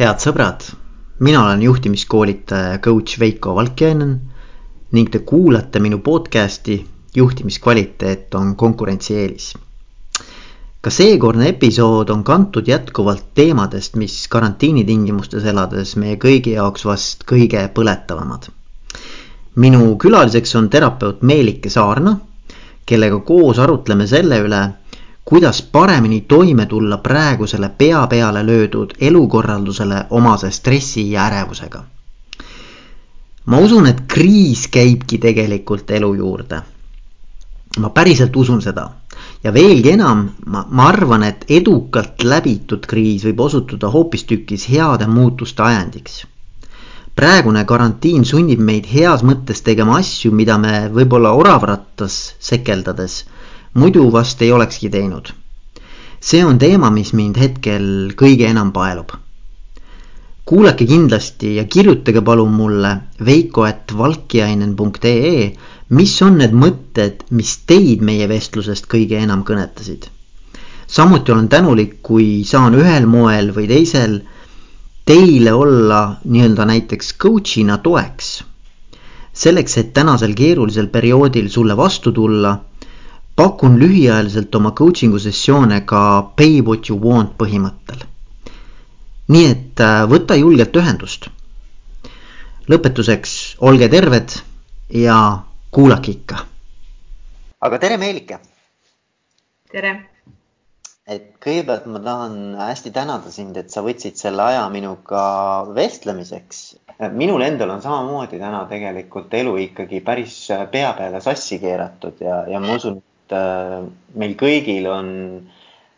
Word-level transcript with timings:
head 0.00 0.22
sõbrad, 0.22 0.62
mina 1.20 1.42
olen 1.44 1.60
juhtimiskoolitaja 1.60 2.68
ja 2.72 2.78
coach 2.80 3.18
Veiko 3.20 3.52
Valkjainen 3.52 4.14
ning 4.96 5.10
te 5.12 5.20
kuulate 5.28 5.80
minu 5.80 5.98
podcasti 6.00 6.78
Juhtimiskvaliteet 7.16 8.34
on 8.34 8.54
konkurentsieelis. 8.56 9.50
ka 10.80 10.90
seekordne 10.90 11.48
episood 11.48 12.08
on 12.08 12.24
kantud 12.24 12.68
jätkuvalt 12.68 13.26
teemadest, 13.34 13.96
mis 13.96 14.28
karantiini 14.28 14.84
tingimustes 14.84 15.44
elades 15.44 15.96
meie 15.96 16.16
kõigi 16.16 16.56
jaoks 16.56 16.86
vast 16.88 17.28
kõige 17.28 17.68
põletavamad. 17.68 18.48
minu 19.56 19.96
külaliseks 19.96 20.56
on 20.56 20.70
terapeut 20.70 21.22
Meelike 21.22 21.68
Saarna, 21.68 22.16
kellega 22.86 23.20
koos 23.20 23.58
arutleme 23.58 24.06
selle 24.06 24.40
üle 24.48 24.62
kuidas 25.30 25.62
paremini 25.62 26.20
toime 26.20 26.66
tulla 26.66 26.96
praegusele 26.98 27.68
pea 27.68 28.06
peale 28.06 28.46
löödud 28.46 28.90
elukorraldusele 29.00 30.04
omase 30.10 30.50
stressi 30.50 31.12
ja 31.12 31.26
ärevusega. 31.26 31.82
ma 33.46 33.58
usun, 33.58 33.86
et 33.86 34.00
kriis 34.00 34.68
käibki 34.68 35.18
tegelikult 35.18 35.90
elu 35.90 36.14
juurde. 36.14 36.60
ma 37.78 37.90
päriselt 37.90 38.36
usun 38.36 38.62
seda 38.62 38.90
ja 39.44 39.54
veelgi 39.54 39.90
enam, 39.90 40.28
ma, 40.46 40.66
ma 40.68 40.88
arvan, 40.88 41.22
et 41.22 41.44
edukalt 41.48 42.22
läbitud 42.24 42.86
kriis 42.86 43.24
võib 43.24 43.40
osutuda 43.40 43.88
hoopistükkis 43.88 44.68
heade 44.70 45.06
muutuste 45.06 45.62
ajendiks. 45.62 46.26
praegune 47.14 47.64
karantiin 47.64 48.24
sunnib 48.24 48.58
meid 48.58 48.86
heas 48.94 49.22
mõttes 49.22 49.62
tegema 49.62 49.98
asju, 49.98 50.32
mida 50.32 50.58
me 50.58 50.88
võib-olla 50.92 51.32
oravrattas 51.32 52.34
sekeldades 52.38 53.24
muidu 53.74 54.12
vast 54.12 54.42
ei 54.42 54.52
olekski 54.52 54.90
teinud. 54.90 55.32
see 56.20 56.44
on 56.44 56.58
teema, 56.58 56.90
mis 56.90 57.12
mind 57.16 57.36
hetkel 57.38 58.12
kõige 58.16 58.46
enam 58.50 58.72
paelub. 58.72 59.10
kuulake 60.44 60.86
kindlasti 60.86 61.56
ja 61.56 61.64
kirjutage 61.64 62.20
palun 62.20 62.52
mulle 62.52 62.96
veiko.valkiainen.ee, 63.24 65.52
mis 65.88 66.22
on 66.22 66.38
need 66.38 66.52
mõtted, 66.52 67.14
mis 67.30 67.58
teid 67.66 68.00
meie 68.02 68.28
vestlusest 68.28 68.86
kõige 68.90 69.18
enam 69.18 69.44
kõnetasid. 69.44 70.08
samuti 70.86 71.32
olen 71.32 71.48
tänulik, 71.48 72.02
kui 72.02 72.44
saan 72.44 72.74
ühel 72.74 73.06
moel 73.06 73.54
või 73.54 73.68
teisel 73.68 74.20
teile 75.06 75.52
olla 75.52 76.16
nii-öelda 76.24 76.64
näiteks 76.66 77.14
coach'ina 77.22 77.78
toeks. 77.78 78.44
selleks, 79.32 79.76
et 79.78 79.92
tänasel 79.94 80.34
keerulisel 80.34 80.86
perioodil 80.88 81.48
sulle 81.48 81.76
vastu 81.76 82.12
tulla 82.12 82.58
pakun 83.36 83.78
lühiajaliselt 83.80 84.54
oma 84.54 84.70
coaching'u 84.70 85.18
sessioone 85.18 85.80
ka 85.86 86.22
pay 86.36 86.60
what 86.60 86.88
you 86.90 86.98
want 87.00 87.36
põhimõttel. 87.38 88.04
nii 89.28 89.46
et 89.46 89.80
äh, 89.80 90.04
võta 90.10 90.36
julgelt 90.36 90.76
ühendust. 90.76 91.30
lõpetuseks 92.68 93.56
olge 93.60 93.88
terved 93.88 94.34
ja 94.90 95.42
kuulake 95.70 96.10
ikka. 96.10 96.44
aga 97.60 97.78
tere, 97.78 97.96
Meelike. 97.96 98.38
tere. 99.72 99.92
et 101.06 101.32
kõigepealt 101.42 101.86
ma 101.86 102.00
tahan 102.04 102.56
hästi 102.58 102.90
tänada 102.94 103.30
sind, 103.30 103.56
et 103.56 103.70
sa 103.70 103.82
võtsid 103.82 104.16
selle 104.16 104.42
aja 104.42 104.68
minuga 104.68 105.22
vestlemiseks. 105.74 106.76
minul 107.12 107.42
endal 107.42 107.70
on 107.70 107.82
samamoodi 107.82 108.38
täna 108.38 108.66
tegelikult 108.68 109.34
elu 109.34 109.56
ikkagi 109.68 110.00
päris 110.00 110.48
pea 110.72 110.92
peale 110.92 111.20
sassi 111.20 111.58
keeratud 111.58 112.20
ja, 112.20 112.44
ja 112.50 112.60
ma 112.60 112.74
usun, 112.76 113.00
Äh, 113.30 113.84
meil 114.18 114.34
kõigil 114.38 114.86
on 114.90 115.08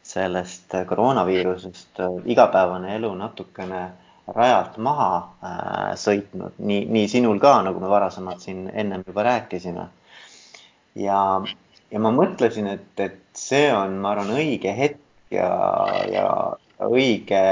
sellest 0.05 0.75
koroonaviirusest 0.89 2.01
äh, 2.05 2.17
igapäevane 2.35 2.97
elu 2.99 3.13
natukene 3.17 3.83
rajalt 4.37 4.77
maha 4.83 5.11
äh, 5.19 5.95
sõitnud, 5.99 6.59
nii, 6.59 6.85
nii 6.93 7.09
sinul 7.09 7.41
ka, 7.43 7.55
nagu 7.65 7.81
me 7.81 7.91
varasemalt 7.91 8.45
siin 8.45 8.67
ennem 8.69 9.05
juba 9.07 9.25
rääkisime. 9.29 9.87
ja, 11.01 11.21
ja 11.91 12.03
ma 12.05 12.13
mõtlesin, 12.13 12.69
et, 12.75 12.93
et 13.01 13.19
see 13.39 13.73
on, 13.73 13.97
ma 14.05 14.13
arvan, 14.13 14.35
õige 14.37 14.75
hetk 14.77 15.01
ja, 15.33 15.49
ja 16.13 16.27
õige 16.85 17.43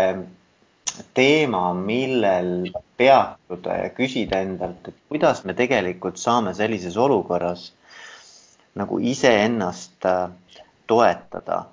teema, 1.16 1.70
millel 1.72 2.68
peatuda 3.00 3.80
ja 3.84 3.90
küsida 3.96 4.42
endalt, 4.44 4.92
et 4.92 4.96
kuidas 5.08 5.44
me 5.48 5.56
tegelikult 5.56 6.20
saame 6.20 6.52
sellises 6.54 6.98
olukorras 7.00 7.70
nagu 8.80 8.98
iseennast 8.98 10.04
äh, 10.04 10.30
toetada. 10.86 11.64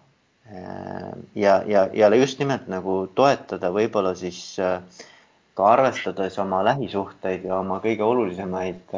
Äh, 0.47 1.11
ja, 1.35 1.61
ja, 1.67 1.87
ja 1.93 2.15
just 2.15 2.39
nimelt 2.39 2.67
nagu 2.71 3.07
toetada 3.15 3.71
võib-olla 3.75 4.13
siis 4.15 4.41
äh, 4.59 4.79
ka 5.57 5.71
arvestades 5.73 6.37
oma 6.39 6.61
lähisuhteid 6.67 7.47
ja 7.49 7.59
oma 7.59 7.79
kõige 7.81 8.05
olulisemaid 8.05 8.93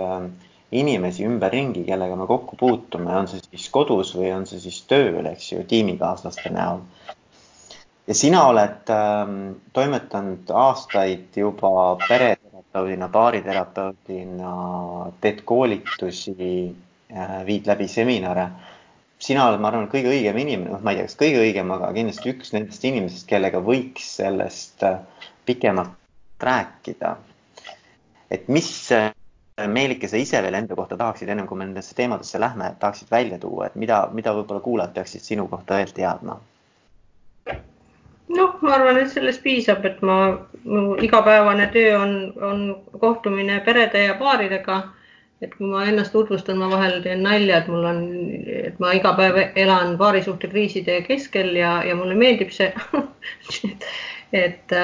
inimesi 0.76 1.24
ümberringi, 1.26 1.86
kellega 1.88 2.18
me 2.20 2.26
kokku 2.30 2.58
puutume, 2.60 3.14
on 3.16 3.30
see 3.32 3.40
siis 3.46 3.70
kodus 3.74 4.12
või 4.18 4.34
on 4.36 4.44
see 4.46 4.60
siis 4.62 4.82
tööl, 4.92 5.24
eks 5.32 5.54
ju, 5.54 5.64
tiimikaaslaste 5.72 6.52
näol. 6.54 6.84
ja 8.12 8.18
sina 8.18 8.44
oled 8.52 8.92
ähm, 8.92 9.40
toimetanud 9.74 10.52
aastaid 10.52 11.40
juba 11.42 11.96
pereterapeudina, 12.04 13.08
baariterapeudina, 13.16 14.52
teed 15.24 15.42
koolitusi 15.48 16.36
Äh, 16.36 16.89
viid 17.46 17.68
läbi 17.68 17.88
seminare. 17.88 18.50
sina 19.20 19.50
oled, 19.50 19.60
ma 19.60 19.68
arvan, 19.68 19.90
kõige 19.92 20.14
õigem 20.14 20.38
inimene, 20.40 20.72
noh, 20.72 20.82
ma 20.84 20.94
ei 20.94 21.00
tea, 21.00 21.08
kas 21.10 21.18
kõige 21.20 21.42
õigem, 21.44 21.72
aga 21.76 21.90
kindlasti 21.92 22.30
üks 22.32 22.54
nendest 22.56 22.86
inimesest, 22.88 23.26
kellega 23.28 23.60
võiks 23.60 24.06
sellest 24.16 24.84
äh, 24.88 25.02
pikemalt 25.46 25.92
rääkida. 26.40 27.18
et 28.32 28.48
mis 28.48 28.92
äh, 28.96 29.12
Meelike, 29.68 30.08
sa 30.08 30.16
ise 30.18 30.40
veel 30.42 30.56
enda 30.56 30.76
kohta 30.76 30.96
tahaksid, 30.98 31.30
ennem 31.30 31.48
kui 31.48 31.58
me 31.58 31.66
nendesse 31.66 31.96
teemadesse 31.96 32.40
lähme, 32.40 32.72
tahaksid 32.80 33.12
välja 33.12 33.40
tuua, 33.40 33.66
et 33.68 33.76
mida, 33.76 34.06
mida 34.14 34.32
võib-olla 34.38 34.64
kuulajad 34.64 34.94
peaksid 34.96 35.26
sinu 35.26 35.48
kohta 35.48 35.82
veel 35.82 35.92
teadma? 35.96 36.38
noh, 38.30 38.56
ma 38.62 38.72
arvan, 38.78 39.02
et 39.02 39.12
sellest 39.12 39.44
piisab, 39.44 39.84
et 39.86 40.00
ma, 40.06 40.16
mu 40.64 40.96
igapäevane 41.02 41.68
töö 41.74 41.98
on, 41.98 42.16
on 42.40 42.64
kohtumine 43.02 43.60
perede 43.66 44.06
ja 44.06 44.16
paaridega 44.16 44.80
et 45.42 45.54
kui 45.56 45.70
ma 45.72 45.86
ennast 45.88 46.12
tutvustan, 46.12 46.58
ma 46.60 46.68
vahel 46.72 47.00
teen 47.04 47.24
nalja, 47.24 47.62
et 47.62 47.68
mul 47.72 47.86
on, 47.88 48.04
et 48.68 48.80
ma 48.84 48.92
iga 48.98 49.14
päev 49.16 49.40
elan 49.56 49.96
paarisuhtekriiside 50.02 51.02
keskel 51.08 51.54
ja, 51.56 51.80
ja 51.88 51.96
mulle 51.96 52.18
meeldib 52.20 52.52
see 52.56 52.74
et 54.44 54.76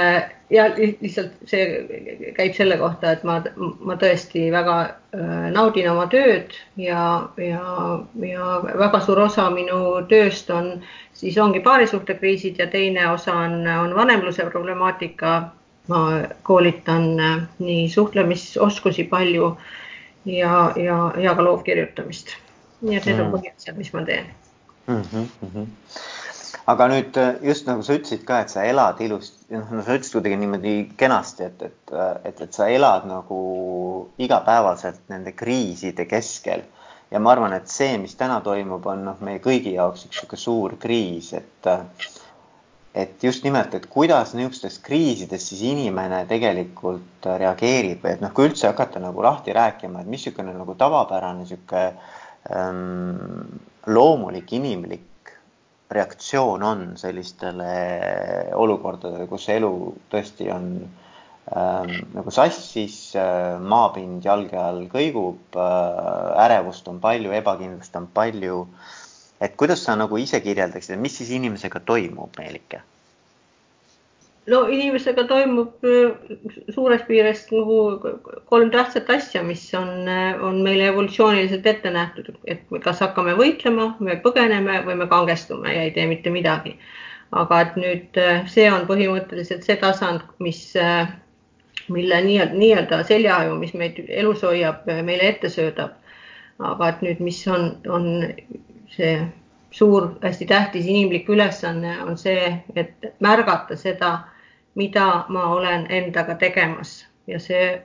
ja 0.50 0.66
lihtsalt 0.78 1.34
see 1.50 2.32
käib 2.38 2.54
selle 2.58 2.78
kohta, 2.78 3.16
et 3.16 3.24
ma, 3.28 3.40
ma 3.58 3.98
tõesti 4.02 4.48
väga 4.54 4.76
äh, 4.86 5.48
naudin 5.54 5.90
oma 5.92 6.06
tööd 6.12 6.54
ja, 6.78 7.28
ja, 7.42 7.64
ja 8.22 8.50
väga 8.66 9.02
suur 9.06 9.24
osa 9.26 9.48
minu 9.54 9.80
tööst 10.10 10.50
on, 10.54 10.72
siis 11.18 11.38
ongi 11.42 11.64
paarisuhtekriisid 11.66 12.62
ja 12.62 12.70
teine 12.70 13.08
osa 13.12 13.34
on, 13.46 13.62
on 13.68 13.96
vanemluse 13.98 14.50
problemaatika. 14.52 15.38
ma 15.86 16.22
koolitan 16.44 17.20
äh, 17.22 17.42
nii 17.62 17.90
suhtlemisoskusi 17.90 19.04
palju 19.10 19.52
ja, 20.26 20.74
ja, 20.76 21.00
ja 21.18 21.36
ka 21.36 21.46
loovkirjutamist. 21.46 22.36
nii 22.82 22.98
et 22.98 23.06
need 23.08 23.18
mm. 23.18 23.26
on 23.26 23.40
põhiasjad, 23.40 23.78
mis 23.80 23.94
ma 23.94 24.04
teen 24.06 24.28
mm. 24.88 25.02
-hmm, 25.02 25.26
mm 25.42 25.50
-hmm. 25.54 25.68
aga 26.74 26.88
nüüd 26.88 27.20
just 27.42 27.68
nagu 27.68 27.84
sa 27.84 27.94
ütlesid 27.94 28.26
ka, 28.26 28.40
et 28.40 28.50
sa 28.50 28.64
elad 28.64 29.02
ilusti, 29.02 29.46
noh, 29.54 29.72
no 29.72 29.84
sa 29.84 29.96
ütlesid 29.96 30.18
kuidagi 30.18 30.38
niimoodi 30.38 30.76
kenasti, 30.98 31.44
et, 31.44 31.62
et, 31.62 31.94
et, 32.24 32.42
et 32.42 32.54
sa 32.54 32.68
elad 32.68 33.08
nagu 33.08 34.10
igapäevaselt 34.18 35.02
nende 35.10 35.32
kriiside 35.32 36.06
keskel 36.06 36.62
ja 37.12 37.20
ma 37.20 37.32
arvan, 37.32 37.54
et 37.54 37.68
see, 37.72 37.98
mis 37.98 38.16
täna 38.16 38.42
toimub, 38.42 38.86
on 38.86 39.06
noh, 39.06 39.20
meie 39.22 39.40
kõigi 39.40 39.76
jaoks 39.78 40.06
üks 40.08 40.16
niisugune 40.16 40.42
suur 40.42 40.78
kriis, 40.82 41.34
et 41.34 41.70
et 42.96 43.24
just 43.24 43.44
nimelt, 43.44 43.74
et 43.76 43.90
kuidas 43.92 44.32
niisugustes 44.38 44.78
kriisides 44.84 45.50
siis 45.50 45.66
inimene 45.68 46.22
tegelikult 46.30 47.28
reageerib 47.28 48.06
või 48.06 48.14
et 48.16 48.22
noh, 48.24 48.32
kui 48.36 48.48
üldse 48.48 48.70
hakata 48.70 49.02
nagu 49.04 49.26
lahti 49.26 49.56
rääkima, 49.56 50.02
et 50.02 50.12
mis 50.12 50.24
niisugune 50.24 50.56
nagu 50.56 50.78
tavapärane 50.80 51.44
niisugune 51.44 51.84
ähm, 52.56 53.60
loomulik 53.92 54.56
inimlik 54.56 55.34
reaktsioon 55.92 56.64
on 56.64 56.86
sellistele 56.98 57.74
olukordadele, 58.56 59.28
kus 59.30 59.50
elu 59.52 59.74
tõesti 60.14 60.48
on 60.56 60.72
ähm, 60.80 61.96
nagu 62.16 62.32
sassis 62.32 63.00
äh,, 63.20 63.60
maapind 63.60 64.24
jalge 64.26 64.62
all 64.62 64.86
kõigub 64.92 65.60
äh,, 65.60 66.46
ärevust 66.48 66.88
on 66.88 67.04
palju, 67.04 67.36
ebakindlust 67.44 68.00
on 68.00 68.08
palju 68.16 68.64
et 69.42 69.56
kuidas 69.60 69.84
sa 69.84 69.96
nagu 70.00 70.18
ise 70.18 70.40
kirjeldaksid, 70.42 71.00
mis 71.00 71.18
siis 71.20 71.32
inimesega 71.36 71.82
toimub, 71.86 72.32
Meelike? 72.40 72.82
No 74.52 74.62
inimesega 74.70 75.26
toimub 75.30 75.86
äh, 75.86 76.36
suures 76.74 77.02
piires 77.08 77.46
nagu 77.52 77.80
kolm 78.50 78.72
tähtsat 78.74 79.10
asja, 79.10 79.44
mis 79.44 79.64
on, 79.78 80.08
äh, 80.10 80.44
on 80.44 80.62
meile 80.66 80.90
evolutsiooniliselt 80.92 81.66
ette 81.72 81.92
nähtud, 81.94 82.32
et 82.46 82.64
kas 82.84 83.02
hakkame 83.04 83.36
võitlema, 83.40 83.94
me 84.00 84.20
põgeneme 84.22 84.82
või 84.86 85.00
me 85.02 85.10
kangestume 85.12 85.74
ja 85.74 85.86
ei 85.88 85.94
tee 85.98 86.08
mitte 86.12 86.34
midagi. 86.34 86.78
aga 87.36 87.58
et 87.62 87.74
nüüd 87.76 88.18
see 88.48 88.68
on 88.72 88.86
põhimõtteliselt 88.88 89.66
see 89.66 89.76
tasand, 89.82 90.22
mis, 90.40 90.60
mille 91.92 92.20
nii-öelda 92.24 93.00
nii 93.02 93.08
seljaaju, 93.10 93.56
mis 93.60 93.74
meid 93.74 93.98
elus 94.08 94.44
hoiab, 94.46 94.86
meile 94.86 95.32
ette 95.34 95.50
söödab. 95.50 95.98
aga 96.60 96.90
et 96.90 97.02
nüüd, 97.02 97.20
mis 97.20 97.42
on, 97.48 97.74
on 97.90 98.06
see 98.94 99.18
suur, 99.76 100.08
hästi 100.22 100.46
tähtis 100.46 100.86
inimlik 100.86 101.30
ülesanne 101.30 101.98
on 102.04 102.18
see, 102.18 102.54
et 102.76 103.10
märgata 103.20 103.76
seda, 103.76 104.14
mida 104.76 105.26
ma 105.30 105.46
olen 105.54 105.88
endaga 105.90 106.36
tegemas. 106.36 107.08
Ja 107.28 107.40
see 107.40 107.82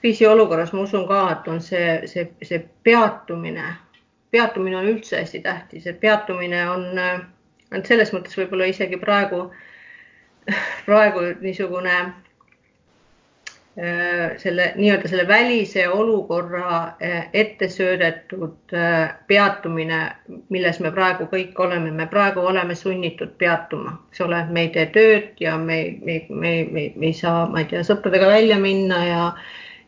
kriisiolukorras 0.00 0.72
ma 0.72 0.84
usun 0.86 1.08
ka, 1.08 1.22
et 1.32 1.48
on 1.48 1.60
see, 1.60 2.06
see, 2.06 2.28
see 2.42 2.60
peatumine, 2.86 3.64
peatumine 4.30 4.78
on 4.78 4.90
üldse 4.92 5.18
hästi 5.18 5.40
tähtis, 5.42 5.86
et 5.86 6.00
peatumine 6.00 6.62
on, 6.70 6.86
on 7.74 7.84
selles 7.84 8.12
mõttes 8.14 8.38
võib-olla 8.38 8.68
isegi 8.70 9.00
praegu, 9.02 9.48
praegu 10.86 11.24
niisugune 11.40 11.96
selle 14.36 14.72
nii-öelda 14.76 15.08
selle 15.08 15.28
välise 15.28 15.84
olukorra 15.88 16.78
äh, 17.02 17.28
ette 17.32 17.68
söödetud 17.68 18.74
äh, 18.74 19.12
peatumine, 19.26 20.00
milles 20.50 20.80
me 20.82 20.90
praegu 20.90 21.28
kõik 21.30 21.60
oleme, 21.62 21.92
me 21.94 22.08
praegu 22.10 22.42
oleme 22.42 22.74
sunnitud 22.74 23.36
peatuma, 23.38 23.94
eks 24.10 24.24
ole, 24.26 24.42
me 24.50 24.66
ei 24.66 24.72
tee 24.74 24.88
tööd 24.96 25.38
ja 25.40 25.54
me, 25.58 25.78
me, 26.02 26.18
me, 26.28 26.52
me, 26.72 26.84
me 26.96 27.10
ei 27.12 27.14
saa, 27.14 27.46
ma 27.46 27.62
ei 27.62 27.70
tea, 27.70 27.84
sõpradega 27.86 28.32
välja 28.32 28.58
minna 28.58 29.04
ja 29.06 29.22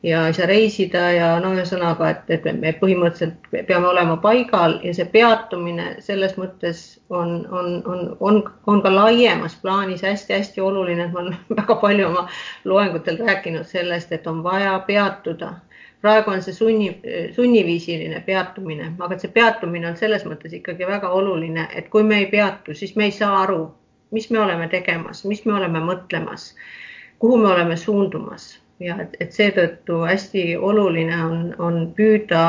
ja 0.02 0.26
ei 0.26 0.32
saa 0.34 0.46
reisida 0.46 0.98
ja 1.12 1.28
no 1.40 1.52
ühesõnaga, 1.54 2.10
et, 2.10 2.30
et 2.32 2.46
me 2.60 2.72
põhimõtteliselt 2.80 3.66
peame 3.68 3.88
olema 3.90 4.16
paigal 4.22 4.78
ja 4.84 4.94
see 4.96 5.04
peatumine 5.12 5.90
selles 6.04 6.36
mõttes 6.40 6.84
on, 7.10 7.34
on, 7.52 7.68
on, 7.84 8.06
on, 8.20 8.38
on 8.66 8.80
ka 8.82 8.92
laiemas 8.94 9.58
plaanis 9.62 10.04
hästi-hästi 10.06 10.64
oluline, 10.64 11.04
et 11.04 11.12
ma 11.12 11.24
olen 11.24 11.36
väga 11.58 11.76
palju 11.82 12.06
oma 12.08 12.28
loengutel 12.64 13.20
rääkinud 13.26 13.68
sellest, 13.68 14.12
et 14.12 14.26
on 14.26 14.40
vaja 14.44 14.78
peatuda. 14.86 15.52
praegu 16.00 16.30
on 16.30 16.42
see 16.42 16.54
sunni, 16.56 16.88
sunniviisiline 17.36 18.22
peatumine, 18.26 18.92
aga 18.98 19.18
see 19.18 19.28
peatumine 19.34 19.90
on 19.90 20.00
selles 20.00 20.24
mõttes 20.24 20.54
ikkagi 20.56 20.88
väga 20.88 21.10
oluline, 21.12 21.68
et 21.76 21.92
kui 21.92 22.02
me 22.02 22.22
ei 22.22 22.30
peatu, 22.32 22.74
siis 22.74 22.96
me 22.96 23.04
ei 23.04 23.12
saa 23.12 23.42
aru, 23.42 23.66
mis 24.10 24.30
me 24.30 24.40
oleme 24.40 24.68
tegemas, 24.68 25.24
mis 25.24 25.44
me 25.44 25.52
oleme 25.60 25.84
mõtlemas, 25.84 26.54
kuhu 27.18 27.36
me 27.36 27.52
oleme 27.52 27.76
suundumas 27.76 28.54
ja 28.80 28.96
et, 29.02 29.16
et 29.20 29.32
seetõttu 29.36 30.02
hästi 30.08 30.44
oluline 30.56 31.16
on, 31.24 31.40
on 31.58 31.80
püüda 31.96 32.44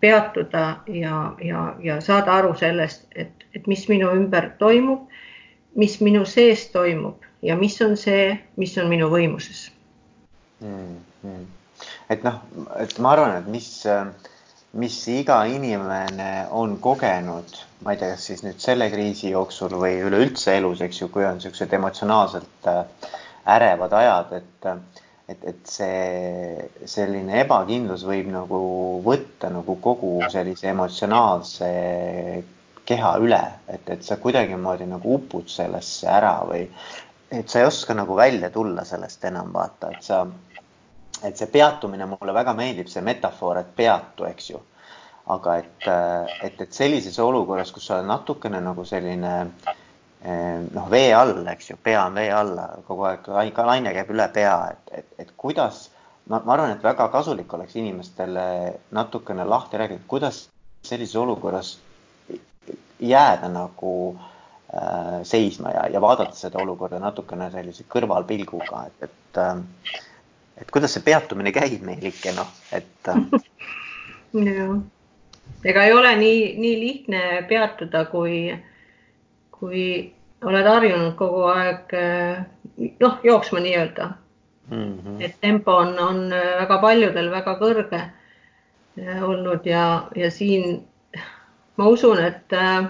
peatuda 0.00 0.64
ja, 0.92 1.20
ja, 1.42 1.62
ja 1.82 2.00
saada 2.04 2.36
aru 2.40 2.54
sellest, 2.58 3.06
et, 3.16 3.46
et 3.56 3.66
mis 3.66 3.86
minu 3.88 4.12
ümber 4.14 4.50
toimub, 4.60 5.08
mis 5.76 5.98
minu 6.04 6.24
sees 6.28 6.68
toimub 6.72 7.24
ja 7.42 7.56
mis 7.56 7.76
on 7.84 7.96
see, 8.00 8.34
mis 8.60 8.76
on 8.80 8.88
minu 8.92 9.08
võimuses 9.12 9.66
mm. 10.60 10.96
-hmm. 11.24 11.44
et 12.10 12.24
noh, 12.24 12.40
et 12.80 12.98
ma 12.98 13.14
arvan, 13.16 13.36
et 13.40 13.48
mis, 13.52 13.70
mis 14.72 14.98
iga 15.08 15.42
inimene 15.48 16.46
on 16.50 16.76
kogenud, 16.78 17.56
ma 17.84 17.92
ei 17.92 18.02
tea, 18.02 18.12
kas 18.12 18.28
siis 18.28 18.44
nüüd 18.44 18.60
selle 18.60 18.90
kriisi 18.92 19.32
jooksul 19.32 19.72
või 19.80 20.00
üleüldse 20.04 20.56
elus, 20.60 20.84
eks 20.84 21.00
ju, 21.00 21.08
kui 21.08 21.24
on 21.24 21.40
niisugused 21.40 21.72
emotsionaalselt 21.72 22.70
äh, 22.72 22.84
ärevad 23.56 23.92
ajad, 23.92 24.32
et 24.42 24.70
et, 25.28 25.38
et 25.42 25.70
see 25.70 26.86
selline 26.88 27.40
ebakindlus 27.42 28.04
võib 28.06 28.28
nagu 28.30 28.60
võtta 29.06 29.50
nagu 29.52 29.78
kogu 29.82 30.20
sellise 30.32 30.70
emotsionaalse 30.70 31.70
keha 32.86 33.16
üle, 33.18 33.42
et, 33.66 33.88
et 33.90 34.06
sa 34.06 34.20
kuidagimoodi 34.22 34.86
nagu 34.86 35.16
upud 35.18 35.50
sellesse 35.50 36.06
ära 36.10 36.36
või 36.46 36.62
et 37.34 37.50
sa 37.50 37.60
ei 37.60 37.66
oska 37.66 37.96
nagu 37.98 38.14
välja 38.14 38.52
tulla 38.54 38.84
sellest 38.86 39.24
enam 39.26 39.50
vaata, 39.54 39.90
et 39.96 40.06
sa, 40.06 40.20
et 41.26 41.34
see 41.34 41.50
peatumine 41.50 42.06
mulle 42.06 42.34
väga 42.36 42.54
meeldib, 42.54 42.86
see 42.92 43.02
metafoor, 43.02 43.58
et 43.58 43.74
peatu, 43.74 44.28
eks 44.30 44.52
ju. 44.52 44.62
aga 45.34 45.56
et, 45.58 45.86
et, 46.46 46.60
et 46.62 46.72
sellises 46.72 47.18
olukorras, 47.18 47.72
kus 47.74 47.88
sa 47.88 47.96
oled 47.96 48.06
natukene 48.06 48.60
nagu 48.62 48.84
selline 48.86 49.32
äh, 49.42 49.80
noh, 50.24 50.86
vee 50.90 51.10
all, 51.14 51.44
eks 51.52 51.70
ju, 51.70 51.76
pea 51.82 52.06
on 52.06 52.16
vee 52.18 52.30
alla 52.32 52.68
kogu 52.86 53.04
aeg, 53.10 53.28
laine 53.68 53.92
käib 53.94 54.10
üle 54.14 54.28
pea, 54.34 54.54
et, 54.72 54.94
et, 55.00 55.10
et 55.22 55.34
kuidas, 55.36 55.84
ma, 56.26 56.40
ma 56.40 56.56
arvan, 56.56 56.72
et 56.74 56.82
väga 56.82 57.08
kasulik 57.12 57.52
oleks 57.54 57.76
inimestele 57.76 58.46
natukene 58.96 59.44
lahti 59.44 59.78
rääkida, 59.82 60.08
kuidas 60.08 60.46
sellises 60.86 61.16
olukorras 61.20 61.76
jääda 63.00 63.50
nagu 63.52 63.92
äh, 64.16 65.20
seisma 65.22 65.74
ja, 65.76 65.86
ja 65.92 66.00
vaadata 66.00 66.34
seda 66.38 66.62
olukorda 66.64 66.98
natukene 67.02 67.50
sellise 67.52 67.86
kõrvalpilguga, 67.92 68.86
et, 68.88 69.10
et 69.10 69.42
äh, 69.42 69.56
et 70.56 70.70
kuidas 70.72 70.94
see 70.96 71.04
peatumine 71.04 71.52
käib 71.54 71.82
meil 71.84 72.04
ikka 72.08 72.32
noh, 72.36 72.52
et 72.74 73.10
äh.... 73.12 73.18
jah, 74.48 74.72
ega 75.64 75.84
ei 75.84 75.92
ole 75.94 76.14
nii, 76.20 76.40
nii 76.60 76.78
lihtne 76.80 77.22
peatuda, 77.50 78.06
kui, 78.12 78.38
kui 79.60 79.86
oled 80.44 80.68
harjunud 80.68 81.14
kogu 81.16 81.46
aeg 81.52 81.94
eh, 81.96 82.44
noh, 83.00 83.18
jooksma 83.24 83.62
nii-öelda 83.64 84.10
mm. 84.70 84.98
-hmm. 84.98 85.24
et 85.24 85.40
tempo 85.40 85.76
on, 85.76 85.98
on 85.98 86.28
väga 86.30 86.78
paljudel 86.82 87.30
väga 87.30 87.56
kõrge 87.60 88.00
eh, 88.96 89.22
olnud 89.22 89.66
ja, 89.66 90.08
ja 90.16 90.30
siin 90.30 90.84
ma 91.76 91.88
usun, 91.88 92.20
et, 92.24 92.52
eh, 92.52 92.84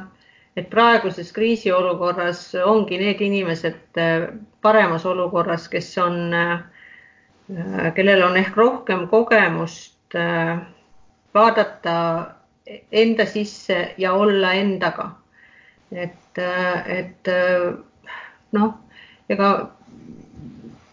et 0.57 0.71
praeguses 0.71 1.33
kriisiolukorras 1.33 2.55
ongi 2.65 2.99
need 2.99 3.21
inimesed 3.21 4.01
paremas 4.63 5.07
olukorras, 5.07 5.69
kes 5.69 5.99
on, 5.99 6.33
kellel 7.95 8.23
on 8.23 8.37
ehk 8.37 8.57
rohkem 8.57 9.05
kogemust 9.09 10.17
vaadata 11.35 11.95
enda 12.93 13.27
sisse 13.27 13.95
ja 13.99 14.13
olla 14.13 14.53
endaga 14.53 15.11
et, 15.93 16.41
et 16.99 17.31
noh, 18.57 18.75
ega 19.29 19.51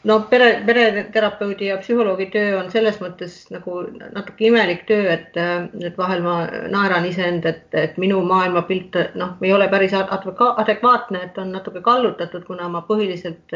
no 0.04 0.18
pere, 0.30 0.48
pereterapeudi 0.68 1.70
ja 1.70 1.78
psühholoogi 1.82 2.28
töö 2.34 2.58
on 2.60 2.70
selles 2.72 3.00
mõttes 3.02 3.38
nagu 3.54 3.84
natuke 4.02 4.48
imelik 4.50 4.86
töö, 4.90 5.06
et, 5.14 5.38
et 5.38 5.98
vahel 5.98 6.24
ma 6.26 6.38
naeran 6.72 7.08
iseend, 7.08 7.46
et, 7.48 7.68
et 7.72 8.00
minu 8.02 8.20
maailmapilt 8.28 8.98
noh, 9.20 9.38
ei 9.42 9.54
ole 9.56 9.70
päris 9.72 9.96
adekvaatne, 9.96 11.24
et 11.24 11.38
on 11.40 11.54
natuke 11.56 11.82
kallutatud, 11.86 12.44
kuna 12.48 12.68
ma 12.70 12.84
põhiliselt 12.88 13.56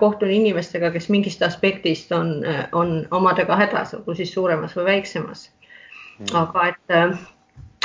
kohtun 0.00 0.30
inimestega, 0.32 0.90
kes 0.90 1.10
mingist 1.12 1.42
aspektist 1.44 2.12
on, 2.16 2.40
on 2.72 2.98
omadega 3.14 3.58
hädas, 3.60 3.94
olgu 3.94 4.16
siis 4.16 4.32
suuremas 4.34 4.76
või 4.76 4.90
väiksemas. 4.94 5.50
Mm. 6.16 6.30
aga 6.32 6.62
et 6.70 6.92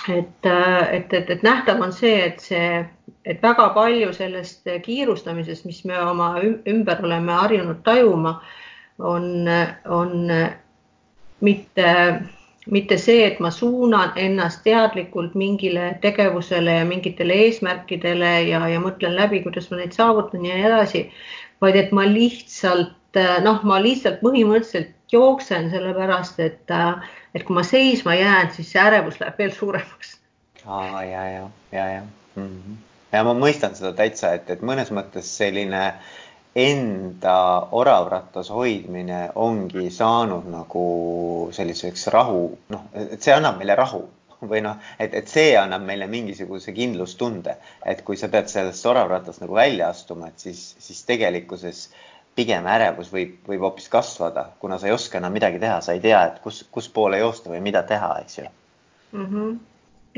et, 0.10 0.46
et, 0.92 1.14
et, 1.14 1.30
et 1.30 1.44
nähtav 1.44 1.82
on 1.82 1.94
see, 1.94 2.18
et 2.26 2.42
see, 2.42 2.82
et 3.26 3.42
väga 3.44 3.70
palju 3.76 4.12
sellest 4.16 4.68
kiirustamisest, 4.86 5.66
mis 5.70 5.84
me 5.86 6.00
oma 6.02 6.34
ümber 6.42 7.04
oleme 7.06 7.36
harjunud 7.38 7.84
tajuma, 7.86 8.40
on, 9.00 9.48
on 9.90 10.32
mitte, 11.42 11.92
mitte 12.70 12.98
see, 12.98 13.26
et 13.28 13.40
ma 13.40 13.52
suunan 13.54 14.14
ennast 14.16 14.64
teadlikult 14.66 15.36
mingile 15.36 15.96
tegevusele 16.02 16.80
ja 16.80 16.86
mingitele 16.86 17.38
eesmärkidele 17.48 18.34
ja, 18.50 18.64
ja 18.70 18.82
mõtlen 18.82 19.16
läbi, 19.18 19.44
kuidas 19.46 19.70
ma 19.72 19.82
neid 19.82 19.98
saavutan 19.98 20.46
ja 20.46 20.58
nii 20.58 20.72
edasi, 20.72 21.06
vaid 21.62 21.78
et 21.78 21.94
ma 21.94 22.06
lihtsalt 22.10 22.98
noh, 23.44 23.64
ma 23.68 23.82
lihtsalt 23.84 24.22
põhimõtteliselt 24.22 24.94
jooksen 25.12 25.70
sellepärast, 25.70 26.40
et 26.40 26.72
äh, 26.72 27.10
et 27.36 27.44
kui 27.48 27.56
ma 27.56 27.64
seisma 27.64 28.16
jään, 28.16 28.52
siis 28.56 28.72
see 28.74 28.82
ärevus 28.84 29.20
läheb 29.22 29.38
veel 29.40 29.54
suuremaks. 29.56 30.18
ja, 30.66 31.04
ja, 31.04 31.50
ja, 31.72 31.88
ja 31.88 32.02
mm. 32.36 32.48
-hmm. 32.48 32.76
ja 33.12 33.24
ma 33.24 33.34
mõistan 33.34 33.76
seda 33.76 33.94
täitsa, 33.94 34.34
et, 34.34 34.50
et 34.50 34.62
mõnes 34.62 34.92
mõttes 34.92 35.38
selline 35.38 35.94
enda 36.56 37.68
oravrattas 37.72 38.50
hoidmine 38.50 39.30
ongi 39.36 39.90
saanud 39.90 40.50
nagu 40.52 40.88
selliseks 41.52 42.08
rahu, 42.08 42.58
noh, 42.70 42.84
et 42.94 43.22
see 43.22 43.34
annab 43.34 43.58
meile 43.58 43.76
rahu 43.76 44.04
või 44.42 44.62
noh, 44.66 44.76
et, 45.00 45.14
et 45.14 45.28
see 45.28 45.56
annab 45.58 45.86
meile 45.86 46.08
mingisuguse 46.08 46.74
kindlustunde, 46.74 47.56
et 47.86 48.02
kui 48.02 48.18
sa 48.18 48.28
pead 48.28 48.50
sellest 48.50 48.86
oravratast 48.86 49.42
nagu 49.42 49.54
välja 49.56 49.90
astuma, 49.90 50.28
et 50.28 50.40
siis, 50.40 50.76
siis 50.80 51.04
tegelikkuses 51.06 51.88
äh, 51.88 52.11
pigem 52.36 52.68
ärevus 52.68 53.12
võib, 53.12 53.36
võib 53.48 53.66
hoopis 53.66 53.90
kasvada, 53.92 54.48
kuna 54.60 54.78
sa 54.80 54.88
ei 54.88 54.96
oska 54.96 55.20
enam 55.20 55.34
midagi 55.36 55.60
teha, 55.60 55.82
sa 55.82 55.96
ei 55.96 56.02
tea, 56.04 56.22
et 56.30 56.40
kus, 56.44 56.64
kus 56.72 56.88
poole 56.90 57.20
joosta 57.20 57.52
või 57.52 57.62
mida 57.64 57.84
teha, 57.88 58.14
eks 58.24 58.38
ju 58.38 58.46
mm. 58.46 59.26
-hmm. 59.26 59.58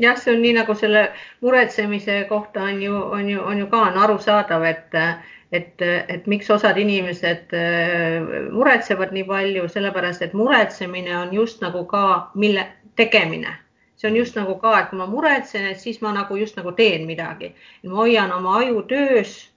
jah, 0.04 0.18
see 0.20 0.34
on 0.34 0.42
nii 0.42 0.52
nagu 0.60 0.74
selle 0.78 1.08
muretsemise 1.40 2.24
kohta 2.28 2.62
on 2.70 2.82
ju, 2.82 2.94
on 3.18 3.30
ju, 3.30 3.42
on 3.42 3.58
ju 3.58 3.66
ka 3.66 3.82
on 3.90 3.98
arusaadav, 4.06 4.64
et, 4.64 4.94
et, 5.52 5.82
et 6.08 6.26
miks 6.26 6.50
osad 6.50 6.78
inimesed 6.78 7.52
äh, 7.58 8.30
muretsevad 8.52 9.12
nii 9.12 9.24
palju, 9.24 9.68
sellepärast 9.68 10.22
et 10.22 10.34
muretsemine 10.34 11.18
on 11.18 11.34
just 11.34 11.60
nagu 11.62 11.84
ka, 11.84 12.30
mille 12.34 12.66
tegemine 12.96 13.58
see 13.96 14.10
on 14.10 14.16
just 14.16 14.36
nagu 14.36 14.54
ka, 14.60 14.78
et 14.80 14.88
kui 14.90 14.98
ma 14.98 15.06
muretsen, 15.06 15.66
et 15.70 15.80
siis 15.80 16.00
ma 16.02 16.12
nagu 16.12 16.36
just 16.36 16.56
nagu 16.56 16.72
teen 16.72 17.06
midagi. 17.06 17.54
ma 17.84 17.96
hoian 17.96 18.32
oma 18.32 18.58
aju 18.58 18.82
töös, 18.82 19.50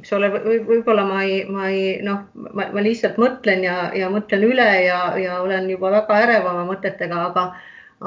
eks 0.00 0.12
ole 0.16 0.30
v, 0.32 0.56
võib-olla 0.66 1.04
ma 1.06 1.22
ei, 1.26 1.44
ma 1.52 1.68
ei 1.68 2.00
noh, 2.04 2.24
ma 2.56 2.84
lihtsalt 2.84 3.20
mõtlen 3.20 3.64
ja, 3.66 3.90
ja 3.96 4.08
mõtlen 4.12 4.44
üle 4.48 4.68
ja, 4.86 5.00
ja 5.20 5.40
olen 5.44 5.68
juba 5.70 5.92
väga 5.98 6.20
ärev 6.24 6.48
oma 6.50 6.64
mõtetega, 6.72 7.24
aga, 7.30 7.46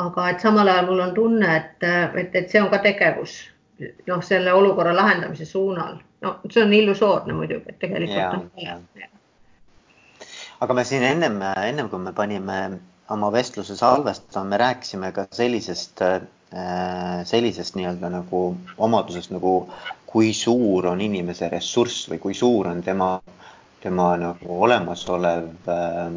aga 0.05 0.29
et 0.33 0.43
samal 0.43 0.71
ajal 0.71 0.89
mul 0.89 1.03
on 1.05 1.17
tunne, 1.17 1.57
et, 1.61 1.89
et, 2.19 2.35
et 2.41 2.49
see 2.49 2.61
on 2.61 2.71
ka 2.73 2.81
tegevus 2.85 3.43
noh, 4.07 4.21
selle 4.25 4.53
olukorra 4.53 4.95
lahendamise 4.95 5.45
suunal. 5.45 5.99
no 6.21 6.37
see 6.49 6.63
on 6.63 6.73
illusoorne 6.73 7.35
muidugi, 7.35 7.69
et 7.69 7.79
tegelikult 7.79 8.37
on 8.37 8.49
vaja. 8.55 9.09
aga 10.61 10.73
me 10.73 10.85
siin 10.87 11.03
ennem, 11.03 11.41
ennem 11.67 11.89
kui 11.91 11.99
me 11.99 12.13
panime 12.15 12.59
oma 13.13 13.31
vestluse 13.31 13.75
salvestama, 13.75 14.49
me 14.53 14.57
rääkisime 14.61 15.11
ka 15.11 15.27
sellisest, 15.31 16.01
äh, 16.01 16.21
sellisest 17.25 17.75
nii-öelda 17.79 18.11
nagu 18.13 18.43
omadusest 18.77 19.31
nagu 19.33 19.53
kui 20.05 20.33
suur 20.37 20.85
on 20.91 21.01
inimese 21.01 21.49
ressurss 21.49 22.05
või 22.11 22.19
kui 22.21 22.35
suur 22.37 22.69
on 22.69 22.83
tema, 22.85 23.15
tema 23.81 24.11
nagu 24.21 24.59
olemasolev 24.67 25.71
äh, 25.73 26.13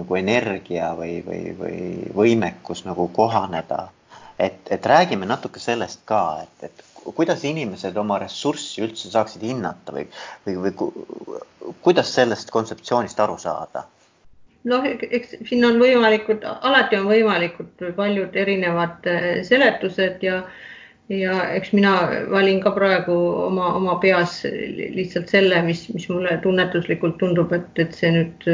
nagu 0.00 0.18
energia 0.18 0.90
või, 0.98 1.20
või, 1.26 1.54
või 1.58 1.78
võimekus 2.16 2.82
nagu 2.88 3.06
kohaneda 3.14 3.84
et, 4.40 4.60
et 4.70 4.86
räägime 4.86 5.26
natuke 5.28 5.60
sellest 5.60 6.00
ka, 6.08 6.42
et, 6.42 6.70
et 6.70 6.84
kuidas 7.14 7.44
inimesed 7.44 7.96
oma 8.00 8.18
ressurssi 8.22 8.82
üldse 8.84 9.12
saaksid 9.12 9.44
hinnata 9.44 9.94
või, 9.96 10.06
või, 10.46 10.56
või 10.64 11.74
kuidas 11.84 12.12
sellest 12.16 12.52
kontseptsioonist 12.54 13.20
aru 13.20 13.38
saada? 13.40 13.84
Noh, 14.68 14.86
eks 14.86 15.36
siin 15.48 15.64
on 15.64 15.78
võimalikud, 15.80 16.44
alati 16.44 16.98
on 16.98 17.06
võimalikud 17.08 17.86
paljud 17.96 18.36
erinevad 18.36 19.06
äh, 19.08 19.30
seletused 19.46 20.26
ja 20.26 20.42
ja 21.10 21.40
eks 21.56 21.72
mina 21.74 21.92
valin 22.30 22.60
ka 22.62 22.70
praegu 22.70 23.14
oma, 23.48 23.72
oma 23.74 23.96
peas 23.98 24.44
lihtsalt 24.46 25.32
selle, 25.32 25.58
mis, 25.66 25.88
mis 25.90 26.04
mulle 26.06 26.36
tunnetuslikult 26.44 27.16
tundub, 27.18 27.50
et, 27.56 27.66
et 27.82 27.96
see 27.98 28.12
nüüd, 28.14 28.46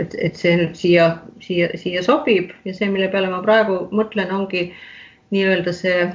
et, 0.00 0.16
et 0.16 0.40
see 0.40 0.54
nüüd 0.56 0.72
siia, 0.78 1.10
siia, 1.44 1.68
siia 1.76 2.00
sobib. 2.06 2.54
Ja 2.64 2.72
see, 2.72 2.88
mille 2.88 3.10
peale 3.12 3.28
ma 3.28 3.42
praegu 3.44 3.82
mõtlen, 3.92 4.32
ongi 4.32 4.62
äh, 4.70 4.80
nii-öelda 5.30 5.72
see, 5.72 6.08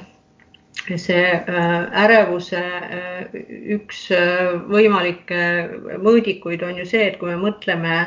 see 0.97 1.25
äh, 1.31 2.03
ärevuse 2.03 2.61
äh, 2.61 3.41
üks 3.77 4.07
äh, 4.15 4.53
võimalikke 4.69 5.41
mõõdikuid 6.01 6.63
on 6.65 6.81
ju 6.81 6.87
see, 6.89 7.09
et 7.11 7.19
kui 7.21 7.29
me 7.29 7.37
mõtleme, 7.41 7.99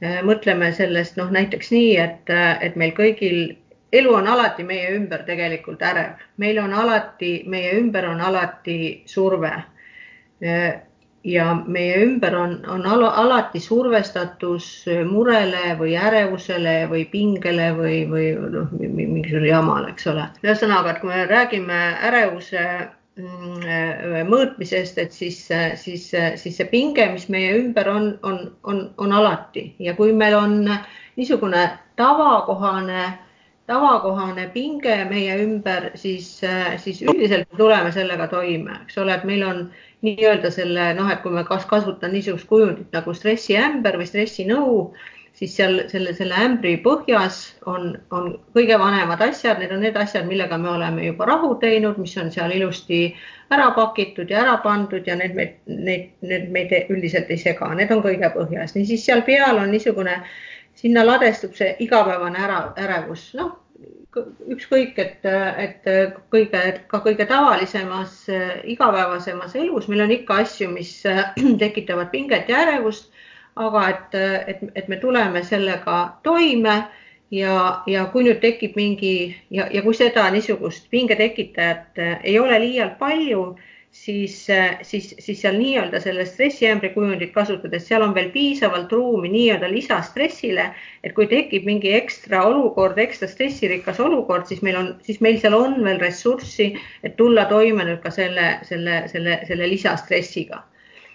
mõtleme 0.00 0.70
sellest 0.72 1.18
noh, 1.20 1.30
näiteks 1.32 1.72
nii, 1.74 1.96
et, 2.00 2.30
et 2.60 2.76
meil 2.80 2.94
kõigil 2.96 3.56
elu 3.92 4.14
on 4.14 4.28
alati 4.30 4.64
meie 4.64 4.94
ümber 4.96 5.24
tegelikult 5.26 5.82
ärev, 5.82 6.20
meil 6.40 6.60
on 6.62 6.72
alati, 6.72 7.40
meie 7.50 7.74
ümber 7.80 8.06
on 8.08 8.20
alati 8.24 8.78
surve 9.10 9.52
ja 11.24 11.54
meie 11.66 11.96
ümber 12.04 12.34
on, 12.36 12.54
on 12.68 12.86
al 12.86 13.04
alati 13.04 13.60
survestatus 13.60 14.86
murele 15.08 15.74
või 15.78 15.96
ärevusele 15.98 16.86
või 16.90 17.04
pingele 17.12 17.70
või, 17.76 17.98
või 18.08 18.30
noh, 18.54 18.70
mingisugusele 18.78 19.50
jamale, 19.50 19.92
eks 19.92 20.06
ole. 20.12 20.24
ühesõnaga, 20.44 20.94
et 20.94 21.02
kui 21.02 21.12
me 21.12 21.26
räägime 21.28 21.80
ärevuse 22.08 22.64
mõõtmisest, 23.18 24.98
et 24.98 25.12
siis, 25.12 25.40
siis, 25.82 26.10
siis 26.36 26.56
see 26.56 26.68
pinge, 26.70 27.08
mis 27.12 27.28
meie 27.28 27.56
ümber 27.58 27.88
on, 27.90 28.12
on, 28.22 28.38
on, 28.62 28.84
on 28.98 29.12
alati. 29.12 29.74
Ja 29.78 29.94
kui 29.98 30.12
meil 30.12 30.36
on 30.38 30.62
niisugune 31.16 31.66
tavakohane 31.96 33.18
tavakohane 33.70 34.48
pinge 34.50 34.96
meie 35.10 35.36
ümber, 35.44 35.90
siis, 35.94 36.40
siis 36.82 37.02
üldiselt 37.06 37.48
tuleme 37.56 37.92
sellega 37.94 38.26
toime, 38.32 38.80
eks 38.84 38.98
ole, 38.98 39.14
et 39.14 39.26
meil 39.28 39.44
on 39.46 39.60
nii-öelda 40.02 40.50
selle 40.50 40.88
noh, 40.98 41.10
et 41.12 41.22
kui 41.22 41.34
me 41.34 41.44
kas 41.46 41.66
kasutan 41.70 42.10
niisugust 42.16 42.48
kujundit 42.50 42.90
nagu 42.96 43.14
stressiämber 43.14 43.98
või 44.00 44.08
stressinõu, 44.10 44.74
siis 45.40 45.54
seal 45.56 45.78
selle, 45.88 46.12
selle 46.16 46.36
ämbri 46.36 46.74
põhjas 46.84 47.38
on, 47.70 47.94
on 48.12 48.34
kõige 48.56 48.76
vanemad 48.80 49.22
asjad, 49.24 49.56
need 49.62 49.72
on 49.72 49.80
need 49.86 49.96
asjad, 49.96 50.26
millega 50.28 50.58
me 50.60 50.68
oleme 50.74 51.06
juba 51.06 51.30
rahu 51.30 51.54
teinud, 51.62 51.96
mis 52.02 52.12
on 52.20 52.28
seal 52.34 52.52
ilusti 52.52 53.06
ära 53.56 53.70
pakitud 53.76 54.30
ja 54.30 54.42
ära 54.42 54.58
pandud 54.64 55.08
ja 55.08 55.16
need 55.16 55.32
meid, 55.38 55.56
need, 55.66 56.10
need 56.20 56.50
meid 56.52 56.76
üldiselt 56.92 57.32
ei 57.32 57.40
sega, 57.40 57.72
need 57.78 57.92
on 57.94 58.04
kõige 58.04 58.28
põhjas. 58.36 58.76
niisiis 58.76 59.06
seal 59.08 59.24
peal 59.24 59.62
on 59.62 59.72
niisugune, 59.72 60.20
sinna 60.76 61.06
ladestub 61.08 61.56
see 61.56 61.72
igapäevane 61.86 62.44
ära, 62.44 62.60
ärevus, 62.84 63.30
noh 63.40 63.56
ükskõik, 64.50 64.96
et, 64.98 65.26
et 65.64 65.84
kõige, 66.34 66.60
ka 66.90 66.98
kõige 67.04 67.26
tavalisemas 67.30 68.24
igapäevasemas 68.66 69.54
elus 69.56 69.86
meil 69.88 70.02
on 70.04 70.14
ikka 70.14 70.40
asju, 70.44 70.70
mis 70.74 70.96
tekitavad 71.62 72.10
pinget 72.10 72.50
ja 72.50 72.64
ärevust. 72.66 73.08
Aga 73.56 73.88
et, 73.88 74.14
et, 74.46 74.60
et 74.74 74.88
me 74.88 74.96
tuleme 74.96 75.42
sellega 75.44 75.98
toime 76.22 76.76
ja, 77.30 77.82
ja 77.86 78.04
kui 78.12 78.24
nüüd 78.26 78.40
tekib 78.42 78.76
mingi 78.76 79.34
ja, 79.50 79.66
ja 79.72 79.82
kui 79.82 79.94
seda 79.94 80.28
niisugust 80.30 80.90
pinge 80.90 81.16
tekitajat 81.16 82.00
ei 82.22 82.38
ole 82.38 82.60
liialt 82.62 82.98
palju 82.98 83.44
siis, 83.92 84.46
siis, 84.82 85.14
siis 85.18 85.40
seal 85.42 85.56
nii-öelda 85.58 86.00
selle 86.00 86.24
stressiämbri 86.26 86.92
kujundit 86.94 87.32
kasutades, 87.34 87.86
seal 87.88 88.04
on 88.06 88.14
veel 88.14 88.30
piisavalt 88.34 88.92
ruumi 88.92 89.30
nii-öelda 89.32 89.70
lisastressile, 89.72 90.68
et 91.04 91.14
kui 91.16 91.26
tekib 91.30 91.66
mingi 91.66 91.94
ekstra 91.98 92.44
olukord, 92.46 92.98
ekstra 93.02 93.28
stressirikas 93.28 94.00
olukord, 94.00 94.46
siis 94.50 94.62
meil 94.66 94.78
on, 94.82 94.92
siis 95.06 95.20
meil 95.20 95.40
seal 95.42 95.58
on 95.58 95.78
veel 95.84 96.00
ressurssi, 96.02 96.72
et 97.02 97.16
tulla 97.18 97.48
toime 97.50 97.86
nüüd 97.88 98.02
ka 98.04 98.14
selle, 98.14 98.52
selle, 98.68 99.02
selle, 99.12 99.40
selle 99.50 99.70
lisastressiga. 99.74 100.64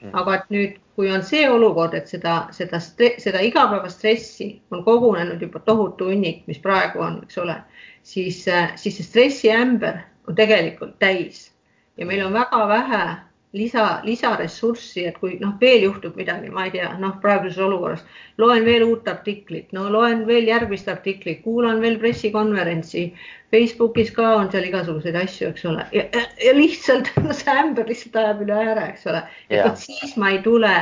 Mm. 0.06 0.12
aga 0.14 0.36
et 0.36 0.50
nüüd, 0.54 0.74
kui 0.96 1.10
on 1.12 1.24
see 1.26 1.48
olukord, 1.50 1.96
et 1.98 2.08
seda, 2.12 2.36
seda, 2.56 2.80
seda 2.80 3.42
igapäevast 3.44 4.00
stressi 4.00 4.50
on 4.72 4.84
kogunenud 4.86 5.42
juba 5.42 5.60
tohutu 5.66 6.12
hunnik, 6.12 6.44
mis 6.48 6.62
praegu 6.62 7.02
on, 7.04 7.22
eks 7.26 7.40
ole, 7.42 7.56
siis, 8.04 8.44
siis 8.80 9.00
see 9.00 9.08
stressiämber 9.08 10.04
on 10.28 10.38
tegelikult 10.38 11.00
täis 11.02 11.50
ja 11.98 12.06
meil 12.06 12.26
on 12.26 12.34
väga 12.34 12.68
vähe 12.70 13.04
lisa, 13.56 13.86
lisaressurssi, 14.04 15.06
et 15.10 15.18
kui 15.22 15.38
noh, 15.42 15.54
veel 15.62 15.86
juhtub 15.88 16.18
midagi, 16.20 16.52
ma 16.54 16.66
ei 16.68 16.74
tea, 16.74 16.90
noh, 17.00 17.16
praeguses 17.24 17.62
olukorras. 17.64 18.04
Loen 18.42 18.66
veel 18.68 18.84
uut 18.88 19.08
artiklit, 19.08 19.72
no 19.76 19.88
loen 19.92 20.26
veel 20.28 20.50
järgmist 20.52 20.92
artiklit, 20.92 21.42
kuulan 21.46 21.80
veel 21.84 21.98
pressikonverentsi. 22.02 23.06
Facebookis 23.56 24.12
ka 24.16 24.34
on 24.42 24.52
seal 24.52 24.68
igasuguseid 24.68 25.16
asju, 25.22 25.54
eks 25.54 25.66
ole, 25.72 25.88
ja, 25.96 26.04
lihtsalt 26.58 27.14
no, 27.24 27.32
see 27.40 27.56
ämber 27.64 27.88
lihtsalt 27.88 28.20
ajab 28.24 28.44
üle 28.48 28.60
ääre, 28.60 28.92
eks 28.92 29.08
ole, 29.12 29.24
et 29.50 29.64
vot 29.64 29.80
siis 29.80 30.18
ma 30.20 30.34
ei 30.36 30.44
tule 30.44 30.76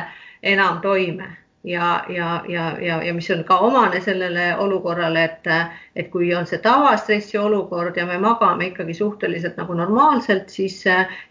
enam 0.53 0.81
toime 0.83 1.29
ja, 1.63 2.05
ja, 2.09 2.43
ja, 2.47 2.77
ja, 2.81 3.03
ja 3.03 3.13
mis 3.13 3.29
on 3.31 3.43
ka 3.43 3.57
omane 3.57 4.01
sellele 4.01 4.55
olukorrale, 4.59 5.23
et, 5.23 5.47
et 5.95 6.09
kui 6.11 6.33
on 6.35 6.47
see 6.47 6.59
tavastressi 6.63 7.37
olukord 7.39 7.97
ja 7.97 8.05
me 8.05 8.17
magame 8.19 8.67
ikkagi 8.71 8.93
suhteliselt 8.97 9.57
nagu 9.57 9.77
normaalselt, 9.77 10.49
siis, 10.51 10.81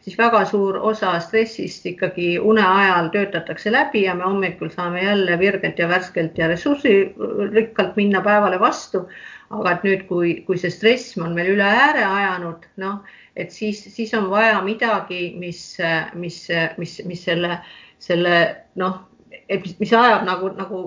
siis 0.01 0.17
väga 0.19 0.45
suur 0.49 0.79
osa 0.81 1.19
stressist 1.21 1.87
ikkagi 1.93 2.39
une 2.41 2.65
ajal 2.65 3.13
töötatakse 3.13 3.73
läbi 3.73 4.07
ja 4.07 4.15
me 4.15 4.25
hommikul 4.25 4.73
saame 4.73 5.05
jälle 5.05 5.39
virgelt 5.39 5.79
ja 5.79 5.89
värskelt 5.89 6.39
ja 6.39 6.49
ressursirikkalt 6.49 7.97
minna 7.97 8.25
päevale 8.25 8.61
vastu. 8.61 9.07
aga 9.53 9.73
et 9.75 9.83
nüüd, 9.85 10.03
kui, 10.09 10.29
kui 10.47 10.57
see 10.57 10.73
stress 10.73 11.19
on 11.21 11.35
meil 11.37 11.51
üle 11.53 11.67
ääre 11.69 12.07
ajanud, 12.09 12.63
noh, 12.81 13.03
et 13.37 13.53
siis, 13.53 13.83
siis 13.93 14.15
on 14.17 14.31
vaja 14.31 14.63
midagi, 14.65 15.35
mis, 15.37 15.77
mis, 16.17 16.39
mis, 16.79 16.95
mis 17.05 17.25
selle, 17.29 17.59
selle 18.01 18.39
noh 18.81 19.12
et 19.53 19.65
mis, 19.65 19.75
mis 19.81 19.93
ajab 19.93 20.25
nagu, 20.27 20.49
nagu 20.57 20.79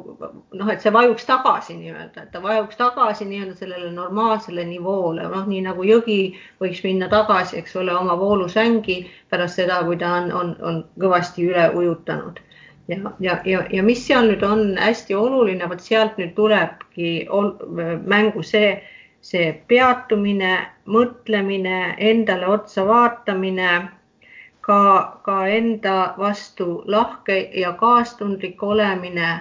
noh, 0.58 0.70
et 0.74 0.82
see 0.84 0.94
vajuks 0.94 1.28
tagasi 1.28 1.76
nii-öelda, 1.78 2.24
et 2.24 2.32
ta 2.34 2.42
vajuks 2.44 2.80
tagasi 2.80 3.28
nii-öelda 3.30 3.58
sellele 3.60 3.92
normaalsele 3.94 4.66
nivoole, 4.70 5.28
noh, 5.32 5.46
nii 5.50 5.62
nagu 5.68 5.86
jõgi 5.86 6.20
võiks 6.64 6.82
minna 6.86 7.10
tagasi, 7.12 7.60
eks 7.62 7.76
ole, 7.82 7.94
oma 7.96 8.18
voolusängi 8.20 8.98
pärast 9.34 9.62
seda, 9.62 9.82
kui 9.88 10.00
ta 10.02 10.16
on, 10.22 10.32
on, 10.42 10.52
on 10.72 10.82
kõvasti 11.02 11.46
üle 11.50 11.70
ujutanud. 11.78 12.42
ja, 12.88 12.98
ja, 13.20 13.40
ja, 13.50 13.64
ja 13.74 13.84
mis 13.84 14.02
seal 14.08 14.30
nüüd 14.30 14.44
on 14.46 14.76
hästi 14.78 15.16
oluline, 15.18 15.70
vot 15.70 15.82
sealt 15.82 16.18
nüüd 16.22 16.36
tulebki 16.38 17.14
ol, 17.30 17.54
mängu 18.06 18.44
see, 18.46 18.76
see 19.26 19.52
peatumine, 19.70 20.58
mõtlemine, 20.86 21.96
endale 22.12 22.50
otsa 22.58 22.86
vaatamine 22.86 23.70
ka, 24.66 25.18
ka 25.24 25.48
enda 25.48 26.14
vastu 26.18 26.84
lahke 26.86 27.38
ja 27.54 27.74
kaastundlik 27.74 28.64
olemine, 28.64 29.40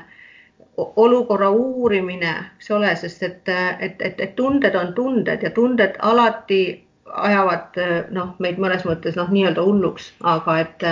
olukorra 0.76 1.50
uurimine, 1.50 2.33
eks 2.57 2.71
ole, 2.71 2.97
sest 2.97 3.23
et, 3.23 3.49
et, 3.81 4.02
et, 4.02 4.21
et 4.21 4.35
tunded 4.37 4.75
on 4.75 4.93
tunded 4.95 5.43
ja 5.43 5.50
tunded 5.50 5.97
alati 6.02 6.62
ajavad 7.07 7.78
noh, 8.11 8.35
meid 8.43 8.59
mõnes 8.59 8.85
mõttes 8.88 9.16
noh, 9.16 9.31
nii-öelda 9.31 9.62
hulluks, 9.62 10.11
aga 10.35 10.59
et, 10.64 10.87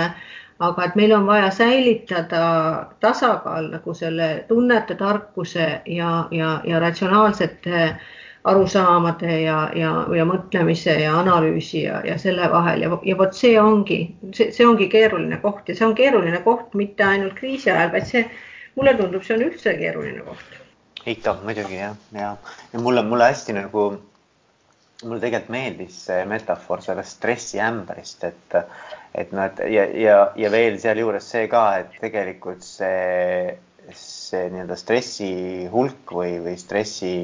aga 0.63 0.87
et 0.87 0.95
meil 0.95 1.13
on 1.17 1.27
vaja 1.27 1.51
säilitada 1.51 2.43
tasakaal 3.03 3.69
nagu 3.75 3.95
selle 3.97 4.29
tunnete, 4.47 4.95
tarkuse 4.95 5.67
ja, 5.85 6.13
ja, 6.31 6.55
ja 6.65 6.79
ratsionaalsete 6.79 7.85
arusaamade 8.43 9.41
ja, 9.41 9.57
ja, 9.75 9.91
ja 10.15 10.23
mõtlemise 10.27 10.97
ja 10.99 11.13
analüüsi 11.21 11.85
ja, 11.85 12.01
ja 12.03 12.17
selle 12.19 12.49
vahel 12.51 12.83
ja, 12.83 12.89
ja 13.07 13.15
vot 13.19 13.35
see 13.37 13.53
ongi, 13.59 13.99
see, 14.35 14.49
see 14.51 14.65
ongi 14.67 14.89
keeruline 14.91 15.39
koht 15.43 15.69
ja 15.71 15.75
see 15.77 15.87
on 15.87 15.95
keeruline 15.95 16.41
koht 16.43 16.73
mitte 16.79 17.05
ainult 17.07 17.37
kriisi 17.37 17.71
ajal, 17.71 17.93
vaid 17.93 18.09
see, 18.09 18.25
mulle 18.75 18.95
tundub, 18.99 19.23
see 19.23 19.37
on 19.37 19.45
üldse 19.45 19.75
keeruline 19.79 20.25
koht. 20.27 20.57
ikka 21.07 21.37
muidugi 21.43 21.79
jah, 21.79 21.95
ja, 22.17 22.33
ja 22.73 22.81
mulle, 22.83 23.05
mulle 23.07 23.29
hästi 23.31 23.55
nagu, 23.61 23.85
mulle 25.05 25.21
tegelikult 25.23 25.55
meeldis 25.55 26.01
see 26.09 26.27
metafoor 26.27 26.83
sellest 26.83 27.15
stressiämbrist, 27.21 28.27
et, 28.27 28.59
et 29.15 29.31
noh, 29.31 29.47
et 29.47 29.63
ja, 29.71 29.87
ja, 30.03 30.19
ja 30.35 30.51
veel 30.51 30.75
sealjuures 30.83 31.31
see 31.31 31.47
ka, 31.51 31.63
et 31.85 31.95
tegelikult 32.03 32.67
see, 32.67 33.55
see 33.95 34.51
nii-öelda 34.51 34.79
stressi 34.83 35.31
hulk 35.71 36.11
või, 36.19 36.35
või 36.43 36.59
stressi 36.59 37.15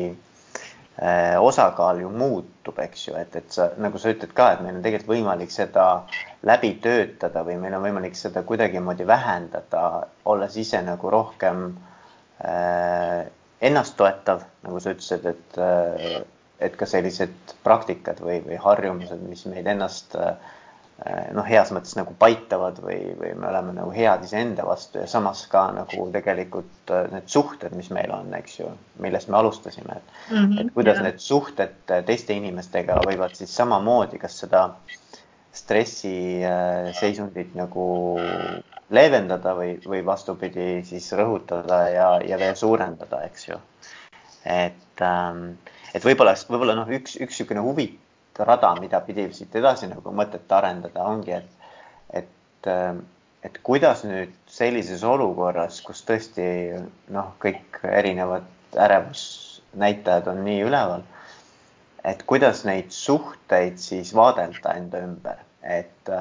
osakaal 1.39 2.01
ju 2.01 2.09
muutub, 2.11 2.79
eks 2.83 3.07
ju, 3.07 3.13
et, 3.15 3.35
et 3.39 3.53
sa 3.55 3.69
nagu 3.79 3.99
sa 4.01 4.11
ütled 4.11 4.33
ka, 4.35 4.49
et 4.53 4.63
meil 4.65 4.75
on 4.75 4.83
tegelikult 4.83 5.13
võimalik 5.13 5.53
seda 5.53 5.85
läbi 6.43 6.73
töötada 6.83 7.45
või 7.47 7.55
meil 7.61 7.77
on 7.77 7.85
võimalik 7.85 8.19
seda 8.19 8.43
kuidagimoodi 8.43 9.07
vähendada, 9.07 9.83
olles 10.27 10.57
ise 10.59 10.81
nagu 10.83 11.13
rohkem 11.13 11.69
äh, 12.43 13.29
ennasttoetav, 13.61 14.43
nagu 14.67 14.83
sa 14.83 14.95
ütlesid, 14.95 15.31
et 15.31 15.61
äh, 15.63 16.19
et 16.59 16.73
ka 16.75 16.83
sellised 16.83 17.53
praktikad 17.63 18.19
või, 18.19 18.41
või 18.43 18.57
harjumused, 18.59 19.21
mis 19.23 19.45
meid 19.47 19.67
ennast 19.71 20.17
äh, 20.19 20.33
Äh, 20.35 20.58
noh, 21.33 21.45
heas 21.47 21.69
mõttes 21.71 21.95
nagu 21.95 22.13
paitavad 22.19 22.79
või, 22.83 22.97
või 23.19 23.31
me 23.39 23.47
oleme 23.47 23.71
nagu 23.77 23.91
head 23.95 24.23
iseenda 24.25 24.65
vastu 24.67 24.99
ja 24.99 25.07
samas 25.07 25.45
ka 25.51 25.71
nagu 25.75 26.11
tegelikult 26.11 26.91
äh, 26.91 27.07
need 27.13 27.27
suhted, 27.31 27.71
mis 27.77 27.89
meil 27.95 28.11
on, 28.15 28.33
eks 28.35 28.59
ju, 28.59 28.67
millest 29.03 29.29
me 29.31 29.37
alustasime, 29.39 29.93
et 29.95 30.03
mm, 30.31 30.37
-hmm, 30.37 30.59
et 30.61 30.73
kuidas 30.75 30.97
jah. 30.99 31.05
need 31.07 31.19
suhted 31.23 31.75
teiste 32.07 32.33
inimestega 32.35 32.93
võivad 33.07 33.33
siis 33.37 33.55
samamoodi, 33.55 34.17
kas 34.19 34.39
seda 34.43 34.61
stressiseisundit 35.55 37.49
äh, 37.53 37.57
nagu 37.61 37.85
leevendada 38.89 39.55
või, 39.55 39.71
või 39.85 40.05
vastupidi, 40.05 40.83
siis 40.83 41.11
rõhutada 41.15 41.89
ja, 41.93 42.09
ja 42.25 42.37
veel 42.41 42.55
suurendada, 42.59 43.23
eks 43.29 43.47
ju. 43.47 43.55
et, 44.45 45.01
ähm, 45.01 45.53
et 45.93 46.03
võib-olla, 46.03 46.35
võib-olla 46.49 46.75
noh, 46.75 46.87
üks, 46.99 47.15
üks 47.15 47.39
niisugune 47.39 47.63
huvitav 47.63 48.08
rada, 48.45 48.73
mida 48.79 49.01
pidi 49.05 49.27
siit 49.33 49.55
edasi 49.55 49.89
nagu 49.89 50.13
mõtet 50.15 50.51
arendada, 50.55 51.05
ongi, 51.05 51.35
et, 51.35 51.69
et, 52.21 52.69
et 53.45 53.59
kuidas 53.63 54.03
nüüd 54.07 54.33
sellises 54.51 55.03
olukorras, 55.07 55.81
kus 55.85 56.03
tõesti 56.07 56.47
noh, 57.15 57.33
kõik 57.43 57.81
erinevad 57.83 58.47
ärevusnäitajad 58.77 60.29
on 60.31 60.43
nii 60.45 60.63
üleval, 60.67 61.05
et 62.07 62.23
kuidas 62.29 62.63
neid 62.67 62.91
suhteid 62.95 63.79
siis 63.81 64.13
vaadelda 64.15 64.75
enda 64.79 65.03
ümber, 65.03 65.43
et, 65.63 66.11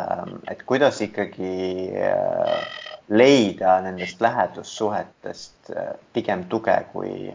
et 0.51 0.63
kuidas 0.67 1.01
ikkagi 1.05 1.55
leida 3.09 3.79
nendest 3.87 4.21
lähedussuhetest 4.21 5.73
pigem 6.13 6.45
tuge 6.51 6.77
kui, 6.93 7.33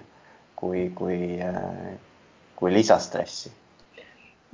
kui, 0.59 0.85
kui, 0.95 1.19
kui 2.59 2.73
lisastressi 2.73 3.53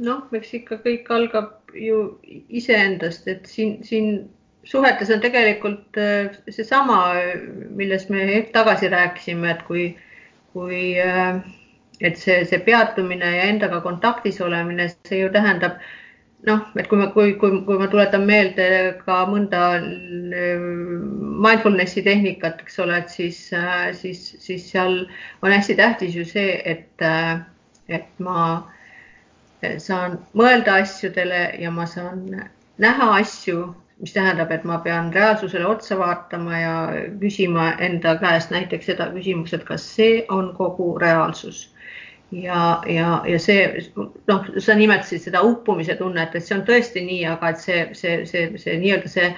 noh, 0.06 0.26
eks 0.36 0.54
ikka 0.62 0.80
kõik 0.84 1.10
algab 1.12 1.74
ju 1.76 2.02
iseendast, 2.50 3.28
et 3.28 3.48
siin, 3.50 3.80
siin 3.86 4.30
suhetes 4.68 5.12
on 5.14 5.22
tegelikult 5.24 6.00
äh, 6.00 6.36
seesama, 6.50 7.00
millest 7.78 8.12
me 8.14 8.26
hetk 8.30 8.54
tagasi 8.56 8.92
rääkisime, 8.92 9.54
et 9.54 9.64
kui, 9.68 9.86
kui, 10.54 10.84
äh, 11.04 11.40
et 12.00 12.20
see, 12.20 12.44
see 12.50 12.62
peatumine 12.66 13.36
ja 13.38 13.48
endaga 13.52 13.82
kontaktis 13.86 14.40
olemine, 14.42 14.90
see 15.08 15.24
ju 15.24 15.32
tähendab 15.36 15.80
noh, 16.48 16.64
et 16.80 16.88
kui 16.88 17.00
ma, 17.02 17.10
kui, 17.12 17.36
kui, 17.42 17.60
kui 17.68 17.80
ma 17.82 17.90
tuletan 17.92 18.24
meelde 18.28 18.70
ka 19.04 19.22
mõnda 19.30 19.64
äh, 19.78 20.66
mindfulness'i 21.44 22.04
tehnikat, 22.08 22.64
eks 22.64 22.80
ole, 22.84 23.04
et 23.04 23.14
siis, 23.14 23.46
siis, 24.00 24.26
siis 24.40 24.68
seal 24.72 25.02
on 25.44 25.54
hästi 25.54 25.76
tähtis 25.80 26.16
ju 26.16 26.26
see, 26.28 26.58
et, 26.68 27.08
et 27.88 28.12
ma 28.24 28.42
saan 29.78 30.20
mõelda 30.34 30.80
asjadele 30.84 31.44
ja 31.60 31.72
ma 31.72 31.86
saan 31.86 32.26
näha 32.80 33.10
asju, 33.20 33.76
mis 34.00 34.14
tähendab, 34.16 34.52
et 34.52 34.64
ma 34.64 34.80
pean 34.84 35.12
reaalsusele 35.14 35.66
otsa 35.68 35.98
vaatama 36.00 36.60
ja 36.60 36.76
küsima 37.20 37.74
enda 37.84 38.16
käest 38.22 38.54
näiteks 38.56 38.88
seda 38.92 39.10
küsimust, 39.16 39.54
et 39.58 39.66
kas 39.68 39.84
see 39.96 40.24
on 40.30 40.54
kogu 40.56 40.98
reaalsus. 41.00 41.74
ja, 42.32 42.82
ja, 42.86 43.22
ja 43.26 43.40
see 43.42 43.64
noh, 44.30 44.44
sa 44.62 44.76
nimetasid 44.78 45.24
seda 45.24 45.42
uppumise 45.42 45.96
tunnet, 45.98 46.36
et 46.36 46.46
see 46.46 46.58
on 46.60 46.66
tõesti 46.68 47.02
nii, 47.02 47.24
aga 47.26 47.50
et 47.50 47.64
see, 47.64 47.80
see, 47.98 48.20
see, 48.30 48.52
see 48.62 48.76
nii-öelda 48.78 49.10
see 49.10 49.32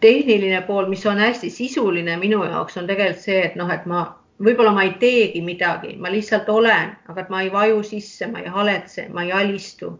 tehniline 0.00 0.62
pool, 0.66 0.88
mis 0.88 1.04
on 1.06 1.20
hästi 1.20 1.50
sisuline 1.52 2.16
minu 2.16 2.40
jaoks, 2.44 2.76
on 2.80 2.88
tegelikult 2.88 3.22
see, 3.22 3.42
et 3.44 3.60
noh, 3.60 3.70
et 3.70 3.84
ma 3.86 4.06
võib-olla 4.44 4.72
ma 4.74 4.84
ei 4.86 4.94
teegi 5.00 5.42
midagi, 5.44 5.96
ma 5.98 6.10
lihtsalt 6.12 6.48
olen, 6.48 6.94
aga 7.10 7.26
ma 7.32 7.42
ei 7.42 7.52
vaju 7.52 7.82
sisse, 7.86 8.26
ma 8.30 8.42
ei 8.42 8.52
haletse, 8.54 9.08
ma 9.14 9.24
ei 9.26 9.32
alistu, 9.34 9.92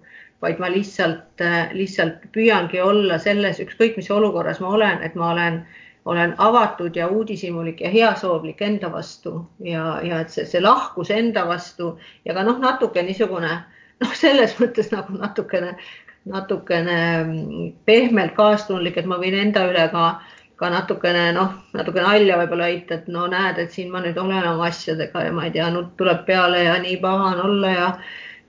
vaid 0.43 0.61
ma 0.63 0.71
lihtsalt, 0.71 1.43
äh, 1.43 1.73
lihtsalt 1.75 2.29
püüangi 2.35 2.81
olla 2.83 3.19
selles, 3.19 3.61
ükskõik 3.65 3.99
mis 3.99 4.11
olukorras 4.15 4.61
ma 4.63 4.75
olen, 4.77 5.03
et 5.03 5.17
ma 5.19 5.33
olen, 5.33 5.63
olen 6.09 6.35
avatud 6.39 6.97
ja 6.97 7.09
uudishimulik 7.13 7.81
ja 7.85 7.91
heasoovlik 7.93 8.63
enda 8.63 8.93
vastu 8.93 9.43
ja, 9.65 9.99
ja 10.03 10.23
et 10.23 10.31
see, 10.33 10.47
see 10.47 10.63
lahkus 10.63 11.11
enda 11.11 11.45
vastu. 11.49 11.97
Ja 12.25 12.37
ka 12.37 12.47
noh, 12.47 12.63
natuke 12.63 13.03
niisugune 13.03 13.51
noh, 14.01 14.15
selles 14.15 14.55
mõttes 14.61 14.93
nagu 14.95 15.19
natukene, 15.19 15.75
natukene 16.29 16.99
mm, 17.25 17.71
pehmelt 17.89 18.35
kaastundlik, 18.39 18.97
et 18.97 19.09
ma 19.11 19.19
võin 19.21 19.37
enda 19.39 19.67
üle 19.71 19.89
ka 19.93 20.09
ka 20.59 20.71
natukene 20.75 21.29
noh, 21.37 21.53
natuke 21.77 22.03
nalja 22.03 22.39
võib-olla 22.41 22.71
heita, 22.71 22.99
et 22.99 23.11
no 23.15 23.27
näed, 23.31 23.61
et 23.63 23.75
siin 23.75 23.93
ma 23.93 24.03
nüüd 24.03 24.19
olen 24.19 24.47
oma 24.51 24.67
asjadega 24.67 25.29
ja 25.29 25.35
ma 25.35 25.47
ei 25.47 25.53
tea, 25.55 25.69
nutt 25.75 25.95
tuleb 26.01 26.25
peale 26.27 26.65
ja 26.65 26.79
nii 26.83 26.97
paha 27.03 27.35
on 27.35 27.45
olla 27.51 27.75
ja 27.75 27.93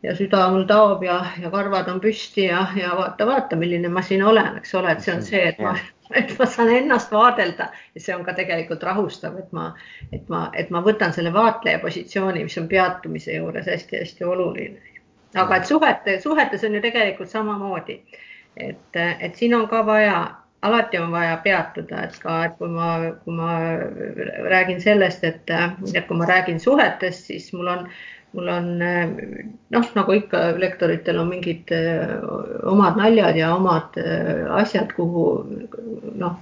ja 0.04 0.16
süda 0.16 0.46
mul 0.52 0.64
taob 0.68 1.04
ja, 1.04 1.20
ja 1.42 1.52
karvad 1.52 1.90
on 1.92 2.00
püsti 2.00 2.46
ja, 2.48 2.64
ja 2.76 2.94
vaata, 2.98 3.28
vaata, 3.28 3.60
milline 3.60 3.92
ma 3.92 4.02
siin 4.02 4.24
olen, 4.24 4.58
eks 4.62 4.74
ole, 4.80 4.94
et 4.96 5.04
see 5.04 5.16
on 5.16 5.24
see, 5.26 5.42
et 5.52 5.60
ma, 5.64 5.74
et 6.22 6.32
ma 6.40 6.48
saan 6.48 6.72
ennast 6.74 7.12
vaadelda 7.12 7.70
ja 7.96 8.04
see 8.06 8.16
on 8.16 8.24
ka 8.26 8.34
tegelikult 8.38 8.84
rahustav, 8.88 9.36
et 9.42 9.52
ma, 9.56 9.74
et 10.16 10.30
ma, 10.32 10.46
et 10.56 10.72
ma 10.74 10.82
võtan 10.86 11.14
selle 11.16 11.34
vaatleja 11.36 11.82
positsiooni, 11.84 12.46
mis 12.48 12.58
on 12.62 12.70
peatumise 12.72 13.36
juures 13.36 13.68
hästi-hästi 13.68 14.26
oluline. 14.26 14.98
aga 15.36 15.60
et 15.60 15.70
suhete, 15.70 16.20
suhetes 16.24 16.64
on 16.64 16.80
ju 16.80 16.82
tegelikult 16.82 17.30
samamoodi, 17.30 18.00
et, 18.58 19.02
et 19.20 19.36
siin 19.36 19.54
on 19.56 19.68
ka 19.70 19.84
vaja 19.86 20.39
alati 20.62 20.98
on 20.98 21.12
vaja 21.12 21.38
peatuda, 21.44 22.04
et 22.04 22.16
ka, 22.20 22.38
et 22.46 22.56
kui 22.60 22.70
ma, 22.72 22.94
kui 23.24 23.36
ma 23.36 23.52
räägin 24.52 24.82
sellest, 24.84 25.24
et, 25.24 25.52
et 25.94 26.08
kui 26.08 26.18
ma 26.20 26.28
räägin 26.30 26.60
suhetest, 26.60 27.30
siis 27.32 27.52
mul 27.56 27.70
on, 27.72 27.86
mul 28.36 28.52
on 28.54 28.68
noh, 28.80 29.88
nagu 29.96 30.18
ikka 30.18 30.44
lektoritel 30.60 31.22
on 31.22 31.32
mingid 31.32 31.72
omad 32.68 33.00
naljad 33.00 33.40
ja 33.40 33.54
omad 33.56 33.96
asjad, 34.60 34.92
kuhu 34.98 35.26
noh, 36.20 36.38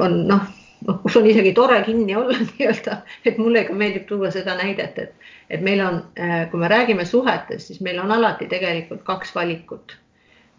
on 0.00 0.18
noh, 0.30 0.48
noh, 0.88 1.00
kus 1.04 1.20
on 1.20 1.28
isegi 1.28 1.52
tore 1.56 1.82
kinni 1.84 2.16
olla 2.16 2.38
nii-öelda, 2.48 3.02
et 3.28 3.38
mulle 3.38 3.66
ikka 3.66 3.76
meeldib 3.76 4.08
tuua 4.08 4.32
seda 4.34 4.56
näidet, 4.62 4.98
et, 4.98 5.32
et 5.50 5.64
meil 5.64 5.84
on, 5.84 6.04
kui 6.50 6.62
me 6.62 6.72
räägime 6.72 7.04
suhetest, 7.04 7.68
siis 7.68 7.84
meil 7.84 8.00
on 8.00 8.16
alati 8.16 8.48
tegelikult 8.48 9.04
kaks 9.04 9.36
valikut 9.36 9.99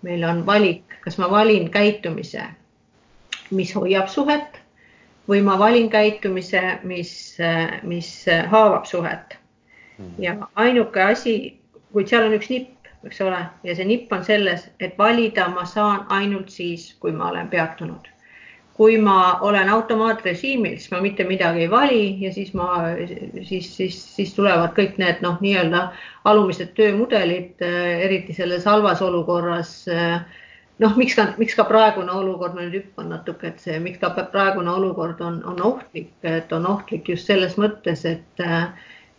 meil 0.01 0.23
on 0.23 0.45
valik, 0.45 0.83
kas 1.03 1.17
ma 1.17 1.29
valin 1.31 1.69
käitumise, 1.71 2.43
mis 3.51 3.73
hoiab 3.75 4.07
suhet 4.09 4.59
või 5.29 5.41
ma 5.45 5.57
valin 5.59 5.89
käitumise, 5.89 6.61
mis, 6.83 7.37
mis 7.83 8.11
haavab 8.49 8.85
suhet. 8.85 9.37
Hmm. 9.97 10.13
ja 10.17 10.35
ainuke 10.55 11.01
asi, 11.03 11.59
kuid 11.93 12.09
seal 12.09 12.25
on 12.25 12.33
üks 12.33 12.49
nipp, 12.49 12.87
eks 13.05 13.21
ole, 13.21 13.41
ja 13.63 13.75
see 13.75 13.85
nipp 13.85 14.13
on 14.13 14.23
selles, 14.25 14.65
et 14.79 14.97
valida 14.97 15.47
ma 15.53 15.65
saan 15.65 16.07
ainult 16.09 16.49
siis, 16.49 16.93
kui 16.99 17.11
ma 17.11 17.29
olen 17.29 17.49
peatunud 17.51 18.09
kui 18.77 18.97
ma 18.97 19.37
olen 19.45 19.69
automaatrežiimil, 19.69 20.77
siis 20.79 20.91
ma 20.93 21.01
mitte 21.03 21.25
midagi 21.27 21.65
ei 21.65 21.71
vali 21.71 22.03
ja 22.23 22.31
siis 22.33 22.53
ma, 22.57 22.69
siis, 23.47 23.67
siis, 23.75 23.97
siis 24.15 24.33
tulevad 24.33 24.73
kõik 24.77 24.95
need 25.01 25.19
noh, 25.25 25.39
nii-öelda 25.43 25.87
alumised 26.31 26.71
töömudelid, 26.77 27.61
eriti 28.07 28.33
selles 28.37 28.65
halvas 28.65 29.03
olukorras. 29.05 29.73
noh, 30.81 30.95
miks 30.97 31.13
ka, 31.17 31.27
miks 31.37 31.53
ka 31.53 31.67
praegune 31.69 32.11
olukord, 32.11 32.55
ma 32.55 32.63
nüüd 32.63 32.79
hüppan 32.79 33.11
natuke, 33.13 33.51
et 33.51 33.59
see, 33.61 33.77
miks 33.79 33.99
ka 34.01 34.09
praegune 34.15 34.71
olukord 34.71 35.21
on, 35.21 35.43
on 35.45 35.61
ohtlik, 35.61 36.15
et 36.23 36.53
on 36.53 36.65
ohtlik 36.65 37.11
just 37.11 37.29
selles 37.29 37.59
mõttes, 37.61 38.05
et 38.09 38.45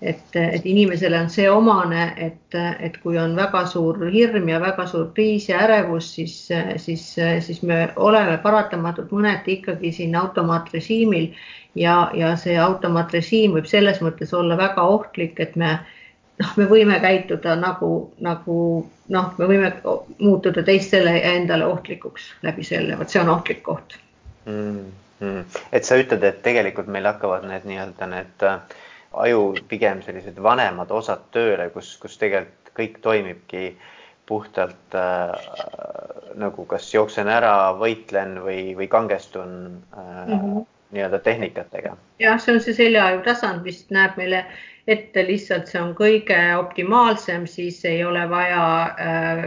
et, 0.03 0.37
et 0.37 0.67
inimesele 0.67 1.19
on 1.21 1.31
see 1.31 1.47
omane, 1.51 2.09
et, 2.19 2.57
et 2.83 2.97
kui 3.05 3.19
on 3.23 3.37
väga 3.39 3.63
suur 3.71 4.01
hirm 4.11 4.49
ja 4.51 4.59
väga 4.61 4.87
suur 4.91 5.13
kriis 5.15 5.47
ja 5.49 5.61
ärevus, 5.63 6.09
siis, 6.17 6.37
siis, 6.83 7.05
siis 7.47 7.63
me 7.63 7.85
oleme 7.97 8.39
paratamatult 8.43 9.15
mõneti 9.15 9.61
ikkagi 9.61 9.93
siin 9.95 10.17
automaatrežiimil 10.19 11.31
ja, 11.79 11.97
ja 12.19 12.35
see 12.37 12.59
automaatrežiim 12.59 13.55
võib 13.55 13.71
selles 13.71 14.03
mõttes 14.03 14.35
olla 14.35 14.59
väga 14.59 14.83
ohtlik, 14.97 15.39
et 15.41 15.55
me 15.57 15.77
noh, 16.43 16.53
me 16.59 16.67
võime 16.71 16.99
käituda 17.03 17.55
nagu, 17.61 17.93
nagu 18.27 18.59
noh, 19.15 19.33
me 19.39 19.51
võime 19.55 19.73
muutuda 20.19 20.67
teistele 20.67 21.19
ja 21.21 21.37
endale 21.39 21.69
ohtlikuks 21.71 22.33
läbi 22.43 22.67
selle, 22.67 22.99
vot 22.99 23.13
see 23.13 23.23
on 23.23 23.31
ohtlik 23.37 23.63
koht 23.63 23.99
mm. 24.51 24.81
-hmm. 25.21 25.61
et 25.73 25.85
sa 25.87 26.01
ütled, 26.01 26.27
et 26.27 26.43
tegelikult 26.43 26.91
meil 26.91 27.07
hakkavad 27.07 27.47
need 27.47 27.71
nii-öelda 27.71 28.11
need 28.17 28.51
äh, 28.51 28.81
aju 29.13 29.55
pigem 29.69 30.03
sellised 30.03 30.39
vanemad 30.43 30.91
osad 30.91 31.25
tööle, 31.35 31.69
kus, 31.75 31.97
kus 32.03 32.19
tegelikult 32.19 32.73
kõik 32.77 32.99
toimibki 33.05 33.77
puhtalt 34.27 34.95
äh, 34.97 35.33
nagu 36.41 36.65
kas 36.67 36.87
jooksen 36.95 37.29
ära, 37.29 37.73
võitlen 37.77 38.39
või, 38.45 38.73
või 38.79 38.89
kangestun 38.89 39.83
äh, 39.93 40.27
mm 40.27 40.39
-hmm. 40.39 40.67
nii-öelda 40.97 41.19
tehnikatega. 41.19 41.97
jah, 42.19 42.41
see 42.41 42.55
on 42.55 42.61
see 42.61 42.75
seljaaju 42.75 43.23
tasand, 43.27 43.63
mis 43.63 43.85
näeb 43.91 44.17
meile 44.17 44.47
ette 44.87 45.23
lihtsalt 45.27 45.69
see 45.71 45.79
on 45.81 45.93
kõige 45.95 46.39
optimaalsem, 46.59 47.45
siis 47.47 47.79
ei 47.87 48.01
ole 48.05 48.25
vaja 48.31 48.63
äh, 48.91 49.45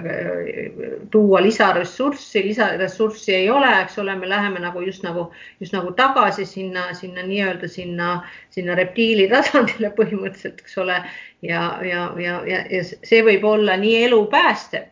tuua 1.12 1.42
lisaressurssi, 1.44 2.44
lisaressurssi 2.46 3.36
ei 3.36 3.50
ole, 3.52 3.72
eks 3.82 4.00
ole, 4.00 4.16
me 4.16 4.30
läheme 4.32 4.64
nagu 4.64 4.84
just 4.86 5.04
nagu, 5.04 5.28
just 5.60 5.76
nagu 5.76 5.92
tagasi 5.98 6.46
sinna, 6.48 6.88
sinna 6.96 7.26
nii-öelda 7.28 7.68
sinna, 7.68 8.14
sinna 8.50 8.78
reptiili 8.80 9.28
tasandile 9.32 9.92
põhimõtteliselt, 10.00 10.64
eks 10.64 10.78
ole. 10.86 11.02
ja, 11.42 11.66
ja, 11.84 12.08
ja, 12.20 12.40
ja, 12.48 12.64
ja 12.72 12.86
see 12.88 13.22
võib 13.26 13.44
olla 13.50 13.76
nii 13.78 14.06
elu 14.06 14.24
päästev, 14.32 14.88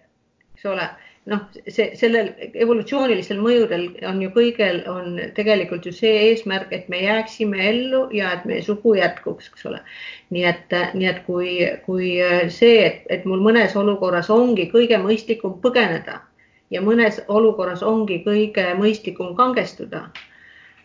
eks 0.53 0.67
ole 0.73 0.91
noh, 1.31 1.43
see 1.67 1.93
sellel 1.99 2.31
evolutsioonilistel 2.65 3.39
mõjudel 3.43 3.85
on 4.09 4.19
ju 4.23 4.31
kõigel 4.35 4.81
on 4.91 5.19
tegelikult 5.37 5.85
ju 5.87 5.93
see 5.95 6.11
eesmärk, 6.29 6.73
et 6.75 6.89
me 6.91 6.99
jääksime 7.03 7.61
ellu 7.69 8.03
ja 8.15 8.33
et 8.37 8.45
meie 8.49 8.63
sugu 8.65 8.95
jätkuks, 8.99 9.47
eks 9.53 9.65
ole. 9.71 9.79
nii 10.35 10.43
et, 10.49 10.75
nii 10.97 11.07
et 11.11 11.23
kui, 11.27 11.55
kui 11.85 12.11
see, 12.49 12.75
et, 12.89 13.07
et 13.09 13.25
mul 13.29 13.43
mõnes 13.45 13.75
olukorras 13.79 14.29
ongi 14.33 14.67
kõige 14.73 14.99
mõistlikum 14.99 15.59
põgeneda 15.63 16.19
ja 16.73 16.81
mõnes 16.81 17.21
olukorras 17.27 17.83
ongi 17.83 18.19
kõige 18.25 18.73
mõistlikum 18.79 19.35
kangestuda 19.37 20.07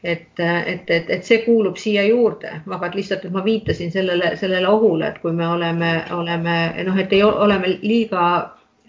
et, 0.04 0.40
et, 0.40 0.90
et, 0.90 1.10
et 1.10 1.24
see 1.24 1.40
kuulub 1.42 1.78
siia 1.80 2.04
juurde, 2.06 2.52
aga 2.70 2.90
lihtsalt, 2.94 3.24
et 3.24 3.34
ma 3.34 3.42
viitasin 3.44 3.90
sellele, 3.90 4.36
sellele 4.38 4.68
ohule, 4.68 5.08
et 5.08 5.18
kui 5.22 5.32
me 5.34 5.48
oleme, 5.48 5.90
oleme 6.14 6.58
noh, 6.86 7.00
et 7.02 7.12
ei 7.12 7.24
oleme 7.26 7.74
liiga 7.82 8.22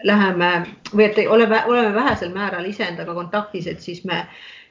läheme 0.03 0.51
või 0.93 1.05
et 1.09 1.19
oleme, 1.27 1.63
oleme 1.67 1.93
vähesel 1.95 2.31
määral 2.33 2.65
iseendaga 2.69 3.13
kontaktis, 3.13 3.67
et 3.67 3.81
siis 3.83 4.03
me, 4.07 4.23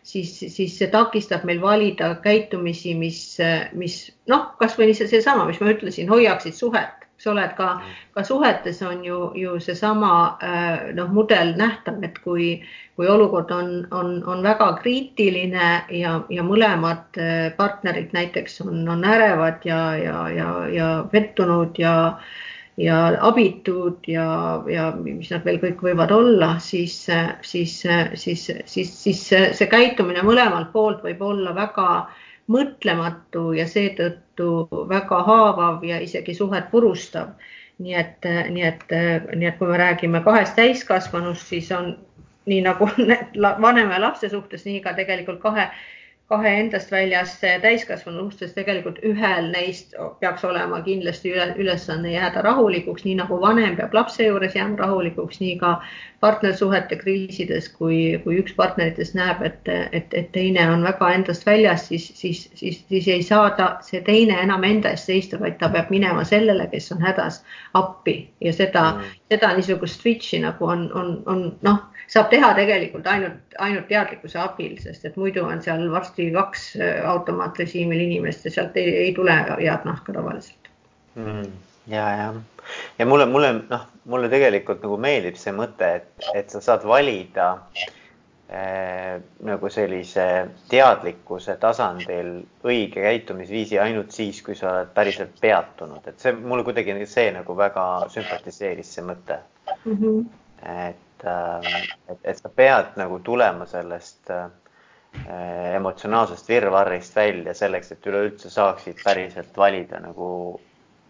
siis, 0.02 0.32
siis 0.38 0.78
see 0.78 0.88
takistab 0.92 1.44
meil 1.48 1.60
valida 1.62 2.14
käitumisi, 2.24 2.94
mis, 2.98 3.20
mis 3.76 3.98
noh, 4.30 4.52
kasvõi 4.60 4.94
seesama, 4.96 5.46
mis 5.48 5.60
ma 5.60 5.74
ütlesin, 5.74 6.08
hoiaksid 6.08 6.56
suhet, 6.56 7.06
eks 7.18 7.26
ole, 7.26 7.44
et 7.44 7.54
ka, 7.58 7.70
ka 8.14 8.24
suhetes 8.24 8.80
on 8.86 9.04
ju, 9.04 9.20
ju 9.36 9.56
seesama 9.60 10.12
noh, 10.96 11.12
mudel 11.12 11.54
nähtav, 11.58 12.00
et 12.06 12.20
kui, 12.24 12.50
kui 12.96 13.08
olukord 13.10 13.50
on, 13.54 13.72
on, 13.90 14.18
on 14.26 14.44
väga 14.46 14.72
kriitiline 14.82 15.70
ja, 16.00 16.20
ja 16.30 16.44
mõlemad 16.46 17.18
partnerid 17.58 18.14
näiteks 18.16 18.62
on, 18.64 18.86
on 18.88 19.04
ärevad 19.04 19.66
ja, 19.66 19.82
ja, 19.98 20.28
ja, 20.32 20.52
ja 20.72 20.92
pettunud 21.10 21.76
ja 21.78 21.96
ja 22.14 22.16
abitud 22.86 24.06
ja, 24.06 24.62
ja 24.70 24.92
mis 24.94 25.30
nad 25.32 25.44
veel 25.44 25.58
kõik 25.58 25.82
võivad 25.82 26.12
olla, 26.14 26.52
siis, 26.62 26.94
siis, 27.42 27.82
siis, 28.14 28.44
siis, 28.66 28.92
siis 29.02 29.22
see 29.28 29.66
käitumine 29.70 30.22
mõlemalt 30.22 30.70
poolt 30.72 31.02
võib 31.02 31.22
olla 31.26 31.54
väga 31.56 31.88
mõtlematu 32.48 33.52
ja 33.58 33.66
seetõttu 33.68 34.68
väga 34.88 35.22
haavav 35.26 35.84
ja 35.84 35.98
isegi 36.00 36.34
suhet 36.34 36.70
purustav. 36.70 37.34
nii 37.78 37.94
et, 37.94 38.24
nii 38.50 38.62
et, 38.66 38.84
nii 39.36 39.46
et 39.46 39.58
kui 39.58 39.68
me 39.68 39.76
räägime 39.78 40.22
kahest 40.24 40.56
täiskasvanust, 40.58 41.46
siis 41.46 41.70
on 41.72 41.96
nii 42.46 42.62
nagu 42.62 42.88
vanema 43.66 43.94
ja 43.94 44.00
lapse 44.00 44.28
suhtes, 44.28 44.64
nii 44.64 44.80
ka 44.80 44.94
tegelikult 44.94 45.40
kahe 45.40 45.68
kahe 46.28 46.50
endast 46.60 46.90
väljas 46.92 47.30
täiskasvanustest 47.40 48.52
tegelikult 48.58 48.98
ühel 49.10 49.46
neist 49.52 49.94
peaks 50.20 50.42
olema 50.44 50.82
kindlasti 50.84 51.30
üle, 51.32 51.46
ülesanne 51.56 52.10
jääda 52.12 52.42
rahulikuks, 52.44 53.06
nii 53.06 53.14
nagu 53.22 53.38
vanem 53.40 53.78
peab 53.78 53.96
lapse 53.96 54.26
juures 54.26 54.56
jääma 54.58 54.76
rahulikuks, 54.82 55.40
nii 55.40 55.54
ka 55.62 55.78
partnersuhete 56.20 56.98
kriisides, 57.00 57.70
kui, 57.78 58.00
kui 58.24 58.36
üks 58.42 58.52
partneritest 58.58 59.16
näeb, 59.16 59.40
et, 59.48 59.72
et, 59.72 60.12
et 60.20 60.28
teine 60.36 60.66
on 60.68 60.84
väga 60.84 61.14
endast 61.16 61.48
väljas, 61.48 61.86
siis, 61.88 62.10
siis, 62.20 62.44
siis, 62.60 62.82
siis 62.92 63.08
ei 63.14 63.24
saa 63.24 63.48
ta, 63.56 63.70
see 63.86 64.02
teine 64.04 64.36
enam 64.42 64.66
enda 64.68 64.92
eest 64.92 65.08
seista, 65.08 65.40
vaid 65.40 65.56
ta 65.62 65.72
peab 65.72 65.88
minema 65.94 66.26
sellele, 66.28 66.68
kes 66.74 66.92
on 66.92 67.00
hädas 67.08 67.40
appi 67.78 68.18
ja 68.44 68.52
seda 68.52 68.90
mm., 68.90 69.16
seda 69.32 69.54
niisugust 69.56 70.04
switch'i 70.04 70.42
nagu 70.44 70.68
on, 70.68 70.90
on, 70.92 71.14
on 71.26 71.48
noh 71.64 71.97
saab 72.08 72.30
teha 72.32 72.50
tegelikult 72.56 73.06
ainult, 73.10 73.56
ainult 73.60 73.88
teadlikkuse 73.90 74.40
abil, 74.40 74.76
sest 74.82 75.04
et 75.08 75.18
muidu 75.20 75.44
on 75.44 75.60
seal 75.64 75.84
varsti 75.92 76.30
kaks 76.34 76.70
äh, 76.80 77.02
automaatrežiimil 77.08 78.00
inimest 78.08 78.48
ja 78.48 78.54
sealt 78.54 78.76
ei, 78.80 78.94
ei 79.04 79.12
tule 79.16 79.34
head 79.50 79.86
nahka 79.88 80.16
tavaliselt 80.16 80.72
mm,. 81.14 81.52
ja, 81.92 82.08
ja, 82.22 82.32
ja 82.98 83.06
mulle, 83.06 83.28
mulle 83.28 83.52
noh, 83.60 83.86
mulle 84.08 84.32
tegelikult 84.32 84.82
nagu 84.84 84.98
meeldib 85.04 85.38
see 85.40 85.54
mõte, 85.56 85.94
et, 86.00 86.28
et 86.38 86.56
sa 86.56 86.64
saad 86.64 86.88
valida 86.88 87.50
äh, 88.48 89.20
nagu 89.44 89.72
sellise 89.72 90.26
teadlikkuse 90.72 91.58
tasandil 91.60 92.38
õige 92.64 93.04
käitumisviisi 93.04 93.80
ainult 93.84 94.16
siis, 94.16 94.40
kui 94.46 94.56
sa 94.56 94.72
oled 94.72 94.96
päriselt 94.96 95.36
peatunud, 95.44 96.08
et 96.08 96.24
see 96.24 96.32
mulle 96.40 96.64
kuidagi 96.64 96.96
see 97.04 97.28
nagu 97.36 97.56
väga 97.56 97.88
sümpatiseeris, 98.16 98.96
see 98.96 99.08
mõte 99.12 99.42
mm. 99.84 99.96
-hmm. 99.96 100.28
Et 100.62 100.96
Ähm, 101.24 101.62
et, 102.08 102.18
et 102.24 102.38
sa 102.38 102.48
pead 102.48 102.94
nagu 102.98 103.18
tulema 103.26 103.66
sellest 103.66 104.30
äh, 104.30 104.46
emotsionaalsest 105.74 106.48
virvarrist 106.48 107.16
välja 107.16 107.54
selleks, 107.54 107.92
et 107.92 108.06
üleüldse 108.06 108.50
saaksid 108.50 109.00
päriselt 109.02 109.56
valida 109.56 109.98
nagu 110.02 110.28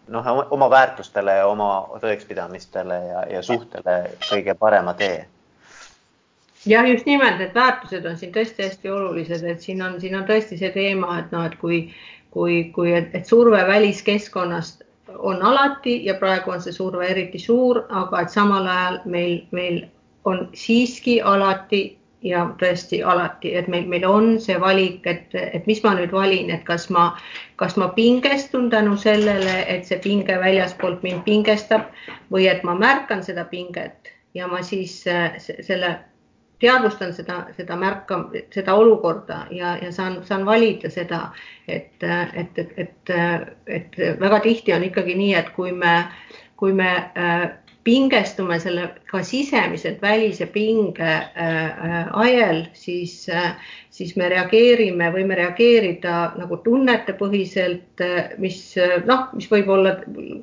noh, 0.09 0.29
oma 0.49 0.69
väärtustele 0.73 1.35
ja 1.41 1.47
oma 1.47 1.69
tõekspidamistele 2.01 2.97
ja, 3.11 3.25
ja 3.35 3.43
suhtele 3.45 3.99
kõige 4.31 4.55
parema 4.57 4.95
tee. 4.97 5.27
jah, 6.65 6.89
just 6.89 7.05
nimelt, 7.05 7.41
et 7.41 7.53
väärtused 7.55 8.05
on 8.09 8.17
siin 8.17 8.33
tõesti 8.33 8.65
hästi 8.65 8.89
olulised, 8.89 9.45
et 9.45 9.61
siin 9.61 9.85
on, 9.85 10.01
siin 10.01 10.17
on 10.17 10.25
tõesti 10.25 10.57
see 10.57 10.73
teema, 10.73 11.19
et 11.19 11.31
noh, 11.35 11.45
et 11.45 11.59
kui, 11.61 11.83
kui, 12.33 12.63
kui, 12.73 12.95
et, 12.97 13.13
surve 13.29 13.61
väliskeskkonnast 13.67 14.88
on 15.17 15.41
alati 15.41 16.05
ja 16.05 16.13
praegu 16.13 16.51
on 16.51 16.61
see 16.61 16.73
surve 16.73 17.07
eriti 17.07 17.39
suur, 17.39 17.83
aga 17.89 18.21
et 18.21 18.29
samal 18.29 18.67
ajal 18.67 18.99
meil, 19.05 19.41
meil 19.51 19.81
on 20.25 20.49
siiski 20.53 21.21
alati 21.21 21.99
ja 22.23 22.43
tõesti 22.59 22.99
alati, 23.05 23.53
et 23.55 23.67
meil, 23.71 23.85
meil 23.87 24.05
on 24.05 24.33
see 24.43 24.57
valik, 24.59 25.05
et, 25.07 25.31
et 25.39 25.67
mis 25.67 25.79
ma 25.83 25.93
nüüd 25.95 26.11
valin, 26.11 26.51
et 26.51 26.65
kas 26.67 26.89
ma, 26.91 27.13
kas 27.61 27.77
ma 27.79 27.87
pingestun 27.95 28.69
tänu 28.69 28.97
sellele, 28.99 29.61
et 29.67 29.87
see 29.87 30.01
pinge 30.03 30.35
väljaspoolt 30.41 31.03
mind 31.03 31.23
pingestab 31.27 31.87
või 32.33 32.49
et 32.51 32.63
ma 32.67 32.75
märkan 32.75 33.23
seda 33.23 33.47
pinget 33.47 34.11
ja 34.35 34.47
ma 34.47 34.61
siis 34.63 35.01
selle 35.05 35.95
teadvustan 36.59 37.13
seda, 37.15 37.39
seda 37.57 37.77
märka, 37.79 38.19
seda 38.53 38.75
olukorda 38.75 39.45
ja, 39.55 39.77
ja 39.83 39.91
saan, 39.95 40.19
saan 40.27 40.45
valida 40.45 40.91
seda, 40.91 41.29
et, 41.67 42.03
et, 42.03 42.59
et, 42.59 42.75
et, 42.77 43.15
et 43.67 43.97
väga 44.19 44.41
tihti 44.43 44.75
on 44.75 44.83
ikkagi 44.83 45.15
nii, 45.15 45.33
et 45.39 45.53
kui 45.55 45.71
me, 45.71 45.95
kui 46.59 46.75
me 46.75 46.91
pingestume 47.83 48.59
selle 48.59 48.87
ka 49.09 49.21
sisemiselt 49.23 50.01
välise 50.01 50.45
pinge 50.51 51.09
äh, 51.09 51.45
äh, 51.45 52.09
ajel, 52.23 52.65
siis 52.73 53.29
äh,, 53.29 53.55
siis 53.89 54.15
me 54.19 54.27
reageerime, 54.29 55.09
võime 55.15 55.37
reageerida 55.39 56.33
nagu 56.37 56.59
tunnetepõhiselt, 56.65 58.03
äh, 58.03 58.35
mis 58.43 58.61
äh, 58.77 58.99
noh, 59.07 59.29
mis 59.37 59.49
võib 59.51 59.71
olla 59.73 59.95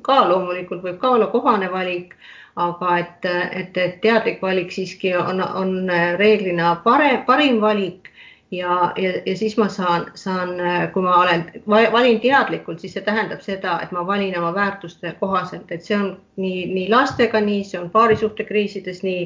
ka 0.05 0.23
loomulikult 0.31 0.83
võib 0.83 0.99
ka 1.01 1.13
olla 1.17 1.29
kohane 1.33 1.69
valik, 1.71 2.17
aga 2.57 2.97
et, 2.97 3.25
et, 3.61 3.77
et 3.77 3.97
teadlik 4.01 4.41
valik 4.41 4.71
siiski 4.73 5.13
on, 5.17 5.41
on 5.41 5.73
reeglina 6.17 6.75
parem, 6.83 7.23
parim 7.25 7.61
valik. 7.61 8.11
Ja, 8.51 8.93
ja, 8.95 9.09
ja 9.25 9.33
siis 9.35 9.57
ma 9.59 9.65
saan, 9.67 10.05
saan, 10.15 10.53
kui 10.93 11.03
ma 11.03 11.17
olen, 11.19 11.41
valin 11.67 12.21
teadlikult, 12.23 12.79
siis 12.79 12.93
see 12.95 13.03
tähendab 13.03 13.41
seda, 13.43 13.73
et 13.83 13.91
ma 13.91 14.05
valin 14.07 14.37
oma 14.39 14.53
väärtuste 14.55 15.11
kohaselt, 15.19 15.67
et 15.75 15.83
see 15.83 15.97
on 15.97 16.13
nii, 16.39 16.61
nii 16.71 16.85
lastega 16.93 17.41
nii, 17.43 17.65
see 17.67 17.81
on 17.81 17.89
paarisuhtekriisides 17.91 19.03
nii, 19.03 19.25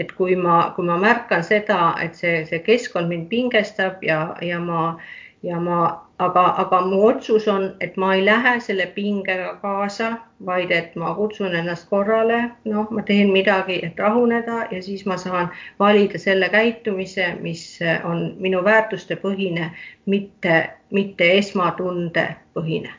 et 0.00 0.14
kui 0.16 0.38
ma, 0.40 0.70
kui 0.72 0.88
ma 0.88 0.96
märkan 1.04 1.44
seda, 1.44 1.92
et 2.00 2.16
see, 2.16 2.46
see 2.48 2.62
keskkond 2.64 3.12
mind 3.12 3.28
pingestab 3.28 4.00
ja, 4.08 4.22
ja 4.40 4.62
ma 4.64 4.94
ja 5.42 5.60
ma, 5.60 6.01
aga, 6.18 6.44
aga 6.58 6.80
mu 6.80 7.00
otsus 7.06 7.48
on, 7.48 7.68
et 7.80 7.96
ma 7.96 8.14
ei 8.14 8.24
lähe 8.24 8.54
selle 8.60 8.86
pingega 8.94 9.54
kaasa, 9.62 10.12
vaid 10.46 10.70
et 10.70 10.96
ma 10.96 11.14
kutsun 11.14 11.54
ennast 11.54 11.88
korrale, 11.90 12.40
noh, 12.64 12.90
ma 12.90 13.02
teen 13.06 13.32
midagi, 13.32 13.78
et 13.86 13.98
rahuneda 13.98 14.66
ja 14.70 14.82
siis 14.82 15.06
ma 15.06 15.16
saan 15.16 15.50
valida 15.80 16.18
selle 16.18 16.48
käitumise, 16.52 17.34
mis 17.40 17.64
on 18.04 18.34
minu 18.38 18.64
väärtuste 18.64 19.16
põhine, 19.16 19.72
mitte, 20.06 20.58
mitte 20.90 21.30
esmatunde 21.38 22.26
põhine 22.54 22.92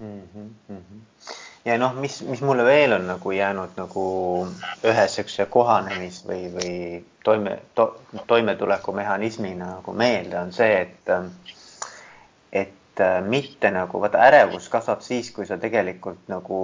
mm. 0.00 0.22
-hmm. 0.34 1.00
ja 1.64 1.78
noh, 1.78 1.94
mis, 1.94 2.22
mis 2.22 2.42
mulle 2.42 2.64
veel 2.64 2.92
on 2.92 3.06
nagu 3.06 3.30
jäänud 3.30 3.76
nagu 3.76 4.04
ühe 4.84 5.08
siukse 5.08 5.46
kohanemis 5.46 6.24
või, 6.28 6.48
või 6.54 7.04
toime 7.24 7.58
to,, 7.74 8.00
toimetulekumehhanismina 8.26 9.66
nagu 9.76 9.92
meelde 9.92 10.38
on 10.38 10.52
see, 10.52 10.80
et, 10.80 11.12
et 13.00 13.24
mitte 13.24 13.70
nagu 13.72 14.00
vaata, 14.00 14.20
ärevus 14.26 14.68
kasvab 14.68 15.00
siis, 15.00 15.30
kui 15.32 15.46
sa 15.46 15.56
tegelikult 15.58 16.28
nagu 16.28 16.56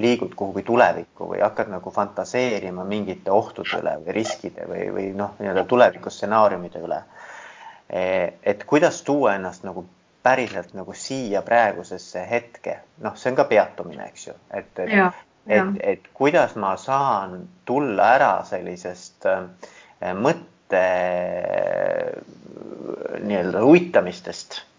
liigud 0.00 0.34
kuhugi 0.36 0.62
tulevikku 0.68 1.30
või 1.32 1.40
hakkad 1.40 1.70
nagu 1.72 1.90
fantaseerima 1.90 2.84
mingite 2.84 3.32
ohtude 3.32 3.80
üle 3.80 3.96
või 4.04 4.16
riskide 4.18 4.66
või, 4.68 4.90
või 4.92 5.08
noh, 5.16 5.34
nii-öelda 5.40 5.64
tulevikustsenaariumide 5.64 6.82
üle. 6.84 7.02
et 8.42 8.64
kuidas 8.64 9.02
tuua 9.02 9.34
ennast 9.34 9.64
nagu 9.64 9.86
päriselt 10.22 10.74
nagu 10.74 10.92
siia 10.94 11.42
praegusesse 11.42 12.26
hetke, 12.30 12.78
noh, 13.02 13.16
see 13.16 13.32
on 13.32 13.36
ka 13.36 13.44
peatumine, 13.44 14.06
eks 14.12 14.26
ju, 14.26 14.34
et, 14.54 14.78
et, 14.78 15.22
et, 15.46 15.78
et 15.80 16.10
kuidas 16.14 16.54
ma 16.54 16.76
saan 16.76 17.48
tulla 17.64 18.12
ära 18.18 18.34
sellisest 18.44 19.26
äh, 19.26 20.12
mõtte 20.14 20.84
nii-öelda 23.24 23.64
uitamistest? 23.64 24.60
äh, 24.60 24.71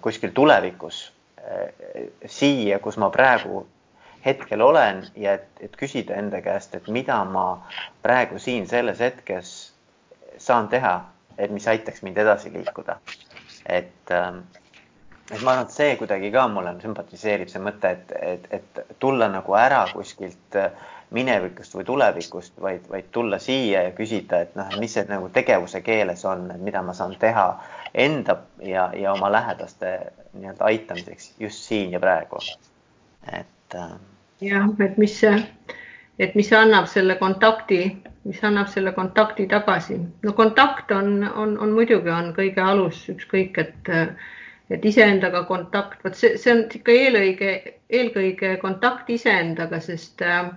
kuskil 0.00 0.32
tulevikus 0.34 1.12
äh, 1.38 2.08
siia, 2.26 2.78
kus 2.78 2.96
ma 2.96 3.10
praegu 3.10 3.66
hetkel 4.24 4.60
olen 4.60 5.04
ja 5.16 5.34
et, 5.38 5.48
et 5.60 5.76
küsida 5.76 6.16
enda 6.20 6.42
käest, 6.44 6.74
et 6.74 6.88
mida 6.88 7.22
ma 7.24 7.46
praegu 8.02 8.38
siin 8.38 8.66
selles 8.68 9.00
hetkes 9.00 9.52
saan 10.38 10.68
teha, 10.68 10.94
et 11.38 11.50
mis 11.52 11.68
aitaks 11.68 12.02
mind 12.02 12.18
edasi 12.20 12.52
liikuda. 12.52 12.98
et 13.68 14.10
ähm, 14.10 14.38
et 15.30 15.42
ma 15.42 15.52
arvan, 15.52 15.66
et 15.66 15.74
see 15.74 15.96
kuidagi 15.96 16.30
ka 16.34 16.46
mulle 16.50 16.74
sümpatiseerib 16.82 17.50
see 17.50 17.62
mõte, 17.62 17.92
et, 17.96 18.14
et, 18.20 18.48
et 18.58 18.96
tulla 18.98 19.28
nagu 19.30 19.54
ära 19.54 19.84
kuskilt 19.94 20.58
äh, 20.58 20.72
minevikust 21.10 21.74
või 21.74 21.84
tulevikust, 21.84 22.54
vaid, 22.62 22.86
vaid 22.90 23.10
tulla 23.12 23.38
siia 23.42 23.82
ja 23.88 23.92
küsida, 23.94 24.44
et 24.44 24.56
noh, 24.58 24.70
mis 24.82 24.94
see 24.94 25.06
nagu 25.10 25.28
tegevuse 25.34 25.82
keeles 25.86 26.24
on, 26.28 26.48
mida 26.62 26.82
ma 26.86 26.94
saan 26.94 27.16
teha 27.18 27.46
enda 27.94 28.36
ja, 28.62 28.90
ja 28.94 29.12
oma 29.12 29.32
lähedaste 29.32 29.96
nii-öelda 30.32 30.64
aitamiseks 30.64 31.34
just 31.40 31.66
siin 31.66 31.92
ja 31.92 32.00
praegu. 32.00 32.38
et 33.32 33.74
äh.... 33.74 33.90
jah, 34.40 34.68
et 34.86 34.98
mis, 34.98 35.16
et 36.18 36.34
mis 36.34 36.52
annab 36.52 36.86
selle 36.86 37.16
kontakti, 37.18 37.80
mis 38.24 38.44
annab 38.44 38.70
selle 38.70 38.92
kontakti 38.92 39.46
tagasi. 39.50 39.98
no 40.22 40.32
kontakt 40.32 40.90
on, 40.90 41.24
on, 41.34 41.58
on 41.58 41.74
muidugi 41.74 42.10
on 42.10 42.34
kõige 42.38 42.62
alus, 42.62 43.08
ükskõik, 43.10 43.58
et 43.58 43.90
et 44.70 44.84
iseendaga 44.86 45.44
kontakt, 45.48 46.02
vot 46.04 46.16
see, 46.16 46.36
see 46.38 46.52
on 46.54 46.64
ikka 46.70 46.94
eelõige, 46.94 47.54
eelkõige 47.90 48.54
kontakt 48.62 49.10
iseendaga, 49.10 49.80
sest 49.82 50.22
äh, 50.22 50.52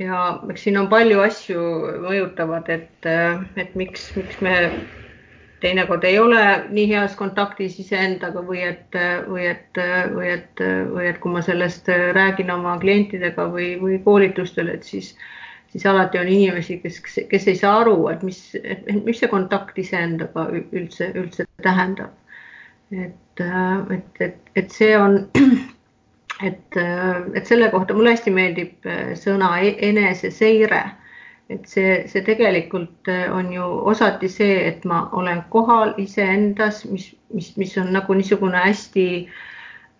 ja 0.00 0.22
eks 0.48 0.64
siin 0.66 0.80
on 0.80 0.88
palju 0.92 1.20
asju 1.26 1.66
mõjutavad, 2.06 2.70
et, 2.72 3.08
äh, 3.08 3.42
et 3.60 3.76
miks, 3.76 4.08
miks 4.16 4.40
me 4.44 4.54
teinekord 5.60 6.06
ei 6.08 6.16
ole 6.18 6.40
nii 6.72 6.86
heas 6.94 7.12
kontaktis 7.18 7.76
iseendaga 7.82 8.40
või 8.46 8.62
et, 8.64 8.96
või 9.28 9.50
et, 9.50 9.82
või 10.14 10.30
et, 10.38 10.62
või 10.94 11.10
et 11.10 11.20
kui 11.20 11.34
ma 11.34 11.42
sellest 11.44 11.90
räägin 12.16 12.52
oma 12.54 12.78
klientidega 12.80 13.44
või, 13.52 13.74
või 13.82 13.98
koolitustel, 14.06 14.72
et 14.72 14.88
siis, 14.88 15.10
siis 15.68 15.84
alati 15.84 16.22
on 16.22 16.32
inimesi, 16.32 16.78
kes, 16.80 17.02
kes 17.28 17.50
ei 17.52 17.60
saa 17.60 17.82
aru, 17.82 17.98
et 18.08 18.24
mis, 18.24 18.40
mis 19.04 19.20
see 19.20 19.28
kontakt 19.28 19.76
iseendaga 19.84 20.48
üldse, 20.56 21.12
üldse 21.20 21.44
tähendab 21.60 22.16
et, 22.92 23.40
äh, 23.40 23.92
et, 23.96 24.20
et, 24.20 24.36
et 24.56 24.72
see 24.72 24.96
on, 24.98 25.18
et, 26.48 26.76
äh, 26.76 27.20
et 27.34 27.46
selle 27.46 27.70
kohta 27.70 27.94
mulle 27.94 28.14
hästi 28.14 28.34
meeldib 28.34 28.88
äh, 28.88 29.12
sõna 29.18 29.56
e-, 29.62 29.76
eneseseire. 29.90 30.82
et 31.50 31.66
see, 31.66 31.94
see 32.06 32.22
tegelikult 32.22 33.08
on 33.34 33.48
ju 33.50 33.64
osati 33.90 34.28
see, 34.30 34.52
et 34.68 34.84
ma 34.86 35.00
olen 35.18 35.40
kohal 35.50 35.96
iseendas, 35.98 36.84
mis, 36.86 37.08
mis, 37.34 37.48
mis 37.58 37.72
on 37.82 37.90
nagu 37.90 38.14
niisugune 38.14 38.60
hästi 38.68 39.06
äh, 39.24 39.40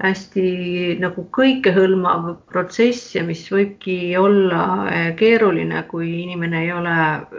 hästi 0.01 0.97
nagu 1.01 1.27
kõikehõlmav 1.37 2.31
protsess 2.49 3.15
ja 3.17 3.25
mis 3.27 3.43
võibki 3.53 4.15
olla 4.19 4.63
eh, 4.89 5.11
keeruline, 5.19 5.83
kui 5.91 6.09
inimene 6.23 6.63
ei 6.65 6.73
ole, 6.73 6.95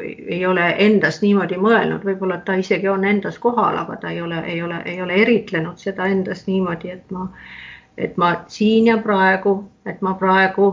ei 0.05 0.43
ole 0.45 0.67
endast 0.85 1.25
niimoodi 1.25 1.57
mõelnud, 1.61 2.05
võib-olla 2.05 2.37
ta 2.45 2.59
isegi 2.61 2.89
on 2.91 3.05
endas 3.07 3.39
kohal, 3.41 3.79
aga 3.81 3.97
ta 4.03 4.13
ei 4.13 4.21
ole, 4.21 4.43
ei 4.45 4.61
ole, 4.61 4.81
ei 4.85 5.01
ole 5.01 5.17
eritlenud 5.23 5.81
seda 5.81 6.05
endast 6.11 6.49
niimoodi, 6.51 6.93
et 6.93 7.11
ma, 7.11 7.27
et 7.97 8.17
ma 8.21 8.33
siin 8.51 8.91
ja 8.91 8.97
praegu, 9.01 9.57
et 9.89 10.01
ma 10.05 10.13
praegu 10.21 10.71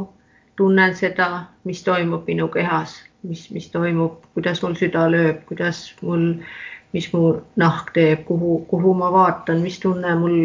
tunnen 0.60 0.96
seda, 0.98 1.46
mis 1.64 1.80
toimub 1.86 2.28
minu 2.28 2.50
kehas, 2.52 2.98
mis, 3.24 3.46
mis 3.54 3.70
toimub, 3.72 4.20
kuidas 4.36 4.60
mul 4.62 4.76
süda 4.76 5.06
lööb, 5.08 5.40
kuidas 5.48 5.86
mul 6.02 6.34
mis 6.92 7.08
mu 7.12 7.22
nahk 7.60 7.92
teeb, 7.92 8.24
kuhu, 8.28 8.58
kuhu 8.70 8.94
ma 8.96 9.10
vaatan, 9.12 9.60
mis 9.64 9.76
tunne 9.82 10.14
mul 10.16 10.36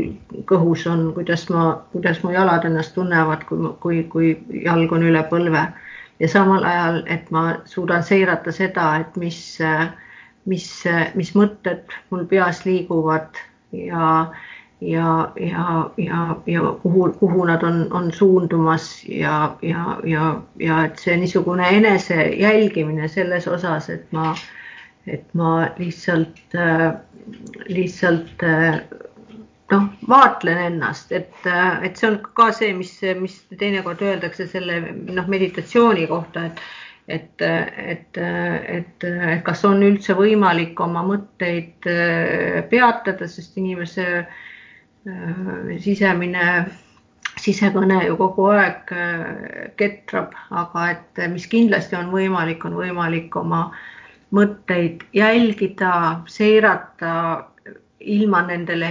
kõhus 0.50 0.86
on, 0.92 1.06
kuidas 1.16 1.46
ma, 1.54 1.68
kuidas 1.94 2.20
mu 2.24 2.34
jalad 2.36 2.66
ennast 2.68 2.96
tunnevad, 2.98 3.46
kui, 3.48 3.70
kui, 3.84 4.04
kui 4.12 4.64
jalg 4.66 4.92
on 4.92 5.06
üle 5.08 5.24
põlve. 5.32 5.68
Ja 6.20 6.30
samal 6.30 6.66
ajal, 6.68 7.02
et 7.12 7.32
ma 7.32 7.46
suudan 7.68 8.04
seirata 8.04 8.52
seda, 8.56 8.90
et 9.02 9.16
mis, 9.20 9.40
mis, 10.46 10.68
mis 11.16 11.32
mõtted 11.36 11.96
mul 12.12 12.28
peas 12.30 12.62
liiguvad 12.68 13.40
ja, 13.74 14.10
ja, 14.82 15.32
ja, 15.40 15.90
ja, 15.98 16.20
ja 16.46 16.74
kuhu, 16.84 17.08
kuhu 17.20 17.46
nad 17.46 17.64
on, 17.64 17.88
on 17.92 18.12
suundumas 18.14 19.06
ja, 19.08 19.56
ja, 19.62 19.98
ja, 20.04 20.36
ja 20.60 20.84
et 20.86 21.00
see 21.00 21.16
niisugune 21.18 21.70
enese 21.78 22.28
jälgimine 22.40 23.08
selles 23.08 23.48
osas, 23.48 23.90
et 23.90 24.12
ma 24.12 24.34
et 25.08 25.34
ma 25.34 25.70
lihtsalt, 25.78 26.40
äh, 26.56 26.94
lihtsalt 27.68 28.44
äh, 28.44 28.80
noh, 29.72 29.90
vaatlen 30.10 30.62
ennast, 30.68 31.12
et, 31.12 31.36
äh, 31.46 31.84
et 31.84 32.00
see 32.00 32.12
on 32.12 32.22
ka 32.38 32.52
see, 32.56 32.72
mis, 32.78 32.94
mis 33.20 33.36
teinekord 33.60 34.04
öeldakse 34.06 34.48
selle 34.52 34.80
noh, 34.94 35.28
meditatsiooni 35.28 36.08
kohta, 36.12 36.48
et 36.52 36.66
et, 37.12 37.42
et, 37.44 38.18
et, 38.18 39.04
et 39.04 39.42
kas 39.44 39.66
on 39.68 39.82
üldse 39.84 40.14
võimalik 40.16 40.80
oma 40.80 41.02
mõtteid 41.04 41.84
peatada, 42.72 43.28
sest 43.28 43.58
inimese 43.60 44.06
sisemine 45.84 46.46
sisekõne 47.44 47.98
ju 48.06 48.16
kogu 48.22 48.46
aeg 48.54 48.94
ketrab, 49.76 50.32
aga 50.64 50.86
et 50.94 51.22
mis 51.34 51.50
kindlasti 51.52 52.00
on 52.00 52.08
võimalik, 52.16 52.64
on 52.64 52.80
võimalik 52.80 53.36
oma 53.36 53.66
äh, 53.66 53.84
mõtteid 54.34 55.04
jälgida, 55.14 56.22
seirata 56.26 57.16
ilma 58.00 58.42
nendele 58.48 58.90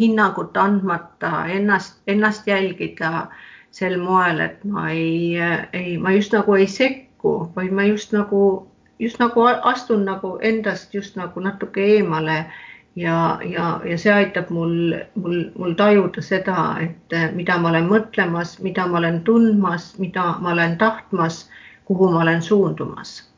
hinnangut 0.00 0.56
andmata, 0.56 1.46
ennast, 1.50 1.96
ennast 2.06 2.46
jälgida 2.46 3.26
sel 3.70 3.96
moel, 3.98 4.40
et 4.40 4.64
ma 4.64 4.90
ei, 4.90 5.38
ei, 5.72 5.96
ma 5.98 6.12
just 6.12 6.36
nagu 6.36 6.54
ei 6.54 6.68
sekku, 6.68 7.32
vaid 7.56 7.72
ma 7.72 7.86
just 7.88 8.12
nagu, 8.12 8.42
just 8.98 9.18
nagu 9.22 9.48
astun 9.72 10.04
nagu 10.04 10.36
endast 10.42 10.94
just 10.94 11.16
nagu 11.16 11.40
natuke 11.40 11.82
eemale 11.96 12.44
ja, 12.96 13.16
ja, 13.48 13.80
ja 13.88 13.98
see 13.98 14.12
aitab 14.12 14.52
mul, 14.52 14.94
mul, 15.14 15.42
mul 15.58 15.74
tajuda 15.74 16.22
seda, 16.22 16.68
et 16.84 17.18
mida 17.34 17.58
ma 17.58 17.72
olen 17.72 17.88
mõtlemas, 17.88 18.58
mida 18.60 18.86
ma 18.86 19.00
olen 19.00 19.22
tundmas, 19.24 19.94
mida 19.98 20.34
ma 20.44 20.52
olen 20.52 20.78
tahtmas, 20.78 21.46
kuhu 21.88 22.12
ma 22.12 22.26
olen 22.26 22.42
suundumas 22.44 23.31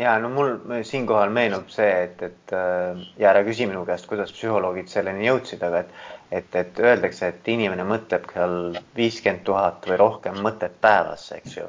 ja 0.00 0.14
no 0.18 0.30
mul 0.32 0.54
siinkohal 0.86 1.32
meenub 1.34 1.68
see, 1.72 1.90
et, 2.06 2.22
et 2.24 2.54
äh, 2.56 3.02
ja 3.20 3.30
ära 3.34 3.42
küsi 3.46 3.66
minu 3.68 3.82
käest, 3.88 4.08
kuidas 4.08 4.32
psühholoogid 4.32 4.88
selleni 4.88 5.26
jõudsid, 5.26 5.62
aga 5.66 5.82
et, 5.84 5.92
et, 6.40 6.56
et 6.62 6.80
öeldakse, 6.80 7.28
et 7.34 7.50
inimene 7.52 7.84
mõtleb 7.88 8.28
seal 8.32 8.56
viiskümmend 8.96 9.44
tuhat 9.46 9.88
või 9.90 10.00
rohkem 10.00 10.40
mõtet 10.44 10.78
päevas, 10.80 11.26
eks 11.36 11.58
ju. 11.58 11.68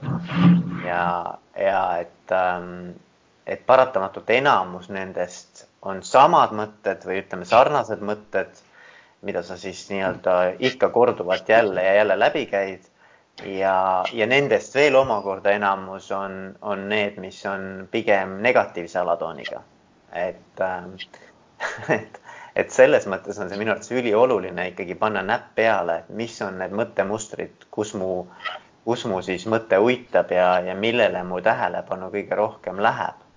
ja, 0.88 1.04
ja 1.60 1.82
et, 2.06 2.36
ähm, 2.38 2.94
et 3.46 3.66
paratamatult 3.68 4.32
enamus 4.38 4.88
nendest 4.94 5.66
on 5.82 6.04
samad 6.06 6.54
mõtted 6.56 7.04
või 7.08 7.24
ütleme, 7.24 7.48
sarnased 7.50 8.04
mõtted, 8.06 8.64
mida 9.28 9.44
sa 9.46 9.58
siis 9.60 9.84
nii-öelda 9.92 10.38
ikka 10.72 10.90
korduvalt 10.94 11.50
jälle 11.50 11.84
ja 11.84 12.00
jälle 12.00 12.18
läbi 12.20 12.48
käid 12.50 12.88
ja, 13.46 14.04
ja 14.14 14.28
nendest 14.28 14.76
veel 14.76 14.96
omakorda 14.96 15.52
enamus 15.56 16.12
on, 16.12 16.56
on 16.62 16.88
need, 16.90 17.18
mis 17.22 17.40
on 17.46 17.88
pigem 17.92 18.40
negatiivse 18.42 19.00
alatooniga. 19.00 19.62
et 20.14 20.62
äh,, 20.62 20.84
et, 21.98 22.22
et 22.56 22.72
selles 22.72 23.08
mõttes 23.08 23.40
on 23.40 23.50
see 23.50 23.60
minu 23.60 23.72
arvates 23.72 23.92
ülioluline 23.92 24.68
ikkagi 24.72 24.96
panna 24.96 25.24
näpp 25.24 25.54
peale, 25.56 26.02
et 26.02 26.10
mis 26.10 26.42
on 26.42 26.58
need 26.60 26.74
mõttemustrid, 26.76 27.68
kus 27.72 27.94
mu, 27.94 28.28
kus 28.86 29.06
mu 29.06 29.22
siis 29.22 29.46
mõte 29.48 29.80
uitab 29.80 30.32
ja, 30.36 30.54
ja 30.66 30.76
millele 30.76 31.24
mu 31.24 31.42
tähelepanu 31.42 32.12
kõige 32.14 32.40
rohkem 32.40 32.82
läheb. 32.82 33.28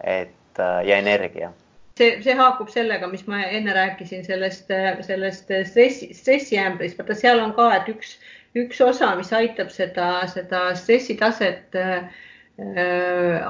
et 0.00 0.58
äh, 0.58 0.80
ja 0.86 0.96
energia, 0.98 1.52
see, 1.98 2.22
see 2.24 2.34
haakub 2.38 2.70
sellega, 2.72 3.08
mis 3.10 3.26
ma 3.30 3.42
enne 3.46 3.74
rääkisin 3.76 4.24
sellest, 4.26 4.70
sellest 5.06 5.52
stressi, 5.70 6.10
stressiämbrist, 6.16 6.98
vaata 6.98 7.16
seal 7.18 7.42
on 7.42 7.54
ka, 7.56 7.70
et 7.78 7.90
üks, 7.94 8.16
üks 8.54 8.80
osa, 8.80 9.14
mis 9.18 9.32
aitab 9.34 9.70
seda, 9.74 10.26
seda 10.30 10.68
stressitaset 10.78 11.74
äh, 11.78 12.06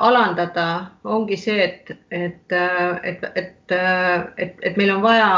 alandada, 0.00 0.68
ongi 1.04 1.36
see, 1.36 1.60
et, 1.64 1.92
et, 2.10 2.52
et, 3.02 3.28
et, 3.34 3.76
et, 4.38 4.56
et 4.62 4.76
meil 4.80 4.94
on 4.96 5.02
vaja 5.04 5.28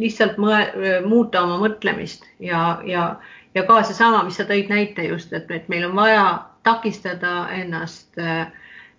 lihtsalt 0.00 0.36
mõe, 0.40 0.60
muuta 1.06 1.42
oma 1.46 1.58
mõtlemist 1.62 2.26
ja, 2.44 2.80
ja, 2.86 3.16
ja 3.56 3.64
ka 3.68 3.80
seesama, 3.88 4.22
mis 4.26 4.36
sa 4.36 4.46
tõid 4.48 4.68
näite 4.72 5.08
just, 5.08 5.32
et, 5.32 5.50
et 5.50 5.68
meil 5.72 5.88
on 5.88 5.96
vaja 5.96 6.24
takistada 6.64 7.48
ennast, 7.56 8.20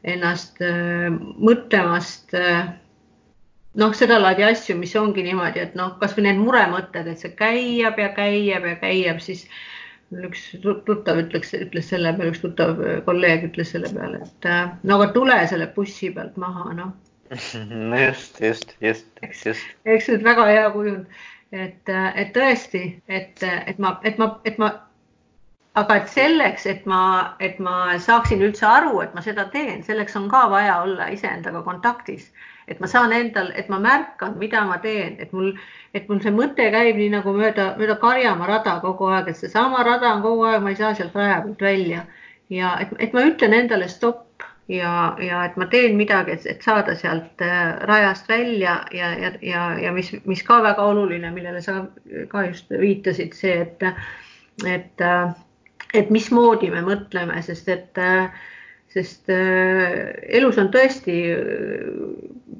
ennast 0.03 0.57
mõtlemast 1.37 2.33
noh, 3.79 3.93
sedalaadi 3.95 4.45
asju, 4.49 4.75
mis 4.79 4.95
ongi 4.99 5.23
niimoodi, 5.25 5.61
et 5.61 5.77
noh, 5.79 5.93
kasvõi 6.01 6.25
need 6.27 6.41
muremõtted, 6.41 7.07
et 7.07 7.21
see 7.21 7.35
käiab 7.37 8.01
ja 8.01 8.09
käiab 8.17 8.67
ja 8.67 8.75
käiab, 8.81 9.21
siis 9.23 9.45
üks 10.11 10.43
tuttav 10.63 11.21
ütleks, 11.21 11.53
ütles 11.55 11.87
selle 11.91 12.11
peale, 12.17 12.33
üks 12.33 12.43
tuttav 12.43 12.79
kolleeg 13.07 13.47
ütles 13.47 13.71
selle 13.75 13.91
peale, 13.95 14.21
et 14.25 14.47
äh, 14.49 14.69
no 14.83 14.99
aga 14.99 15.11
tule 15.15 15.37
selle 15.51 15.69
bussi 15.75 16.11
pealt 16.15 16.37
maha, 16.41 16.67
noh. 16.77 16.93
no 17.31 17.99
just, 18.05 18.41
just, 18.43 18.75
just, 18.83 19.07
just. 19.45 19.67
eks 19.85 20.09
see 20.09 20.21
väga 20.25 20.47
hea 20.51 20.69
kujund, 20.75 21.19
et, 21.51 21.81
äh, 21.89 22.07
et 22.23 22.33
tõesti, 22.35 22.85
et, 23.07 23.43
et 23.43 23.79
ma, 23.79 23.95
et 24.03 24.19
ma, 24.19 24.33
et 24.45 24.59
ma, 24.61 24.71
aga 25.79 26.01
et 26.01 26.11
selleks, 26.11 26.67
et 26.67 26.87
ma, 26.91 27.03
et 27.39 27.59
ma 27.63 27.97
saaksin 28.03 28.43
üldse 28.43 28.67
aru, 28.67 28.99
et 29.05 29.15
ma 29.15 29.23
seda 29.23 29.47
teen, 29.53 29.79
selleks 29.87 30.19
on 30.19 30.27
ka 30.31 30.47
vaja 30.51 30.81
olla 30.83 31.07
iseendaga 31.15 31.63
kontaktis 31.67 32.31
et 32.71 32.79
ma 32.79 32.87
saan 32.87 33.13
endal, 33.15 33.51
et 33.55 33.69
ma 33.69 33.79
märkan, 33.83 34.37
mida 34.39 34.63
ma 34.67 34.77
teen, 34.83 35.17
et 35.19 35.33
mul, 35.35 35.51
et 35.93 36.07
mul 36.09 36.21
see 36.23 36.33
mõte 36.35 36.69
käib 36.73 36.97
nii 36.99 37.11
nagu 37.17 37.33
mööda, 37.35 37.73
mööda 37.79 37.97
Karjamaa 38.01 38.49
rada 38.49 38.77
kogu 38.83 39.11
aeg, 39.11 39.31
et 39.31 39.39
seesama 39.39 39.83
rada 39.87 40.13
on 40.15 40.23
kogu 40.25 40.47
aeg, 40.49 40.63
ma 40.63 40.73
ei 40.73 40.79
saa 40.79 40.93
sealt 40.97 41.15
raja 41.15 41.41
pealt 41.45 41.67
välja. 41.67 42.05
Ja 42.51 42.75
et, 42.83 42.91
et 42.99 43.13
ma 43.15 43.23
ütlen 43.27 43.53
endale 43.55 43.87
stopp 43.91 44.43
ja, 44.71 45.15
ja 45.19 45.43
et 45.45 45.57
ma 45.59 45.67
teen 45.71 45.95
midagi, 45.99 46.37
et, 46.37 46.63
saada 46.63 46.95
sealt 46.99 47.43
äh, 47.43 47.75
rajast 47.89 48.29
välja 48.29 48.81
ja, 48.95 49.11
ja, 49.19 49.31
ja, 49.41 49.67
ja 49.79 49.93
mis, 49.95 50.11
mis 50.25 50.43
ka 50.47 50.61
väga 50.63 50.83
oluline, 50.91 51.31
millele 51.35 51.61
sa 51.63 51.81
ka 52.31 52.45
just 52.47 52.71
viitasid, 52.71 53.35
see, 53.37 53.57
et, 53.65 53.87
et, 54.67 55.05
äh, 55.05 55.33
et 55.93 56.11
mismoodi 56.13 56.71
me 56.71 56.83
mõtleme, 56.87 57.41
sest 57.45 57.69
et 57.71 58.01
äh, 58.01 58.31
sest 58.93 59.29
äh, 59.31 60.11
elus 60.35 60.59
on 60.59 60.69
tõesti 60.73 61.15
äh, 61.31 61.39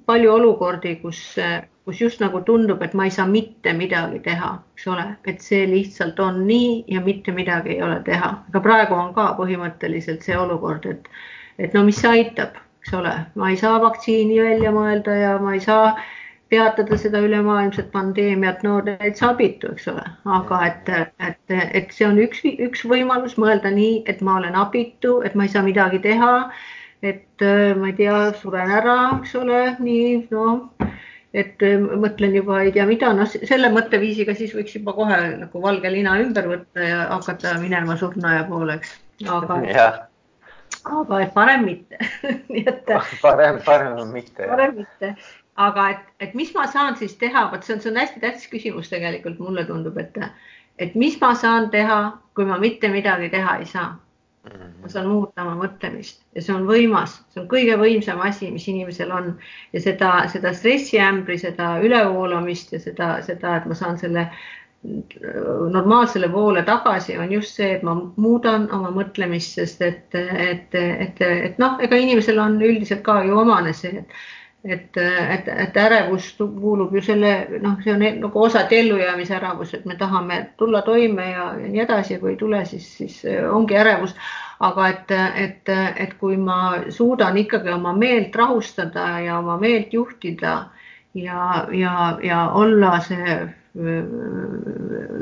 palju 0.08 0.32
olukordi, 0.38 0.96
kus, 1.02 1.20
äh, 1.42 1.60
kus 1.86 2.00
just 2.02 2.24
nagu 2.24 2.42
tundub, 2.48 2.82
et 2.86 2.96
ma 2.96 3.08
ei 3.08 3.14
saa 3.14 3.28
mitte 3.28 3.74
midagi 3.76 4.22
teha, 4.24 4.54
eks 4.76 4.88
ole, 4.92 5.06
et 5.28 5.44
see 5.44 5.66
lihtsalt 5.70 6.20
on 6.24 6.44
nii 6.48 6.86
ja 6.96 7.04
mitte 7.04 7.36
midagi 7.36 7.76
ei 7.76 7.84
ole 7.84 8.00
teha. 8.08 8.32
aga 8.50 8.64
praegu 8.64 8.96
on 8.96 9.14
ka 9.18 9.32
põhimõtteliselt 9.40 10.24
see 10.26 10.38
olukord, 10.38 10.88
et, 10.88 11.12
et 11.60 11.76
no 11.76 11.84
mis 11.88 12.00
aitab, 12.08 12.56
eks 12.82 12.96
ole, 12.98 13.14
ma 13.36 13.52
ei 13.52 13.60
saa 13.60 13.82
vaktsiini 13.84 14.40
välja 14.42 14.72
mõelda 14.76 15.18
ja 15.20 15.38
ma 15.44 15.58
ei 15.58 15.64
saa 15.64 15.94
peatada 16.52 16.98
seda 17.00 17.22
ülemaailmset 17.24 17.92
pandeemiat, 17.94 18.64
no 18.68 18.82
täitsa 18.86 19.32
abitu, 19.32 19.72
eks 19.72 19.88
ole, 19.92 20.04
aga 20.38 20.60
et, 20.68 20.92
et, 21.28 21.56
et 21.80 21.96
see 21.96 22.08
on 22.08 22.20
üks, 22.20 22.44
üks 22.68 22.84
võimalus 22.92 23.38
mõelda 23.40 23.72
nii, 23.72 24.02
et 24.12 24.20
ma 24.26 24.36
olen 24.42 24.58
abitu, 24.60 25.20
et 25.28 25.38
ma 25.38 25.48
ei 25.48 25.54
saa 25.54 25.64
midagi 25.68 26.02
teha. 26.04 26.36
et 27.02 27.42
ma 27.82 27.88
ei 27.90 27.96
tea, 27.98 28.18
suren 28.38 28.70
ära, 28.78 28.98
eks 29.16 29.32
ole, 29.40 29.62
nii 29.82 30.28
noh, 30.30 30.92
et 31.34 31.64
mõtlen 32.04 32.36
juba 32.38 32.60
ei 32.62 32.76
tea 32.76 32.86
mida, 32.86 33.10
noh, 33.18 33.26
selle 33.32 33.72
mõtteviisiga 33.74 34.36
siis 34.38 34.54
võiks 34.54 34.76
juba 34.76 34.94
kohe 34.94 35.18
nagu 35.40 35.64
valge 35.64 35.90
lina 35.90 36.20
ümber 36.22 36.52
võtta 36.52 36.86
ja 36.86 37.02
hakata 37.16 37.56
minema 37.64 37.98
surnuaia 37.98 38.44
poole, 38.52 38.78
eks. 38.78 38.94
aga 39.26 39.58
aga 40.82 41.20
et 41.24 41.34
parem 41.34 41.66
mitte 41.66 41.98
nii 42.54 42.64
et. 42.70 42.92
parem, 43.22 43.60
parem 43.66 43.98
mitte. 44.14 44.46
parem 44.46 44.78
mitte 44.82 45.16
aga 45.56 45.90
et, 45.90 46.06
et 46.20 46.34
mis 46.34 46.54
ma 46.56 46.68
saan 46.68 46.96
siis 46.98 47.18
teha, 47.20 47.50
vot 47.52 47.64
see 47.64 47.76
on, 47.76 47.82
see 47.84 47.92
on 47.92 48.00
hästi 48.00 48.22
tähtis 48.24 48.48
küsimus 48.52 48.92
tegelikult 48.92 49.40
mulle 49.40 49.66
tundub, 49.68 49.98
et, 49.98 50.18
et 50.80 50.96
mis 50.96 51.18
ma 51.22 51.34
saan 51.36 51.70
teha, 51.74 52.00
kui 52.36 52.48
ma 52.48 52.60
mitte 52.62 52.90
midagi 52.90 53.30
teha 53.34 53.58
ei 53.60 53.66
saa. 53.66 53.92
ma 54.82 54.90
saan 54.90 55.06
muuta 55.06 55.44
oma 55.44 55.52
mõtlemist 55.54 56.24
ja 56.34 56.42
see 56.42 56.54
on 56.56 56.64
võimas, 56.66 57.20
see 57.30 57.44
on 57.44 57.50
kõige 57.52 57.76
võimsam 57.78 58.24
asi, 58.26 58.48
mis 58.50 58.66
inimesel 58.72 59.12
on. 59.14 59.36
Ja 59.74 59.82
seda, 59.84 60.14
seda 60.34 60.54
stressiämbri, 60.58 61.38
seda 61.38 61.76
ülevoolamist 61.86 62.74
ja 62.74 62.80
seda, 62.82 63.12
seda, 63.22 63.60
et 63.60 63.68
ma 63.70 63.78
saan 63.78 64.02
selle 64.02 64.26
normaalsele 65.72 66.32
voole 66.34 66.64
tagasi, 66.66 67.18
on 67.18 67.32
just 67.32 67.54
see, 67.56 67.76
et 67.76 67.84
ma 67.86 67.94
muudan 68.18 68.66
oma 68.74 68.90
mõtlemist, 68.96 69.60
sest 69.60 69.82
et, 69.86 70.16
et, 70.16 70.74
et, 70.74 71.22
et 71.22 71.62
noh, 71.62 71.78
ega 71.86 72.02
inimesel 72.02 72.42
on 72.42 72.58
üldiselt 72.58 73.04
ka 73.06 73.22
ju 73.28 73.38
omane 73.38 73.76
see, 73.78 74.02
et 74.02 74.16
et, 74.64 74.98
et, 74.98 75.48
et 75.48 75.78
ärevus 75.78 76.36
kuulub 76.38 76.94
ju 76.96 77.02
selle, 77.02 77.32
noh, 77.64 77.80
see 77.84 77.94
on 77.94 78.04
nagu 78.22 78.44
osa 78.44 78.66
ellujäämise 78.70 79.36
ärevus, 79.36 79.74
et 79.74 79.86
me 79.86 79.96
tahame 79.98 80.42
tulla 80.58 80.82
toime 80.86 81.32
ja, 81.32 81.48
ja 81.58 81.70
nii 81.70 81.82
edasi, 81.82 82.20
kui 82.22 82.36
ei 82.36 82.38
tule, 82.38 82.66
siis, 82.66 82.88
siis 82.98 83.22
ongi 83.52 83.78
ärevus. 83.78 84.16
aga 84.62 84.88
et, 84.88 85.12
et, 85.42 85.70
et 85.98 86.12
kui 86.22 86.36
ma 86.38 86.76
suudan 86.94 87.38
ikkagi 87.38 87.72
oma 87.74 87.96
meelt 87.98 88.36
rahustada 88.36 89.20
ja 89.20 89.40
oma 89.40 89.56
meelt 89.58 89.94
juhtida 89.94 90.52
ja, 91.14 91.68
ja, 91.74 92.20
ja 92.24 92.50
olla 92.54 93.00
see 93.00 93.40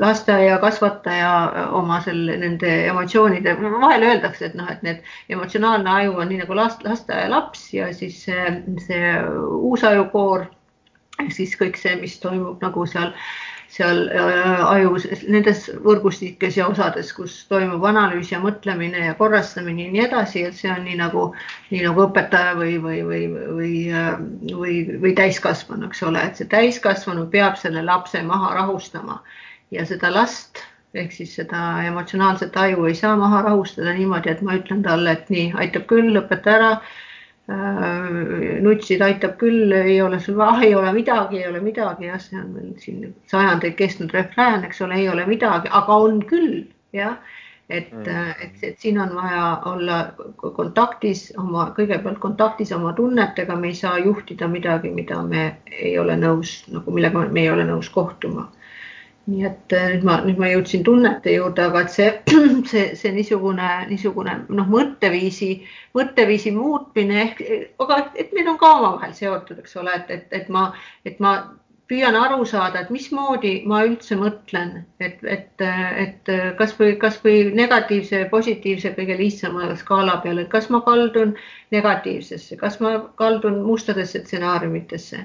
lasteaiakasvataja 0.00 1.32
oma 1.78 2.00
selle, 2.02 2.36
nende 2.40 2.70
emotsioonide, 2.90 3.54
vahel 3.62 4.02
öeldakse, 4.08 4.48
et 4.50 4.56
noh, 4.58 4.70
et 4.72 4.82
need 4.82 5.04
emotsionaalne 5.30 5.90
aju 5.90 6.16
on 6.18 6.32
nii 6.32 6.40
nagu 6.42 6.56
last, 6.58 6.82
lasteaialaps 6.86 7.68
ja 7.74 7.92
siis 7.94 8.24
see, 8.26 8.48
see 8.86 9.12
uusajukoor 9.70 10.48
ehk 11.20 11.32
siis 11.36 11.54
kõik 11.60 11.78
see, 11.78 11.94
mis 12.00 12.18
toimub 12.22 12.62
nagu 12.64 12.86
seal 12.88 13.12
seal 13.70 14.08
äh, 14.10 14.62
ajus, 14.66 15.06
nendes 15.30 15.68
võrgustikes 15.84 16.56
ja 16.58 16.66
osades, 16.70 17.12
kus 17.14 17.36
toimub 17.50 17.84
analüüs 17.86 18.32
ja 18.32 18.40
mõtlemine 18.42 19.04
ja 19.04 19.14
korrastamine 19.18 19.86
ja 19.86 19.92
nii 19.94 20.02
edasi, 20.08 20.42
et 20.48 20.58
see 20.58 20.72
on 20.72 20.82
nii 20.86 20.98
nagu, 20.98 21.28
nii 21.70 21.84
nagu 21.86 22.06
õpetaja 22.08 22.56
või, 22.58 22.80
või, 22.82 22.98
või, 23.06 23.20
või, 23.60 23.74
äh, 23.94 24.10
või, 24.50 24.80
või 25.04 25.14
täiskasvanu, 25.18 25.86
eks 25.90 26.02
ole, 26.08 26.24
et 26.26 26.40
see 26.40 26.50
täiskasvanu 26.50 27.28
peab 27.30 27.60
selle 27.60 27.84
lapse 27.86 28.22
maha 28.26 28.56
rahustama. 28.58 29.20
Ja 29.70 29.86
seda 29.86 30.10
last 30.10 30.64
ehk 30.98 31.12
siis 31.14 31.36
seda 31.38 31.60
emotsionaalset 31.86 32.56
aju 32.58 32.88
ei 32.88 32.96
saa 32.98 33.14
maha 33.18 33.44
rahustada 33.46 33.94
niimoodi, 33.94 34.32
et 34.32 34.42
ma 34.42 34.56
ütlen 34.58 34.82
talle, 34.82 35.14
et 35.14 35.30
nii 35.30 35.52
aitab 35.62 35.86
küll, 35.92 36.10
lõpeta 36.16 36.56
ära 36.56 36.72
nutsid 38.62 39.02
aitab 39.02 39.36
küll, 39.40 39.72
ei 39.74 40.00
ole 40.02 40.20
sul, 40.20 40.40
ah 40.40 40.62
ei 40.62 40.74
ole 40.74 40.92
midagi, 40.92 41.40
ei 41.40 41.48
ole 41.48 41.60
midagi, 41.60 42.06
jah, 42.06 42.20
see 42.22 42.38
on 42.38 42.50
meil 42.54 42.74
siin 42.78 43.14
sajandeid 43.32 43.74
kestnud 43.78 44.12
refrään, 44.14 44.64
eks 44.64 44.82
ole, 44.86 44.94
ei 45.00 45.08
ole 45.08 45.26
midagi, 45.26 45.70
aga 45.72 45.96
on 45.96 46.20
küll, 46.30 46.64
jah. 46.92 47.16
et 47.70 47.92
mm., 47.92 48.30
et, 48.42 48.62
et 48.62 48.78
siin 48.78 48.98
on 48.98 49.14
vaja 49.14 49.62
olla 49.70 49.98
kontaktis 50.56 51.32
oma, 51.38 51.68
kõigepealt 51.76 52.18
kontaktis 52.18 52.72
oma 52.72 52.92
tunnetega, 52.92 53.56
me 53.56 53.70
ei 53.70 53.74
saa 53.78 53.98
juhtida 53.98 54.48
midagi, 54.48 54.90
mida 54.90 55.22
me 55.22 55.44
ei 55.70 55.98
ole 55.98 56.16
nõus 56.18 56.64
nagu, 56.70 56.90
millega 56.90 57.26
me 57.30 57.44
ei 57.44 57.50
ole 57.50 57.66
nõus 57.66 57.90
kohtuma 57.90 58.48
nii 59.28 59.44
et 59.46 59.72
äh, 59.76 59.86
nüüd 59.94 60.04
ma, 60.08 60.16
nüüd 60.24 60.40
ma 60.40 60.48
jõudsin 60.50 60.84
tunnete 60.86 61.34
juurde, 61.36 61.66
aga 61.68 61.84
et 61.84 61.94
see, 61.94 62.10
see, 62.70 62.84
see 62.98 63.12
niisugune, 63.14 63.68
niisugune 63.90 64.36
noh, 64.48 64.68
mõtteviisi, 64.74 65.50
mõtteviisi 65.96 66.54
muutmine 66.56 67.20
ehk, 67.26 67.42
aga 67.84 68.02
et 68.14 68.32
need 68.36 68.48
on 68.50 68.58
ka 68.60 68.74
omavahel 68.78 69.16
seotud, 69.16 69.60
eks 69.62 69.76
ole, 69.82 69.96
et, 70.02 70.14
et, 70.16 70.38
et 70.40 70.48
ma, 70.52 70.70
et 71.04 71.20
ma 71.22 71.34
püüan 71.90 72.14
aru 72.14 72.44
saada, 72.46 72.84
et 72.84 72.90
mismoodi 72.94 73.52
ma 73.70 73.80
üldse 73.86 74.14
mõtlen, 74.18 74.84
et, 75.02 75.22
et, 75.26 75.64
et 76.04 76.30
kasvõi, 76.58 76.92
kasvõi 77.02 77.48
negatiivse 77.58 78.20
ja 78.22 78.28
positiivse 78.30 78.92
kõige 78.94 79.16
lihtsama 79.18 79.72
skaala 79.80 80.20
peal, 80.22 80.38
et 80.38 80.50
kas 80.52 80.70
ma 80.70 80.84
kaldun 80.86 81.34
negatiivsesse, 81.74 82.60
kas 82.60 82.78
ma 82.84 82.94
kaldun 83.18 83.58
mustadesse 83.66 84.22
stsenaariumitesse 84.22 85.24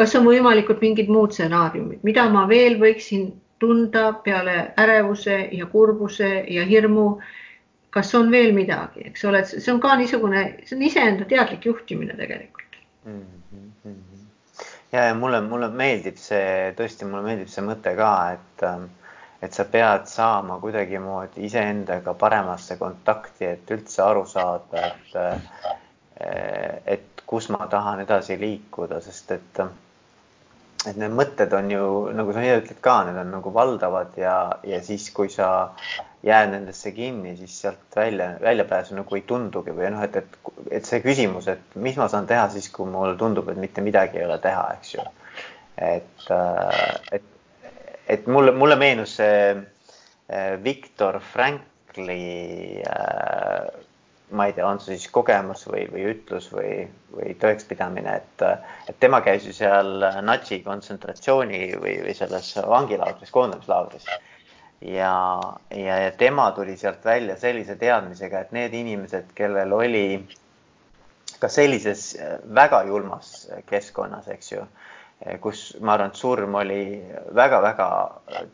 kas 0.00 0.16
on 0.16 0.24
võimalikud 0.24 0.80
mingid 0.80 1.10
muud 1.12 1.34
stsenaariumid, 1.36 2.00
mida 2.08 2.24
ma 2.32 2.46
veel 2.48 2.78
võiksin 2.80 3.28
tunda 3.60 4.06
peale 4.24 4.70
ärevuse 4.80 5.36
ja 5.52 5.66
kurbuse 5.68 6.30
ja 6.48 6.64
hirmu. 6.64 7.20
kas 7.90 8.12
on 8.14 8.28
veel 8.30 8.52
midagi, 8.54 9.02
eks 9.08 9.24
ole, 9.26 9.40
et 9.42 9.48
see 9.50 9.72
on 9.72 9.80
ka 9.82 9.96
niisugune, 9.98 10.42
see 10.62 10.76
on 10.76 10.82
iseenda 10.86 11.24
teadlik 11.26 11.64
juhtimine 11.66 12.14
tegelikult 12.14 12.76
mm. 13.04 13.24
-hmm. 13.82 13.96
ja, 14.92 15.04
ja 15.08 15.14
mulle, 15.14 15.40
mulle 15.40 15.68
meeldib 15.68 16.16
see, 16.16 16.70
tõesti, 16.78 17.08
mulle 17.10 17.24
meeldib 17.24 17.50
see 17.50 17.64
mõte 17.66 17.96
ka, 17.98 18.12
et, 18.36 18.64
et 19.42 19.58
sa 19.58 19.66
pead 19.74 20.06
saama 20.06 20.60
kuidagimoodi 20.62 21.44
iseendaga 21.50 22.14
paremasse 22.14 22.78
kontakti, 22.78 23.44
et 23.44 23.74
üldse 23.74 24.02
aru 24.06 24.24
saada, 24.26 24.86
et, 24.86 25.66
et 26.86 27.26
kus 27.26 27.50
ma 27.50 27.66
tahan 27.66 28.06
edasi 28.06 28.38
liikuda, 28.38 29.00
sest 29.00 29.34
et 29.34 29.64
et 30.88 30.96
need 30.96 31.12
mõtted 31.12 31.52
on 31.56 31.68
ju, 31.72 31.86
nagu 32.16 32.32
sa 32.32 32.44
ise 32.44 32.60
ütled 32.62 32.80
ka, 32.84 32.94
need 33.08 33.18
on 33.20 33.32
nagu 33.34 33.52
valdavad 33.52 34.14
ja, 34.20 34.36
ja 34.64 34.78
siis, 34.84 35.08
kui 35.16 35.28
sa 35.32 35.50
jääd 36.24 36.52
nendesse 36.54 36.92
kinni, 36.96 37.34
siis 37.36 37.56
sealt 37.64 37.96
välja, 37.96 38.30
väljapääsu 38.40 38.96
nagu 38.96 39.16
ei 39.16 39.24
tundugi 39.28 39.74
või 39.76 39.90
noh, 39.92 40.04
et, 40.04 40.16
et, 40.20 40.38
et 40.80 40.88
see 40.88 41.02
küsimus, 41.04 41.48
et 41.52 41.76
mis 41.80 41.98
ma 42.00 42.08
saan 42.12 42.28
teha 42.30 42.46
siis, 42.52 42.70
kui 42.72 42.88
mulle 42.88 43.16
tundub, 43.20 43.48
et 43.52 43.60
mitte 43.60 43.84
midagi 43.84 44.20
ei 44.20 44.28
ole 44.28 44.38
teha, 44.42 44.64
eks 44.78 44.94
ju. 44.96 45.04
et, 45.80 46.24
äh, 46.32 47.18
et, 47.18 47.28
et 48.16 48.26
mulle, 48.28 48.52
mulle 48.56 48.76
meenus 48.80 49.16
see 49.20 49.36
äh, 49.56 50.56
Viktor 50.64 51.20
Frankli 51.32 52.82
äh, 52.84 53.68
ma 54.30 54.46
ei 54.46 54.52
tea, 54.52 54.66
on 54.66 54.80
see 54.80 54.96
siis 54.96 55.10
kogemus 55.12 55.64
või, 55.68 55.84
või 55.90 56.04
ütlus 56.12 56.50
või, 56.54 56.84
või 57.14 57.34
tõekspidamine, 57.40 58.16
et, 58.22 58.44
et 58.90 58.98
tema 59.02 59.20
käis 59.26 59.46
ju 59.46 59.54
seal 59.56 60.04
natsi 60.22 60.60
kontsentratsiooni 60.66 61.62
või, 61.80 61.96
või 62.04 62.14
selles 62.16 62.52
vangilaagris, 62.68 63.32
koondamislaagris. 63.34 64.06
Ja, 64.80 65.14
ja, 65.76 65.96
ja 66.06 66.12
tema 66.16 66.50
tuli 66.56 66.76
sealt 66.80 67.04
välja 67.04 67.36
sellise 67.36 67.76
teadmisega, 67.76 68.40
et 68.46 68.52
need 68.56 68.76
inimesed, 68.78 69.34
kellel 69.36 69.74
oli 69.76 70.04
ka 71.40 71.48
sellises 71.52 72.14
äh, 72.16 72.38
väga 72.54 72.84
julmas 72.88 73.48
keskkonnas, 73.68 74.28
eks 74.32 74.52
ju, 74.52 74.64
äh, 75.26 75.36
kus 75.40 75.74
ma 75.80 75.96
arvan, 75.96 76.14
et 76.14 76.20
surm 76.20 76.56
oli 76.62 76.82
väga-väga 77.36 77.88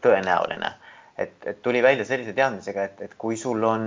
tõenäoline, 0.03 0.73
et, 1.19 1.37
et 1.45 1.63
tuli 1.63 1.83
välja 1.83 2.07
sellise 2.09 2.35
teadmisega, 2.35 2.89
et, 2.91 3.05
et 3.07 3.15
kui 3.19 3.39
sul 3.39 3.63
on 3.67 3.87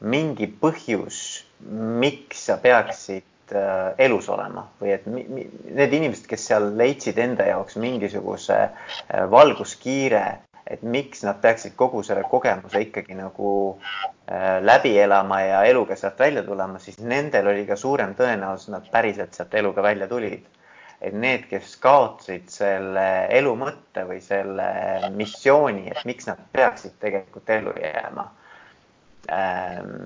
mingi 0.00 0.48
põhjus, 0.60 1.44
miks 2.00 2.46
sa 2.48 2.56
peaksid 2.62 3.54
äh, 3.54 3.94
elus 4.06 4.28
olema 4.32 4.66
või 4.80 4.94
et 4.96 5.08
need 5.08 5.92
inimesed, 5.92 6.26
kes 6.30 6.46
seal 6.50 6.70
leidsid 6.76 7.18
enda 7.20 7.48
jaoks 7.50 7.76
mingisuguse 7.80 8.60
äh, 8.60 9.26
valguskiire 9.30 10.24
et 10.70 10.82
miks 10.86 11.24
nad 11.26 11.40
peaksid 11.42 11.74
kogu 11.78 12.02
selle 12.06 12.22
kogemuse 12.30 12.80
ikkagi 12.84 13.16
nagu 13.18 13.50
äh, 14.30 14.60
läbi 14.62 14.94
elama 15.02 15.40
ja 15.42 15.64
eluga 15.66 15.96
sealt 15.98 16.18
välja 16.22 16.44
tulema, 16.46 16.78
siis 16.78 17.00
nendel 17.02 17.50
oli 17.50 17.66
ka 17.66 17.76
suurem 17.76 18.14
tõenäosus, 18.18 18.70
nad 18.74 18.86
päriselt 18.92 19.34
sealt 19.34 19.54
eluga 19.58 19.82
välja 19.82 20.08
tulid. 20.08 20.46
et 21.00 21.14
need, 21.16 21.46
kes 21.48 21.78
kaotasid 21.80 22.50
selle 22.52 23.04
elu 23.32 23.54
mõtte 23.56 24.02
või 24.04 24.18
selle 24.20 24.66
missiooni, 25.16 25.86
et 25.88 26.02
miks 26.04 26.26
nad 26.28 26.42
peaksid 26.52 26.98
tegelikult 27.00 27.48
ellu 27.50 27.72
jääma. 27.80 28.26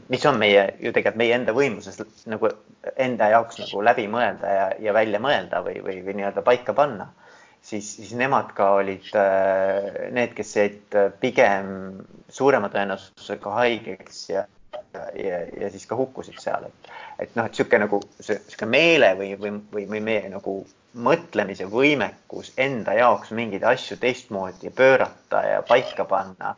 Mis 0.08 0.24
on 0.26 0.38
meie 0.38 0.64
ju 0.82 0.90
tegelikult 0.92 1.20
meie 1.20 1.34
enda 1.36 1.54
võimuses 1.56 2.00
nagu 2.28 2.50
enda 3.00 3.28
jaoks 3.32 3.60
nagu 3.62 3.82
läbi 3.86 4.08
mõelda 4.10 4.50
ja, 4.52 4.64
ja 4.88 4.92
välja 4.96 5.20
mõelda 5.22 5.62
või, 5.64 5.78
või, 5.84 6.00
või 6.04 6.18
nii-öelda 6.18 6.42
paika 6.44 6.74
panna 6.76 7.06
siis, 7.64 7.96
siis 7.96 8.12
nemad 8.18 8.52
ka 8.56 8.70
olid 8.80 9.08
äh, 9.18 10.10
need, 10.14 10.34
kes 10.36 10.52
jäid 10.58 10.98
äh, 10.98 11.10
pigem 11.20 11.70
suurema 12.28 12.70
tõenäosusega 12.72 13.56
haigeks 13.58 14.22
ja, 14.30 14.44
ja, 15.18 15.42
ja 15.60 15.72
siis 15.72 15.86
ka 15.88 15.98
hukkusid 15.98 16.40
seal, 16.42 16.68
et, 16.68 16.94
et 17.18 17.36
noh, 17.36 17.46
et 17.46 17.54
niisugune 17.54 17.84
nagu 17.86 18.00
niisugune 18.20 18.70
meele 18.70 19.12
või, 19.20 19.34
või, 19.40 19.54
või, 19.72 19.86
või 19.94 20.02
meie 20.04 20.32
nagu 20.32 20.58
mõtlemise 20.94 21.66
võimekus 21.66 22.52
enda 22.60 22.94
jaoks 22.94 23.32
mingeid 23.34 23.64
asju 23.66 23.96
teistmoodi 24.02 24.70
pöörata 24.70 25.40
ja 25.48 25.62
paika 25.66 26.06
panna 26.06 26.52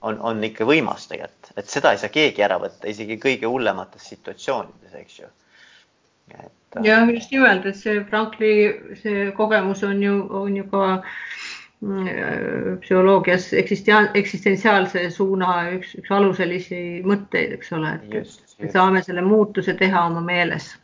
on, 0.00 0.18
on 0.20 0.44
ikka 0.44 0.66
võimas 0.68 1.06
tegelikult, 1.08 1.52
et 1.56 1.70
seda 1.72 1.94
ei 1.94 2.00
saa 2.00 2.12
keegi 2.12 2.44
ära 2.44 2.58
võtta, 2.60 2.88
isegi 2.90 3.16
kõige 3.20 3.48
hullemates 3.48 4.04
situatsioonides, 4.12 4.94
eks 5.00 5.18
ju. 5.22 5.30
Et 6.36 6.78
jah, 6.84 7.08
just 7.08 7.32
nimelt, 7.32 7.66
et 7.66 7.78
see 7.78 8.02
Frankli, 8.10 8.52
see 9.00 9.30
kogemus 9.36 9.84
on 9.86 10.02
ju, 10.02 10.16
on 10.42 10.56
ju 10.58 10.66
ka 10.72 10.82
mm, 11.80 12.78
psühholoogias 12.82 13.52
eksistentsiaal, 13.56 14.10
eksistentsiaalse 14.18 15.06
suuna 15.14 15.52
üks, 15.78 15.94
üks 16.02 16.12
aluselisi 16.12 16.82
mõtteid, 17.06 17.56
eks 17.56 17.72
ole, 17.78 17.94
et 17.96 18.58
me 18.60 18.72
saame 18.74 19.04
selle 19.06 19.24
muutuse 19.24 19.76
teha 19.78 20.04
oma 20.10 20.24
meeles. 20.24 20.74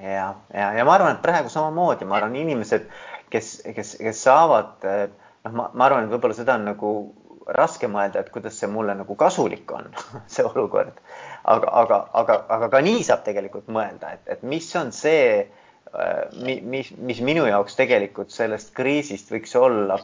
ja, 0.00 0.32
ja, 0.54 0.72
ja 0.78 0.88
ma 0.88 0.96
arvan, 0.96 1.14
et 1.14 1.22
praegu 1.22 1.52
samamoodi, 1.52 2.08
ma 2.08 2.18
arvan, 2.18 2.34
inimesed, 2.40 2.88
kes, 3.30 3.58
kes, 3.76 3.98
kes 4.00 4.24
saavad, 4.24 4.88
noh, 5.44 5.52
ma, 5.52 5.68
ma 5.72 5.86
arvan, 5.88 6.06
et 6.06 6.14
võib-olla 6.14 6.36
seda 6.36 6.58
on 6.58 6.66
nagu 6.72 6.94
raske 7.54 7.88
mõelda, 7.92 8.22
et 8.24 8.32
kuidas 8.32 8.56
see 8.56 8.70
mulle 8.72 8.94
nagu 8.96 9.16
kasulik 9.20 9.72
on 9.76 9.90
see 10.32 10.46
olukord 10.48 10.96
aga, 11.44 11.68
aga, 11.68 11.98
aga, 12.12 12.38
aga 12.56 12.70
ka 12.72 12.80
nii 12.84 13.04
saab 13.04 13.24
tegelikult 13.26 13.68
mõelda, 13.72 14.14
et, 14.16 14.24
et 14.36 14.44
mis 14.48 14.66
on 14.80 14.92
see, 14.96 15.44
äh, 15.92 16.22
mis, 16.44 16.90
mis 16.96 17.20
minu 17.24 17.44
jaoks 17.48 17.76
tegelikult 17.78 18.32
sellest 18.34 18.72
kriisist 18.76 19.32
võiks 19.32 19.54
olla 19.60 20.00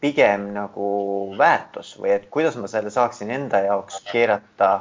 pigem 0.00 0.50
nagu 0.54 0.88
väärtus 1.38 1.94
või 1.98 2.12
et 2.14 2.26
kuidas 2.30 2.58
ma 2.60 2.70
selle 2.70 2.92
saaksin 2.94 3.32
enda 3.34 3.64
jaoks 3.64 4.02
keerata 4.10 4.72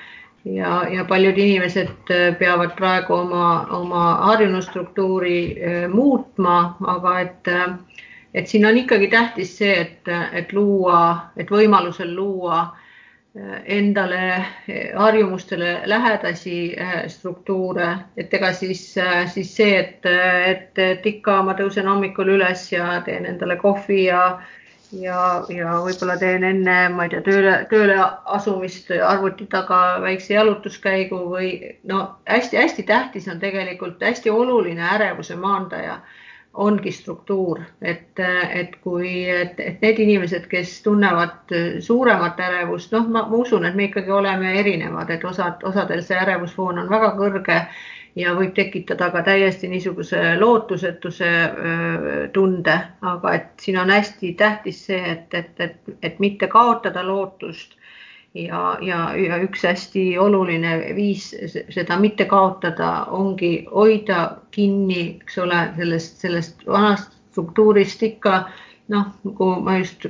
ja, 0.44 0.72
ja 0.88 1.04
paljud 1.04 1.38
inimesed 1.38 2.12
peavad 2.38 2.74
praegu 2.76 3.14
oma, 3.14 3.66
oma 3.70 4.04
harjunud 4.26 4.62
struktuuri 4.62 5.38
eh, 5.56 5.88
muutma, 5.88 6.76
aga 6.96 7.18
et 7.20 7.48
äh, 7.48 7.78
et 8.34 8.48
siin 8.48 8.66
on 8.66 8.78
ikkagi 8.78 9.08
tähtis 9.12 9.56
see, 9.58 9.74
et, 9.80 10.08
et 10.32 10.52
luua, 10.52 11.32
et 11.36 11.50
võimalusel 11.50 12.14
luua 12.16 12.60
äh, 12.62 13.58
endale 13.76 14.22
äh, 14.32 14.46
harjumustele 14.96 15.82
lähedasi 15.86 16.56
äh, 16.80 16.96
struktuure, 17.12 17.90
et 18.16 18.34
ega 18.34 18.52
siis, 18.56 18.86
siis 19.34 19.54
see, 19.56 19.76
et, 19.78 20.08
et, 20.48 20.78
et 20.78 21.06
ikka 21.14 21.42
ma 21.42 21.56
tõusen 21.58 21.88
hommikul 21.88 22.34
üles 22.38 22.66
ja 22.72 22.98
teen 23.06 23.28
endale 23.28 23.60
kohvi 23.60 24.04
ja 24.08 24.24
ja, 24.92 25.20
ja 25.48 25.76
võib-olla 25.80 26.18
teen 26.20 26.44
enne, 26.44 26.76
ma 26.92 27.06
ei 27.06 27.12
tea, 27.14 27.22
tööle, 27.24 27.52
tööle 27.70 27.94
asumist 28.36 28.90
arvuti 28.92 29.46
taga 29.52 29.78
väikse 30.04 30.34
jalutuskäigu 30.34 31.20
või 31.32 31.52
no 31.88 32.02
hästi-hästi 32.28 32.84
tähtis 32.88 33.28
on 33.32 33.40
tegelikult 33.40 34.02
hästi 34.04 34.30
oluline 34.30 34.84
ärevuse 34.92 35.36
maandaja 35.40 36.02
ongi 36.54 36.92
struktuur, 36.92 37.60
et, 37.80 38.20
et 38.52 38.76
kui, 38.84 39.12
et, 39.30 39.56
need 39.80 40.00
inimesed, 40.04 40.44
kes 40.50 40.74
tunnevad 40.84 41.54
suuremat 41.80 42.40
ärevust, 42.44 42.92
noh, 42.92 43.08
ma 43.08 43.24
usun, 43.38 43.64
et 43.64 43.74
me 43.78 43.88
ikkagi 43.88 44.12
oleme 44.12 44.52
erinevad, 44.60 45.10
et 45.10 45.24
osad, 45.24 45.64
osadel 45.64 46.04
see 46.04 46.18
ärevusfoon 46.20 46.82
on 46.84 46.90
väga 46.92 47.14
kõrge 47.16 47.58
ja 48.20 48.34
võib 48.36 48.52
tekitada 48.54 49.08
ka 49.14 49.22
täiesti 49.24 49.70
niisuguse 49.72 50.34
lootusetuse 50.36 51.30
tunde, 52.32 52.78
aga 53.14 53.34
et 53.38 53.64
siin 53.64 53.78
on 53.80 53.90
hästi 53.90 54.34
tähtis 54.36 54.84
see, 54.90 55.00
et, 55.14 55.32
et, 55.34 55.54
et, 55.60 55.94
et 56.02 56.20
mitte 56.20 56.52
kaotada 56.52 57.06
lootust 57.06 57.78
ja, 58.34 58.78
ja, 58.80 58.98
ja 59.16 59.38
üks 59.44 59.64
hästi 59.66 60.04
oluline 60.18 60.76
viis 60.96 61.30
seda 61.70 61.98
mitte 62.00 62.24
kaotada 62.30 62.92
ongi 63.12 63.52
hoida 63.70 64.24
kinni, 64.50 65.18
eks 65.22 65.38
ole, 65.38 65.62
sellest, 65.76 66.20
sellest 66.24 66.66
vanast 66.66 67.16
struktuurist 67.32 68.02
ikka. 68.02 68.44
Noh, 68.92 69.12
nagu 69.24 69.46
ma 69.64 69.78
just 69.78 70.04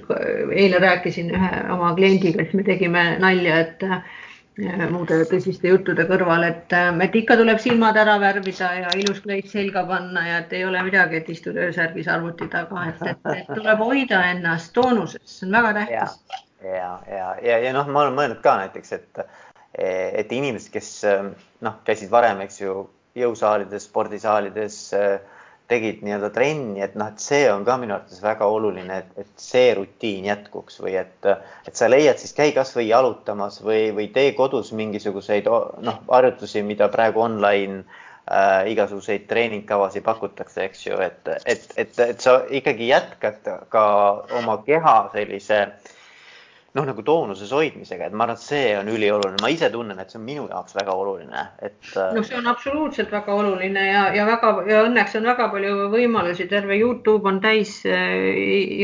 eile 0.57 0.79
rääkisin 0.83 1.29
ühe 1.37 1.51
oma 1.71 1.93
kliendiga, 1.95 2.43
siis 2.43 2.57
me 2.57 2.65
tegime 2.67 3.03
nalja, 3.21 3.59
et 3.61 3.85
muude 4.91 5.21
tõsiste 5.31 5.69
juttude 5.69 6.07
kõrval, 6.09 6.43
et, 6.49 6.73
et 7.05 7.19
ikka 7.21 7.37
tuleb 7.39 7.61
silmad 7.63 7.97
ära 8.01 8.17
värvida 8.21 8.71
ja 8.81 8.95
ilus 8.99 9.21
kleit 9.25 9.53
selga 9.53 9.85
panna 9.87 10.25
ja 10.27 10.41
et 10.43 10.57
ei 10.57 10.65
ole 10.65 10.83
midagi, 10.89 11.21
et 11.21 11.31
istud 11.31 11.57
öösärgis 11.57 12.09
arvuti 12.11 12.49
taga, 12.53 12.89
et, 12.91 13.05
et, 13.13 13.31
et 13.37 13.53
tuleb 13.53 13.85
hoida 13.85 14.25
ennast 14.33 14.73
toonuses, 14.75 15.23
see 15.27 15.47
on 15.47 15.57
väga 15.61 15.73
tähtis. 15.79 16.19
Ja, 16.65 16.93
ja, 17.09 17.29
ja, 17.43 17.59
ja, 17.59 17.73
noh, 17.77 17.89
ma 17.91 18.07
olen 18.07 18.17
mõelnud 18.19 18.41
ka 18.45 18.57
näiteks, 18.63 18.93
et, 18.99 19.23
et 19.75 20.33
inimesed, 20.33 20.73
kes 20.75 20.91
noh, 21.65 21.79
käisid 21.87 22.11
varem, 22.13 22.43
eks 22.47 22.61
ju, 22.63 22.83
jõusaalides, 23.19 23.87
spordisaalides 23.91 24.79
tegid 25.73 26.03
nii-öelda 26.05 26.29
trenni, 26.35 26.83
et 26.85 26.95
noh, 26.99 27.09
et 27.13 27.23
see 27.23 27.47
on 27.53 27.65
ka 27.65 27.77
minu 27.81 27.95
arvates 27.97 28.21
väga 28.23 28.49
oluline, 28.51 28.99
et, 29.03 29.11
et 29.23 29.31
see 29.41 29.73
rutiin 29.79 30.27
jätkuks 30.29 30.81
või 30.83 30.97
et, 31.01 31.29
et 31.69 31.79
sa 31.79 31.89
leiad 31.89 32.21
siis, 32.21 32.35
käi 32.37 32.53
kasvõi 32.57 32.89
jalutamas 32.91 33.61
või, 33.65 33.87
või 33.97 34.09
tee 34.13 34.35
kodus 34.37 34.73
mingisuguseid 34.77 35.49
noh, 35.49 36.03
harjutusi, 36.11 36.65
mida 36.67 36.91
praegu 36.93 37.25
online 37.25 37.85
äh, 37.85 38.69
igasuguseid 38.75 39.25
treeningkavasid 39.31 40.05
pakutakse, 40.05 40.67
eks 40.69 40.87
ju, 40.89 41.01
et, 41.05 41.33
et, 41.47 41.67
et, 41.77 42.05
et 42.11 42.21
sa 42.21 42.41
ikkagi 42.51 42.91
jätkad 42.91 43.53
ka 43.73 43.87
oma 44.43 44.61
keha 44.67 44.97
sellise 45.15 45.63
äh, 45.63 45.99
noh, 46.73 46.87
nagu 46.89 47.03
toonuses 47.05 47.53
hoidmisega, 47.53 48.09
et 48.09 48.15
ma 48.17 48.25
arvan, 48.25 48.39
et 48.39 48.45
see 48.47 48.73
on 48.79 48.89
ülioluline, 48.89 49.41
ma 49.43 49.51
ise 49.53 49.69
tunnen, 49.73 49.99
et 50.01 50.13
see 50.13 50.19
on 50.21 50.25
minu 50.25 50.47
jaoks 50.49 50.77
väga 50.79 50.97
oluline, 50.97 51.45
et. 51.61 51.79
Äh, 51.93 52.13
no 52.17 52.25
see 52.25 52.39
on 52.39 52.49
absoluutselt 52.49 53.13
väga 53.13 53.37
oluline 53.37 53.87
ja, 53.91 54.07
ja 54.17 54.27
väga 54.29 54.55
ja 54.71 54.83
õnneks 54.89 55.17
on 55.21 55.29
väga 55.29 55.51
palju 55.53 55.89
võimalusi, 55.93 56.49
terve 56.51 56.81
Youtube 56.81 57.29
on 57.29 57.43
täis 57.45 57.81
äh, 57.85 58.29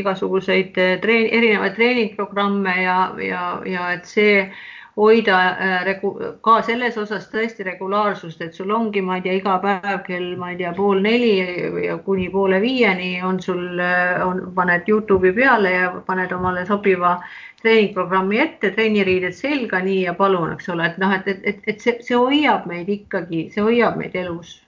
igasuguseid 0.01 0.77
äh, 0.77 0.97
treen, 1.01 1.29
erinevaid 1.39 1.79
treeningprogramme 1.79 2.81
ja, 2.83 2.99
ja, 3.25 3.45
ja 3.65 3.93
et 3.97 4.05
see 4.09 4.43
hoida 4.99 5.41
äh, 5.57 5.91
ka 6.45 6.59
selles 6.67 6.97
osas 7.01 7.25
tõesti 7.33 7.65
regulaarsust, 7.65 8.41
et 8.45 8.53
sul 8.53 8.69
ongi, 8.75 9.01
ma 9.01 9.17
ei 9.17 9.25
tea, 9.25 9.39
iga 9.39 9.57
päev 9.63 10.03
kell, 10.05 10.33
ma 10.37 10.53
ei 10.53 10.61
tea, 10.61 10.75
pool 10.77 11.01
neli 11.01 11.33
ja 11.87 11.97
kuni 12.05 12.29
poole 12.29 12.61
viieni 12.61 13.15
on 13.25 13.41
sul, 13.41 13.81
on, 14.25 14.43
paned 14.53 14.85
Youtube'i 14.91 15.33
peale 15.33 15.73
ja 15.73 15.93
paned 16.05 16.37
omale 16.37 16.67
sobiva 16.69 17.17
treeningprogrammi 17.61 18.39
ette, 18.39 18.71
trenniriided 18.75 19.35
selga, 19.35 19.81
nii 19.83 20.03
ja 20.05 20.13
palun, 20.17 20.53
eks 20.55 20.69
ole, 20.73 20.87
et 20.87 20.99
noh, 21.01 21.13
et, 21.15 21.27
et, 21.27 21.39
et, 21.43 21.63
et 21.73 21.81
see, 21.85 21.97
see 22.05 22.17
hoiab 22.17 22.67
meid 22.69 22.89
ikkagi, 22.89 23.47
see 23.53 23.63
hoiab 23.65 23.97
meid 23.99 24.15
elus 24.15 24.59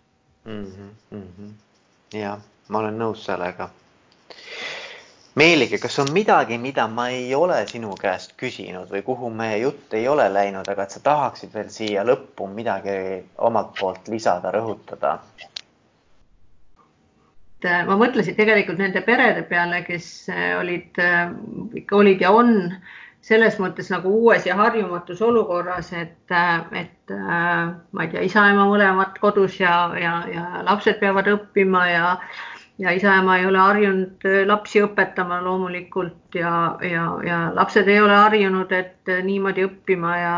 mm. 0.46 0.66
-hmm, 0.66 0.89
mm 1.18 1.28
-hmm. 1.38 1.54
ja 2.20 2.38
ma 2.68 2.80
olen 2.80 3.00
nõus 3.00 3.26
sellega. 3.26 3.70
Meelige, 5.36 5.78
kas 5.80 6.00
on 6.00 6.10
midagi, 6.12 6.58
mida 6.58 6.88
ma 6.88 7.08
ei 7.10 7.36
ole 7.36 7.68
sinu 7.68 7.94
käest 7.96 8.34
küsinud 8.38 8.89
või 8.92 9.02
kuhu 9.02 9.30
meie 9.30 9.58
jutt 9.58 9.94
ei 9.94 10.08
ole 10.08 10.26
läinud, 10.34 10.68
aga 10.68 10.84
et 10.84 10.92
sa 10.92 11.00
tahaksid 11.00 11.54
veel 11.54 11.70
siia 11.70 12.04
lõppu 12.04 12.48
midagi 12.52 13.24
omalt 13.38 13.72
poolt 13.80 14.08
lisada, 14.08 14.52
rõhutada? 14.52 15.20
Et 17.62 17.88
ma 17.88 17.97
mõtlesin 17.99 18.36
tegelikult 18.38 18.80
nende 18.82 19.03
perede 19.05 19.43
peale, 19.49 19.84
kes 19.86 20.30
äh, 20.34 20.53
olid, 20.59 20.97
äh, 21.01 21.30
ikka 21.82 21.97
olid 21.99 22.22
ja 22.22 22.32
on 22.34 22.72
selles 23.22 23.59
mõttes 23.62 23.91
nagu 23.93 24.09
uues 24.09 24.47
ja 24.47 24.55
harjumatus 24.57 25.22
olukorras, 25.22 25.91
et, 25.93 26.32
äh, 26.34 26.64
et 26.86 27.14
ma 27.14 28.05
ei 28.05 28.14
tea, 28.14 28.24
isa-ema 28.26 28.66
mõlemad 28.70 29.20
kodus 29.22 29.59
ja, 29.59 29.91
ja, 29.99 30.16
ja 30.32 30.64
lapsed 30.66 30.97
peavad 31.01 31.30
õppima 31.36 31.86
ja 31.91 32.07
ja 32.82 32.89
isa-ema 32.97 33.36
ei 33.38 33.43
ole 33.45 33.59
harjunud 33.62 34.24
lapsi 34.49 34.80
õpetama 34.82 35.38
loomulikult 35.45 36.34
ja, 36.34 36.80
ja, 36.82 37.03
ja 37.22 37.41
lapsed 37.53 37.86
ei 37.91 37.99
ole 38.01 38.16
harjunud, 38.16 38.72
et 38.74 39.12
niimoodi 39.28 39.68
õppima 39.68 40.16
ja 40.18 40.32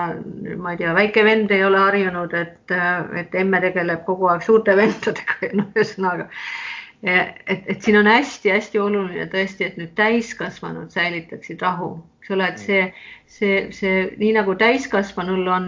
ma 0.59 0.73
ei 0.73 0.81
tea, 0.81 0.91
väike 0.97 1.23
vend 1.23 1.53
ei 1.55 1.63
ole 1.63 1.79
harjunud, 1.79 2.35
et, 2.35 2.73
et 3.21 3.37
emme 3.39 3.63
tegeleb 3.63 4.03
kogu 4.03 4.27
aeg 4.33 4.43
suurte 4.43 4.75
vendadega 4.75 5.53
noh, 5.61 5.71
ühesõnaga 5.71 6.27
et, 7.03 7.63
et 7.67 7.81
siin 7.81 7.97
on 7.99 8.07
hästi-hästi 8.07 8.79
oluline 8.79 9.27
tõesti, 9.31 9.67
et 9.67 9.79
nüüd 9.79 9.91
täiskasvanud 9.97 10.93
säilitaksid 10.93 11.61
rahu, 11.61 11.97
eks 12.21 12.31
ole, 12.31 12.47
et 12.47 12.61
see, 12.61 12.83
see, 13.27 13.57
see 13.75 14.05
nii 14.21 14.31
nagu 14.37 14.55
täiskasvanul 14.59 15.49
on, 15.51 15.67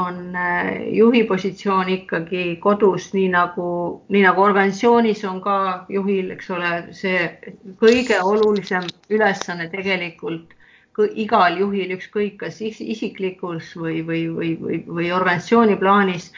on 0.00 0.22
äh, 0.36 0.70
juhi 0.96 1.24
positsioon 1.28 1.90
ikkagi 1.96 2.44
kodus, 2.64 3.10
nii 3.16 3.28
nagu, 3.34 3.66
nii 4.08 4.22
nagu 4.24 4.46
organisatsioonis 4.46 5.24
on 5.28 5.42
ka 5.44 5.58
juhil, 5.92 6.32
eks 6.36 6.48
ole, 6.56 6.72
see 6.96 7.26
kõige 7.82 8.22
olulisem 8.24 8.88
ülesanne 9.12 9.68
tegelikult 9.74 10.56
igal 11.16 11.56
juhil, 11.56 11.92
ükskõik 11.96 12.40
kas 12.42 12.58
isiklikus 12.60 13.70
või, 13.76 14.00
või, 14.04 14.24
või, 14.34 14.50
või, 14.60 14.80
või 14.84 15.12
organisatsiooni 15.16 15.76
plaanis 15.80 16.30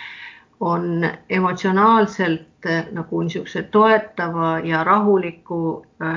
on 0.63 1.11
emotsionaalselt 1.31 2.67
äh, 2.67 2.85
nagu 2.95 3.23
niisuguse 3.23 3.63
toetava 3.63 4.59
ja 4.65 4.85
rahuliku 4.85 5.87
äh, 6.03 6.09
äh, 6.09 6.15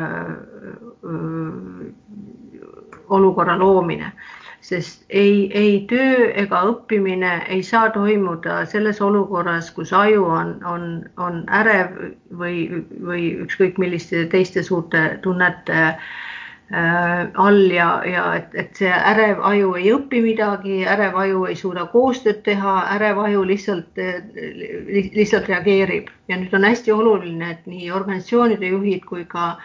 olukorra 3.10 3.60
loomine, 3.60 4.12
sest 4.62 5.06
ei, 5.10 5.52
ei 5.54 5.86
töö 5.90 6.32
ega 6.44 6.62
õppimine 6.70 7.42
ei 7.48 7.64
saa 7.64 7.90
toimuda 7.90 8.66
selles 8.70 9.02
olukorras, 9.02 9.72
kus 9.72 9.94
aju 9.94 10.26
on, 10.38 10.64
on, 10.66 11.06
on 11.18 11.44
ärev 11.50 11.90
või, 12.38 12.86
või 13.02 13.34
ükskõik 13.48 13.78
milliste 13.82 14.26
teiste 14.30 14.64
suurte 14.64 15.18
tunnete 15.26 15.86
Äh, 15.86 15.98
all 16.74 17.72
ja, 17.72 18.02
ja 18.10 18.24
et, 18.36 18.56
et 18.58 18.80
see 18.80 18.90
ärev 18.90 19.42
aju 19.46 19.76
ei 19.78 19.92
õpi 19.94 20.22
midagi, 20.24 20.80
ärev 20.90 21.18
aju 21.22 21.44
ei 21.46 21.56
suuda 21.56 21.86
koostööd 21.92 22.42
teha, 22.44 22.74
ärev 22.96 23.20
aju 23.22 23.44
lihtsalt, 23.46 24.02
lihtsalt 24.90 25.50
reageerib. 25.52 26.10
Ja 26.28 26.40
nüüd 26.42 26.54
on 26.58 26.66
hästi 26.66 26.92
oluline, 26.92 27.52
et 27.52 27.68
nii 27.70 27.92
organisatsioonide 27.94 28.72
juhid 28.74 29.06
kui 29.06 29.28
ka, 29.30 29.60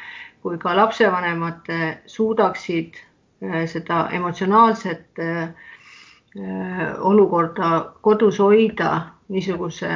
kui 0.45 0.59
ka 0.61 0.77
lapsevanemad 0.77 1.73
suudaksid 2.07 3.01
äh, 3.01 3.65
seda 3.67 4.09
emotsionaalset 4.13 5.25
äh, 5.25 5.49
olukorda 7.01 7.95
kodus 8.05 8.39
hoida 8.39 8.93
niisuguse 9.31 9.89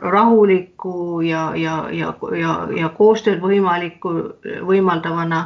rahuliku 0.00 1.20
ja, 1.20 1.52
ja, 1.56 1.88
ja, 1.90 2.14
ja, 2.38 2.54
ja 2.76 2.88
koostööd 2.96 3.38
võimalikku, 3.42 4.12
võimaldavana, 4.66 5.44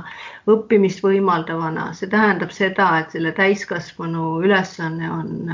õppimist 0.48 1.02
võimaldavana, 1.04 1.90
see 1.94 2.08
tähendab 2.12 2.54
seda, 2.56 2.88
et 3.00 3.12
selle 3.12 3.32
täiskasvanu 3.36 4.40
ülesanne 4.44 5.10
on, 5.12 5.52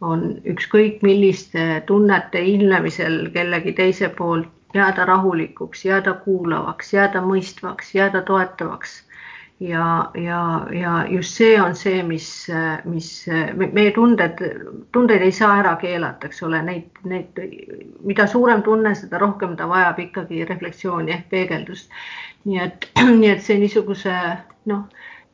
on 0.00 0.26
ükskõik 0.54 1.02
milliste 1.06 1.82
tunnete 1.86 2.42
ilmnemisel 2.42 3.30
kellegi 3.34 3.72
teise 3.78 4.10
poolt 4.18 4.50
jääda 4.74 5.06
rahulikuks, 5.08 5.84
jääda 5.84 6.18
kuulavaks, 6.26 6.92
jääda 6.92 7.22
mõistvaks, 7.24 7.94
jääda 7.94 8.22
toetavaks 8.22 9.05
ja, 9.60 10.10
ja, 10.14 10.66
ja 10.72 11.06
just 11.08 11.34
see 11.34 11.60
on 11.60 11.76
see, 11.76 12.02
mis, 12.02 12.46
mis 12.84 13.10
meie 13.56 13.90
tunded, 13.96 14.42
tundeid 14.92 15.24
ei 15.24 15.32
saa 15.32 15.54
ära 15.62 15.76
keelata, 15.80 16.28
eks 16.28 16.42
ole, 16.44 16.60
neid, 16.62 17.00
neid, 17.08 17.40
mida 18.04 18.26
suurem 18.28 18.62
tunne, 18.62 18.94
seda 18.94 19.20
rohkem 19.22 19.56
ta 19.56 19.68
vajab 19.68 20.02
ikkagi 20.08 20.44
refleksiooni 20.48 21.14
ehk 21.16 21.28
peegeldust. 21.32 21.90
nii 22.44 22.60
et, 22.62 22.90
nii 23.20 23.30
et 23.32 23.42
see 23.42 23.58
niisuguse 23.58 24.16
noh, 24.70 24.84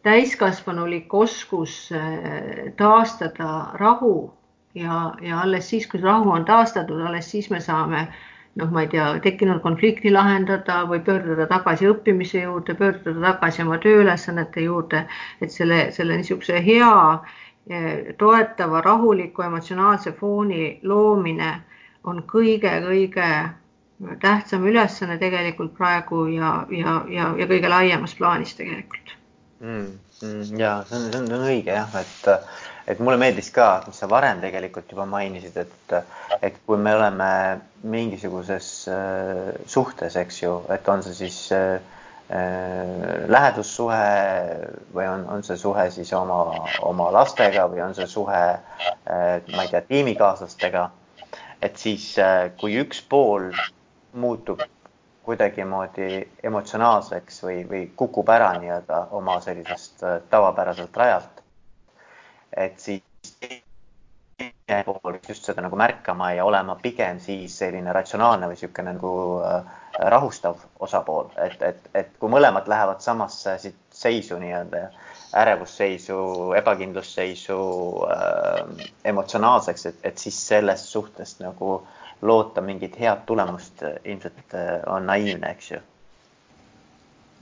täiskasvanulik 0.03 1.15
oskus 1.15 1.91
eh, 1.93 2.73
taastada 2.77 3.73
rahu 3.75 4.33
ja, 4.75 5.15
ja 5.23 5.41
alles 5.41 5.69
siis, 5.71 5.87
kui 5.87 6.01
rahu 6.01 6.31
on 6.31 6.45
taastatud, 6.45 7.01
alles 7.01 7.31
siis 7.31 7.51
me 7.51 7.61
saame 7.61 8.07
noh, 8.61 8.71
ma 8.71 8.83
ei 8.85 8.89
tea, 8.93 9.07
tekkinud 9.25 9.63
konflikti 9.65 10.13
lahendada 10.13 10.83
või 10.89 11.01
pöörduda 11.07 11.47
tagasi 11.51 11.89
õppimise 11.89 12.43
juurde, 12.45 12.75
pöörduda 12.79 13.23
tagasi 13.33 13.63
oma 13.65 13.79
tööülesannete 13.83 14.67
juurde, 14.67 15.07
et 15.41 15.55
selle, 15.55 15.87
selle 15.97 16.19
niisuguse 16.21 16.61
hea 16.67 16.93
eh, 17.71 18.13
toetava, 18.19 18.83
rahuliku 18.85 19.47
emotsionaalse 19.49 20.13
fooni 20.21 20.79
loomine 20.83 21.55
on 22.05 22.23
kõige-kõige 22.35 23.33
tähtsam 24.21 24.67
ülesanne 24.67 25.19
tegelikult 25.19 25.75
praegu 25.79 26.27
ja, 26.35 26.55
ja, 26.71 27.01
ja, 27.09 27.33
ja 27.39 27.51
kõige 27.51 27.71
laiemas 27.71 28.17
plaanis 28.19 28.57
tegelikult 28.59 29.22
mm,. 29.63 29.89
Mm, 30.23 30.59
ja 30.61 30.75
see 30.87 30.99
on, 30.99 31.09
see 31.11 31.23
on 31.23 31.49
õige 31.49 31.75
jah, 31.75 31.97
et 31.99 32.29
et 32.87 32.99
mulle 32.99 33.19
meeldis 33.21 33.51
ka, 33.55 33.83
mis 33.87 33.99
sa 34.03 34.09
varem 34.11 34.41
tegelikult 34.43 34.91
juba 34.91 35.07
mainisid, 35.09 35.57
et, 35.63 35.95
et 36.43 36.57
kui 36.67 36.81
me 36.81 36.95
oleme 36.97 37.31
mingisuguses 37.93 38.71
äh, 38.91 39.51
suhtes, 39.71 40.17
eks 40.19 40.43
ju, 40.43 40.57
et 40.75 40.89
on 40.91 41.05
see 41.07 41.15
siis 41.21 41.39
äh, 41.55 41.77
äh, 42.35 43.29
lähedussuhe 43.31 44.01
või 44.95 45.07
on, 45.11 45.27
on 45.37 45.47
see 45.47 45.59
suhe 45.61 45.87
siis 45.95 46.13
oma, 46.19 46.41
oma 46.89 47.11
lastega 47.15 47.69
või 47.71 47.85
on 47.87 47.95
see 47.99 48.09
suhe, 48.11 48.43
ma 49.07 49.65
ei 49.65 49.71
tea, 49.71 49.83
tiimikaaslastega. 49.89 50.89
et 51.63 51.77
siis, 51.79 52.17
kui 52.59 52.75
üks 52.81 53.03
pool 53.07 53.53
muutub 54.19 54.63
kuidagimoodi 55.23 56.09
emotsionaalseks 56.43 57.43
või, 57.47 57.61
või 57.69 57.83
kukub 57.97 58.29
ära 58.35 58.53
nii-öelda 58.59 59.07
oma 59.19 59.39
sellisest 59.41 60.03
tavapäraselt 60.31 60.97
rajalt, 60.97 61.43
et 62.57 62.81
siis 62.81 63.03
teine 64.73 64.83
pool 64.87 65.19
just 65.29 65.47
seda 65.47 65.63
nagu 65.63 65.77
märkama 65.79 66.33
ja 66.37 66.45
olema 66.45 66.77
pigem 66.83 67.21
siis 67.21 67.55
selline 67.59 67.93
ratsionaalne 67.93 68.49
või 68.49 68.57
niisugune 68.57 68.95
nagu 68.97 69.15
äh, 69.47 69.81
rahustav 70.15 70.61
osapool, 70.81 71.31
et, 71.45 71.63
et, 71.63 71.89
et 71.95 72.13
kui 72.19 72.31
mõlemad 72.33 72.69
lähevad 72.69 73.03
samasse 73.05 73.57
seisu 73.93 74.39
nii-öelda 74.41 74.87
ärevusseisu, 75.43 76.17
ebakindlusseisu 76.59 77.59
äh,, 78.13 78.87
emotsionaalseks, 79.13 79.87
et, 79.87 80.01
et 80.05 80.19
siis 80.19 80.39
sellest 80.49 80.91
suhtest 80.93 81.41
nagu 81.45 81.83
loota 82.23 82.63
mingit 82.63 82.99
head 83.01 83.25
tulemust 83.27 83.83
ilmselt 84.05 84.55
äh, 84.55 84.79
on 84.87 85.07
naiivne, 85.07 85.51
eks 85.51 85.73
ju. 85.73 85.81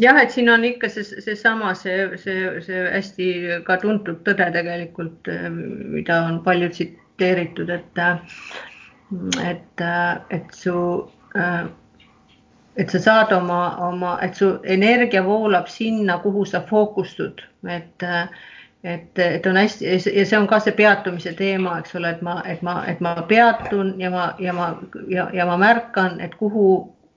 Jah, 0.01 0.17
et 0.23 0.33
siin 0.33 0.49
on 0.49 0.65
ikka 0.65 0.89
see, 0.89 1.05
seesama, 1.05 1.75
see, 1.77 2.07
see, 2.23 2.45
see 2.65 2.85
hästi 2.89 3.27
ka 3.67 3.77
tuntud 3.83 4.23
tõde 4.25 4.47
tegelikult, 4.55 5.29
mida 5.53 6.23
on 6.25 6.39
palju 6.47 6.71
tsiteeritud, 6.73 7.69
et, 7.75 8.01
et, 9.45 9.85
et 10.39 10.57
su, 10.57 10.77
et 12.81 12.95
sa 12.95 13.03
saad 13.05 13.35
oma, 13.37 13.61
oma, 13.91 14.15
et 14.25 14.41
su 14.41 14.55
energia 14.65 15.21
voolab 15.27 15.69
sinna, 15.69 16.17
kuhu 16.25 16.47
sa 16.49 16.65
fookustud, 16.71 17.45
et 17.69 18.09
et, 18.85 19.19
et 19.19 19.47
on 19.47 19.57
hästi 19.57 19.85
ja 19.87 20.27
see 20.27 20.39
on 20.39 20.47
ka 20.49 20.61
see 20.61 20.73
peatumise 20.77 21.33
teema, 21.37 21.79
eks 21.81 21.95
ole, 22.01 22.15
et 22.17 22.23
ma, 22.23 22.41
et 22.49 22.63
ma, 22.63 22.81
et 22.89 23.01
ma 23.01 23.15
peatun 23.29 23.95
ja 24.01 24.11
ma, 24.11 24.31
ja 24.39 24.53
ma 24.57 24.73
ja, 25.09 25.29
ja 25.33 25.47
ma 25.47 25.59
märkan, 25.61 26.21
et 26.21 26.35
kuhu 26.35 26.71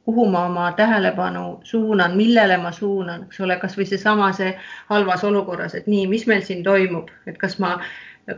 kuhu 0.06 0.30
ma 0.30 0.46
oma 0.46 0.72
tähelepanu 0.72 1.60
suunan, 1.64 2.18
millele 2.18 2.58
ma 2.58 2.72
suunan, 2.72 3.24
eks 3.24 3.40
ole, 3.40 3.56
kasvõi 3.60 3.86
seesama, 3.88 4.32
see 4.36 4.52
halvas 4.90 5.24
olukorras, 5.24 5.76
et 5.80 5.88
nii, 5.88 6.08
mis 6.12 6.26
meil 6.28 6.44
siin 6.44 6.64
toimub, 6.64 7.12
et 7.28 7.38
kas 7.40 7.56
ma, 7.64 7.78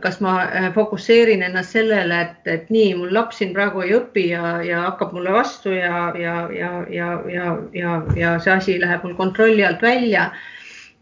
kas 0.02 0.20
ma 0.22 0.36
äh, 0.44 0.68
fokusseerin 0.74 1.42
ennast 1.42 1.74
sellele, 1.74 2.20
et, 2.22 2.50
et 2.54 2.70
nii, 2.70 2.92
mul 3.00 3.14
laps 3.14 3.42
siin 3.42 3.54
praegu 3.56 3.82
ei 3.82 3.96
õpi 3.98 4.28
ja, 4.30 4.56
ja 4.62 4.84
hakkab 4.84 5.16
mulle 5.16 5.34
vastu 5.34 5.74
ja, 5.74 6.12
ja, 6.18 6.36
ja, 6.54 6.70
ja, 6.90 7.10
ja, 7.34 7.56
ja, 7.74 7.96
ja 8.14 8.36
see 8.38 8.54
asi 8.54 8.78
läheb 8.82 9.02
mul 9.02 9.18
kontrolli 9.18 9.66
alt 9.66 9.82
välja 9.82 10.30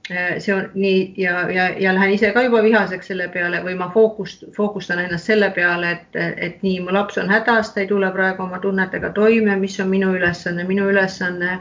see 0.09 0.55
on 0.55 0.67
nii 0.75 1.15
ja, 1.17 1.51
ja, 1.51 1.69
ja 1.81 1.95
lähen 1.95 2.11
ise 2.11 2.33
ka 2.33 2.43
juba 2.45 2.63
vihaseks 2.63 3.07
selle 3.09 3.29
peale 3.33 3.63
või 3.65 3.77
ma 3.79 3.89
fookust, 3.95 4.45
fookustan 4.57 5.01
ennast 5.01 5.31
selle 5.31 5.49
peale, 5.57 5.91
et, 5.97 6.19
et 6.37 6.63
nii, 6.63 6.81
mu 6.85 6.93
laps 6.93 7.17
on 7.23 7.33
hädas, 7.33 7.73
ta 7.73 7.81
ei 7.81 7.89
tule 7.89 8.11
praegu 8.13 8.45
oma 8.45 8.61
tunnetega 8.61 9.15
toime, 9.17 9.57
mis 9.57 9.79
on 9.81 9.89
minu 9.89 10.13
ülesanne, 10.19 10.67
minu 10.69 10.91
ülesanne 10.93 11.57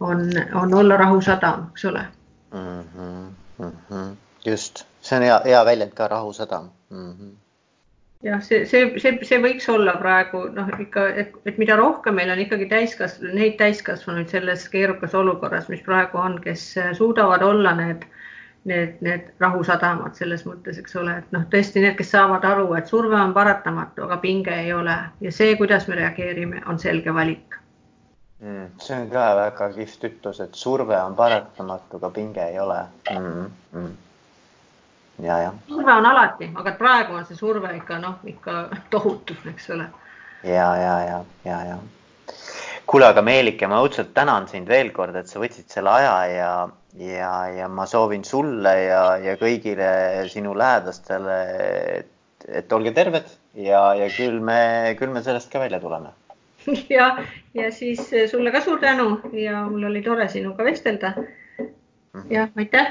on, 0.00 0.30
on 0.54 0.74
olla 0.74 0.96
rahusadam, 0.96 1.66
eks 1.72 1.84
ole 1.90 2.04
mm. 2.52 2.80
-hmm, 2.94 3.26
mm 3.58 3.72
-hmm. 3.90 4.16
just, 4.46 4.86
see 5.00 5.18
on 5.18 5.26
hea, 5.26 5.40
hea 5.44 5.64
väljend 5.64 5.92
ka, 5.94 6.08
rahusadam 6.08 6.70
mm. 6.90 7.12
-hmm 7.12 7.47
jah, 8.22 8.40
see, 8.42 8.66
see, 8.66 8.84
see, 8.98 9.18
see 9.22 9.40
võiks 9.42 9.68
olla 9.70 9.94
praegu 10.00 10.44
noh, 10.54 10.70
ikka, 10.82 11.06
et, 11.22 11.58
mida 11.60 11.76
rohkem 11.78 12.18
meil 12.18 12.32
on 12.34 12.42
ikkagi 12.42 12.66
täiskasvanud, 12.70 13.34
neid 13.38 13.58
täiskasvanuid 13.60 14.32
selles 14.32 14.66
keerukas 14.72 15.14
olukorras, 15.14 15.68
mis 15.72 15.84
praegu 15.86 16.18
on, 16.18 16.38
kes 16.42 16.64
suudavad 16.98 17.44
olla 17.46 17.74
need, 17.78 18.08
need, 18.68 18.98
need 19.06 19.30
rahusadamad 19.42 20.18
selles 20.18 20.42
mõttes, 20.48 20.80
eks 20.82 20.98
ole, 20.98 21.20
et 21.22 21.30
noh, 21.36 21.46
tõesti 21.52 21.84
need, 21.84 21.94
kes 22.00 22.10
saavad 22.16 22.46
aru, 22.48 22.72
et 22.78 22.90
surve 22.90 23.16
on 23.20 23.36
paratamatu, 23.36 24.08
aga 24.08 24.18
pinge 24.24 24.56
ei 24.64 24.74
ole 24.74 24.98
ja 25.22 25.34
see, 25.34 25.54
kuidas 25.60 25.86
me 25.88 26.00
reageerime, 26.00 26.64
on 26.66 26.82
selge 26.82 27.14
valik 27.14 27.60
mm,. 28.42 28.66
see 28.82 28.98
on 28.98 29.08
ka 29.14 29.30
väga 29.44 29.70
kihvt 29.78 30.10
ütlus, 30.10 30.42
et 30.42 30.58
surve 30.58 30.98
on 30.98 31.14
paratamatu, 31.18 32.02
aga 32.02 32.10
pinge 32.18 32.50
ei 32.50 32.58
ole 32.58 32.82
mm. 33.14 33.46
-hmm. 33.72 33.96
Surve 35.68 35.92
on 35.92 36.06
alati, 36.06 36.50
aga 36.54 36.74
praegu 36.78 37.16
on 37.18 37.24
see 37.26 37.38
surve 37.38 37.70
ikka 37.76 37.98
noh, 38.02 38.18
ikka 38.28 38.68
tohutu, 38.90 39.36
eks 39.50 39.70
ole. 39.74 39.88
ja, 40.44 40.68
ja, 40.78 40.94
ja, 41.06 41.22
ja, 41.44 41.58
ja. 41.72 41.78
kuule, 42.86 43.08
aga 43.10 43.22
Meelike, 43.22 43.66
ma 43.66 43.80
õudselt 43.82 44.14
tänan 44.14 44.46
sind 44.50 44.68
veel 44.70 44.92
kord, 44.94 45.16
et 45.18 45.30
sa 45.30 45.42
võtsid 45.42 45.66
selle 45.72 45.90
aja 45.90 46.14
ja, 46.30 46.52
ja, 47.02 47.32
ja 47.56 47.68
ma 47.68 47.86
soovin 47.86 48.24
sulle 48.24 48.76
ja, 48.84 49.02
ja 49.22 49.34
kõigile 49.40 49.90
sinu 50.30 50.54
lähedastele, 50.58 51.40
et, 51.98 52.48
et 52.62 52.72
olge 52.72 52.94
terved 52.94 53.26
ja, 53.58 53.82
ja 53.98 54.08
küll 54.14 54.38
me, 54.40 54.94
küll 55.00 55.10
me 55.12 55.24
sellest 55.26 55.50
ka 55.52 55.66
välja 55.66 55.82
tuleme 55.82 56.14
ja, 56.98 57.10
ja 57.54 57.72
siis 57.72 58.06
sulle 58.30 58.52
ka 58.54 58.60
suur 58.60 58.78
tänu 58.78 59.18
ja 59.32 59.64
mul 59.66 59.90
oli 59.90 60.02
tore 60.02 60.28
sinuga 60.28 60.64
vestelda. 60.64 61.14
Mhm. 62.14 62.32
jah, 62.32 62.48
aitäh 62.56 62.86